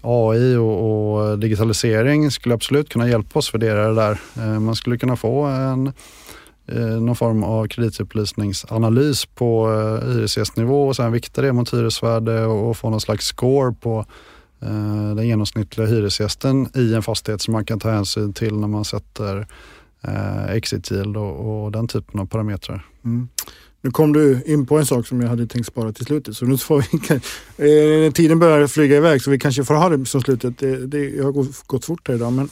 AI 0.01 0.55
och, 0.55 1.19
och 1.21 1.39
digitalisering 1.39 2.31
skulle 2.31 2.55
absolut 2.55 2.89
kunna 2.89 3.09
hjälpa 3.09 3.39
oss 3.39 3.53
värderare 3.53 3.93
där. 3.93 4.19
Eh, 4.37 4.59
man 4.59 4.75
skulle 4.75 4.97
kunna 4.97 5.15
få 5.15 5.43
en 5.43 5.93
Eh, 6.71 7.01
någon 7.01 7.15
form 7.15 7.43
av 7.43 7.67
kreditupplysningsanalys 7.67 9.25
på 9.25 9.71
eh, 9.71 10.09
hyresgästnivå 10.09 10.87
och 10.87 10.95
sen 10.95 11.11
vikta 11.11 11.41
det 11.41 11.53
mot 11.53 11.73
hyresvärde 11.73 12.45
och, 12.45 12.69
och 12.69 12.77
få 12.77 12.89
någon 12.89 13.01
slags 13.01 13.25
score 13.25 13.75
på 13.81 14.05
eh, 14.61 15.15
den 15.15 15.27
genomsnittliga 15.27 15.87
hyresgästen 15.87 16.69
i 16.75 16.93
en 16.93 17.03
fastighet 17.03 17.41
som 17.41 17.51
man 17.51 17.65
kan 17.65 17.79
ta 17.79 17.89
hänsyn 17.89 18.33
till 18.33 18.53
när 18.53 18.67
man 18.67 18.85
sätter 18.85 19.47
eh, 20.01 20.51
exit 20.51 20.91
yield 20.91 21.17
och, 21.17 21.63
och 21.63 21.71
den 21.71 21.87
typen 21.87 22.19
av 22.19 22.25
parametrar. 22.25 22.85
Mm. 23.05 23.27
Nu 23.81 23.91
kom 23.91 24.13
du 24.13 24.43
in 24.45 24.65
på 24.65 24.77
en 24.77 24.85
sak 24.85 25.07
som 25.07 25.21
jag 25.21 25.29
hade 25.29 25.47
tänkt 25.47 25.65
spara 25.65 25.91
till 25.91 26.05
slutet. 26.05 26.35
Så 26.35 26.45
nu 26.45 26.57
får 26.57 26.85
vi, 27.57 28.05
eh, 28.05 28.11
tiden 28.11 28.39
börjar 28.39 28.67
flyga 28.67 28.97
iväg 28.97 29.21
så 29.21 29.31
vi 29.31 29.39
kanske 29.39 29.63
får 29.63 29.73
ha 29.73 29.89
det 29.89 30.05
som 30.05 30.21
slutet. 30.21 30.57
Det, 30.57 30.87
det 30.87 31.09
jag 31.09 31.23
har 31.23 31.31
gått 31.65 31.85
fort 31.85 32.07
här 32.07 32.15
idag. 32.15 32.33
Men 32.33 32.49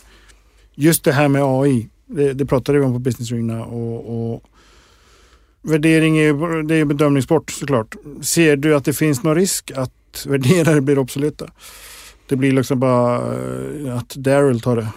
just 0.76 1.04
det 1.04 1.12
här 1.12 1.28
med 1.28 1.44
AI. 1.44 1.90
Det, 2.08 2.34
det 2.34 2.46
pratade 2.46 2.80
vi 2.80 2.86
om 2.86 2.94
på 2.94 3.00
Business 3.00 3.32
Arena. 3.32 3.66
Och, 3.66 4.34
och 4.34 4.44
värdering 5.62 6.18
är, 6.18 6.64
det 6.64 6.76
är 6.76 6.86
bedömningssport 6.86 7.52
såklart. 7.52 7.96
Ser 8.22 8.56
du 8.56 8.76
att 8.76 8.86
det 8.86 8.94
finns 8.94 9.24
någon 9.24 9.36
risk 9.36 9.72
att 9.76 10.26
värderare 10.28 10.82
blir 10.82 11.00
obsoleta? 11.00 11.52
Det 12.30 12.36
blir 12.36 12.52
liksom 12.52 12.80
bara 12.80 13.16
eh, 13.16 13.98
att 13.98 14.10
Daryl 14.10 14.62
tar 14.62 14.76
det. 14.76 14.88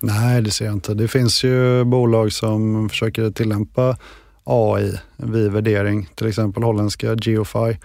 Nej, 0.00 0.42
det 0.42 0.50
ser 0.50 0.64
jag 0.64 0.74
inte. 0.74 0.94
Det 0.94 1.08
finns 1.08 1.44
ju 1.44 1.84
bolag 1.84 2.32
som 2.32 2.88
försöker 2.88 3.30
tillämpa 3.30 3.96
AI 4.44 4.92
vid 5.16 5.52
värdering, 5.52 6.08
till 6.14 6.26
exempel 6.26 6.62
holländska 6.62 7.16
Geofy. 7.22 7.76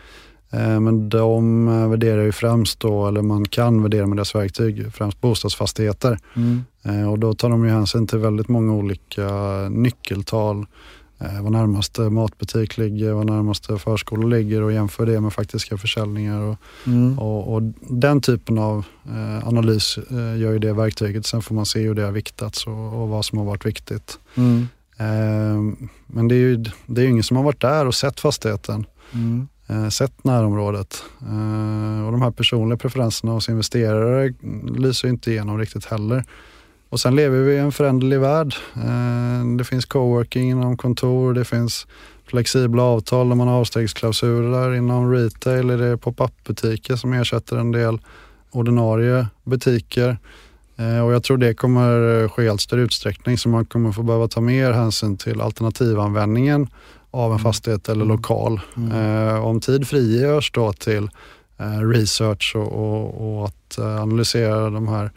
Eh, 0.51 0.79
men 0.79 1.09
de 1.09 1.67
eh, 1.67 1.89
värderar 1.89 2.23
ju 2.23 2.31
främst 2.31 2.79
då, 2.79 3.07
eller 3.07 3.21
man 3.21 3.45
kan 3.45 3.83
värdera 3.83 4.07
med 4.07 4.17
deras 4.17 4.35
verktyg, 4.35 4.93
främst 4.93 5.21
bostadsfastigheter. 5.21 6.19
Mm. 6.35 6.63
Eh, 6.83 7.11
och 7.11 7.19
då 7.19 7.33
tar 7.33 7.49
de 7.49 7.65
ju 7.65 7.71
hänsyn 7.71 8.07
till 8.07 8.19
väldigt 8.19 8.47
många 8.47 8.73
olika 8.73 9.29
nyckeltal. 9.69 10.65
Var 11.41 11.49
närmaste 11.49 12.01
matbutik 12.01 12.77
ligger, 12.77 13.11
var 13.11 13.23
närmaste 13.23 13.77
förskola 13.77 14.27
ligger 14.27 14.61
och 14.61 14.71
jämför 14.71 15.05
det 15.05 15.21
med 15.21 15.33
faktiska 15.33 15.77
försäljningar. 15.77 16.41
Och, 16.41 16.57
mm. 16.87 17.19
och, 17.19 17.53
och 17.53 17.61
den 17.89 18.21
typen 18.21 18.57
av 18.57 18.85
analys 19.43 19.97
gör 20.11 20.51
ju 20.51 20.59
det 20.59 20.73
verktyget. 20.73 21.25
Sen 21.25 21.41
får 21.41 21.55
man 21.55 21.65
se 21.65 21.79
hur 21.79 21.95
det 21.95 22.03
har 22.03 22.11
viktats 22.11 22.67
och, 22.67 23.01
och 23.01 23.09
vad 23.09 23.25
som 23.25 23.37
har 23.37 23.45
varit 23.45 23.65
viktigt. 23.65 24.19
Mm. 24.35 24.67
Men 26.07 26.27
det 26.27 26.35
är 26.35 26.39
ju 26.39 26.65
det 26.85 27.01
är 27.01 27.07
ingen 27.07 27.23
som 27.23 27.37
har 27.37 27.43
varit 27.43 27.61
där 27.61 27.85
och 27.85 27.95
sett 27.95 28.19
fastigheten. 28.19 28.85
Mm 29.13 29.47
Eh, 29.67 29.89
sett 29.89 30.23
närområdet. 30.23 31.03
Eh, 31.21 32.05
och 32.05 32.11
de 32.11 32.21
här 32.21 32.31
personliga 32.31 32.77
preferenserna 32.77 33.31
hos 33.31 33.49
investerare 33.49 34.33
lyser 34.77 35.07
inte 35.07 35.31
igenom 35.31 35.57
riktigt 35.57 35.85
heller. 35.85 36.23
Och 36.89 36.99
sen 36.99 37.15
lever 37.15 37.39
vi 37.39 37.53
i 37.53 37.57
en 37.57 37.71
föränderlig 37.71 38.19
värld. 38.19 38.55
Eh, 38.75 39.57
det 39.57 39.63
finns 39.63 39.85
coworking 39.85 40.49
inom 40.49 40.77
kontor, 40.77 41.33
det 41.33 41.45
finns 41.45 41.87
flexibla 42.27 42.83
avtal 42.83 43.29
där 43.29 43.35
man 43.35 43.47
har 43.47 43.59
avstegsklausuler. 43.59 44.73
Inom 44.73 45.11
retail 45.11 45.69
är 45.69 45.77
det 45.77 45.97
pop-up 45.97 46.43
butiker 46.43 46.95
som 46.95 47.13
ersätter 47.13 47.57
en 47.57 47.71
del 47.71 47.99
ordinarie 48.51 49.27
butiker. 49.43 50.17
Och 50.77 51.13
jag 51.13 51.23
tror 51.23 51.37
det 51.37 51.53
kommer 51.53 52.27
ske 52.27 52.43
i 52.43 52.49
allt 52.49 52.61
större 52.61 52.81
utsträckning 52.81 53.37
så 53.37 53.49
man 53.49 53.65
kommer 53.65 53.91
få 53.91 54.03
behöva 54.03 54.27
ta 54.27 54.41
mer 54.41 54.71
hänsyn 54.71 55.17
till 55.17 55.41
alternativanvändningen 55.41 56.67
av 57.15 57.31
en 57.31 57.39
mm. 57.39 57.43
fastighet 57.43 57.89
eller 57.89 58.05
mm. 58.05 58.17
lokal. 58.17 58.61
Mm. 58.77 58.91
Eh, 58.91 59.45
om 59.45 59.61
tid 59.61 59.87
frigörs 59.87 60.51
då 60.51 60.73
till 60.73 61.09
eh, 61.57 61.79
research 61.79 62.55
och, 62.55 62.71
och, 62.71 63.39
och 63.39 63.45
att 63.45 63.77
eh, 63.77 64.01
analysera 64.01 64.69
de 64.69 64.87
här 64.87 65.11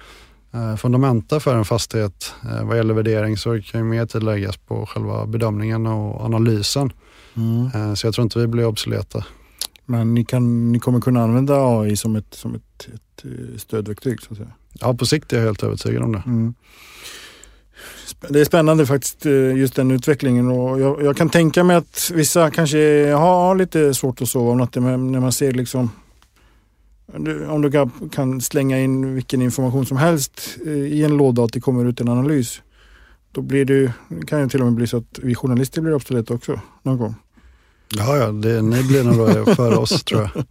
fundamenta 0.76 1.40
för 1.40 1.56
en 1.56 1.64
fastighet 1.64 2.34
vad 2.62 2.76
gäller 2.76 2.94
värdering 2.94 3.36
så 3.36 3.62
kan 3.62 3.80
ju 3.80 3.84
mer 3.84 4.06
tid 4.06 4.22
läggas 4.22 4.56
på 4.56 4.86
själva 4.86 5.26
bedömningen 5.26 5.86
och 5.86 6.24
analysen. 6.24 6.92
Mm. 7.36 7.96
Så 7.96 8.06
jag 8.06 8.14
tror 8.14 8.22
inte 8.22 8.38
vi 8.38 8.46
blir 8.46 8.64
obsoleta. 8.64 9.24
Men 9.84 10.14
ni, 10.14 10.24
kan, 10.24 10.72
ni 10.72 10.78
kommer 10.78 11.00
kunna 11.00 11.22
använda 11.22 11.54
AI 11.54 11.96
som 11.96 12.16
ett, 12.16 12.34
som 12.34 12.54
ett, 12.54 12.88
ett 12.94 13.24
stödverktyg 13.60 14.22
så 14.22 14.32
att 14.32 14.36
säga? 14.36 14.52
Ja, 14.72 14.94
på 14.94 15.06
sikt 15.06 15.32
är 15.32 15.36
jag 15.36 15.44
helt 15.44 15.62
övertygad 15.62 16.02
om 16.02 16.12
det. 16.12 16.22
Mm 16.26 16.54
det 18.28 18.40
är 18.40 18.44
spännande 18.44 18.86
faktiskt 18.86 19.26
eh, 19.26 19.56
just 19.56 19.74
den 19.74 19.90
utvecklingen 19.90 20.48
och 20.50 20.80
jag, 20.80 21.02
jag, 21.02 21.16
kan 21.16 21.30
tänka 21.30 21.64
mig 21.64 21.76
att 21.76 22.10
vissa 22.14 22.50
kanske 22.50 23.12
har 23.12 23.54
lite 23.54 23.94
svårt 23.94 24.22
att 24.22 24.28
sova 24.28 24.50
om 24.50 24.58
natten 24.58 25.12
när 25.12 25.20
man 25.20 25.32
ser 25.32 25.52
liksom 25.52 25.90
om 27.48 27.62
du 27.62 27.88
kan 28.12 28.40
slänga 28.40 28.80
in 28.80 29.14
vilken 29.14 29.42
information 29.42 29.86
som 29.86 29.96
helst 29.96 30.58
eh, 30.66 30.72
i 30.72 31.04
en 31.04 31.16
låda 31.16 31.42
och 31.42 31.46
att 31.46 31.52
det 31.52 31.60
kommer 31.60 31.84
ut 31.84 32.00
en 32.00 32.08
analys. 32.08 32.62
Då 33.32 33.42
blir 33.42 33.64
det, 33.64 33.92
kan 34.26 34.42
det 34.42 34.48
till 34.48 34.60
och 34.60 34.66
med 34.66 34.74
bli 34.74 34.86
så 34.86 34.96
att 34.96 35.18
vi 35.22 35.34
journalister 35.34 35.80
blir 35.82 35.94
obsoleta 35.94 36.34
också 36.34 36.60
någon 36.82 36.98
gång. 36.98 37.14
Ja, 37.96 38.16
ja 38.16 38.32
det, 38.32 38.62
ni 38.62 38.82
blir 38.82 39.04
nog 39.04 39.56
före 39.56 39.76
oss 39.76 40.04
tror 40.04 40.20
jag. 40.20 40.44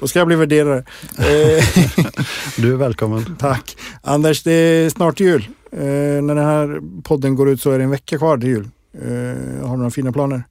Då 0.00 0.08
ska 0.08 0.18
jag 0.18 0.26
bli 0.26 0.36
värderare. 0.36 0.84
du 2.56 2.72
är 2.72 2.76
välkommen. 2.76 3.36
Tack. 3.38 3.76
Anders, 4.02 4.42
det 4.42 4.52
är 4.52 4.90
snart 4.90 5.20
jul. 5.20 5.48
Eh, 5.72 5.78
när 6.22 6.34
den 6.34 6.44
här 6.44 6.80
podden 7.02 7.34
går 7.34 7.48
ut 7.48 7.62
så 7.62 7.70
är 7.70 7.78
det 7.78 7.84
en 7.84 7.90
vecka 7.90 8.18
kvar 8.18 8.38
till 8.38 8.48
jul. 8.48 8.68
Eh, 8.94 9.66
har 9.66 9.70
du 9.70 9.76
några 9.76 9.90
fina 9.90 10.12
planer? 10.12 10.42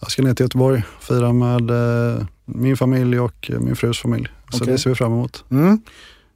Jag 0.00 0.10
ska 0.10 0.22
ner 0.22 0.34
till 0.34 0.44
Göteborg 0.44 0.82
och 0.96 1.04
fira 1.04 1.32
med 1.32 1.70
eh, 1.70 2.26
min 2.44 2.76
familj 2.76 3.20
och 3.20 3.50
min 3.60 3.76
frus 3.76 3.98
familj. 3.98 4.28
Så 4.50 4.62
okay. 4.62 4.72
det 4.72 4.78
ser 4.78 4.90
vi 4.90 4.96
fram 4.96 5.12
emot. 5.12 5.44
Mm. 5.50 5.82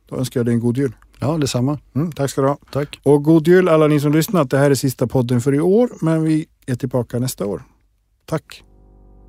Då 0.08 0.16
önskar 0.16 0.40
jag 0.40 0.46
dig 0.46 0.54
en 0.54 0.60
god 0.60 0.76
jul. 0.76 0.92
Ja, 1.18 1.38
detsamma. 1.38 1.78
Mm, 1.94 2.12
tack 2.12 2.30
ska 2.30 2.40
du 2.40 2.48
ha. 2.48 2.58
Tack. 2.72 3.00
Och 3.02 3.22
god 3.22 3.48
jul 3.48 3.68
alla 3.68 3.86
ni 3.86 4.00
som 4.00 4.12
lyssnat. 4.12 4.50
Det 4.50 4.58
här 4.58 4.70
är 4.70 4.74
sista 4.74 5.06
podden 5.06 5.40
för 5.40 5.54
i 5.54 5.60
år, 5.60 5.90
men 6.00 6.22
vi 6.22 6.46
är 6.66 6.74
tillbaka 6.74 7.18
nästa 7.18 7.46
år. 7.46 7.62
Tack. 8.26 8.62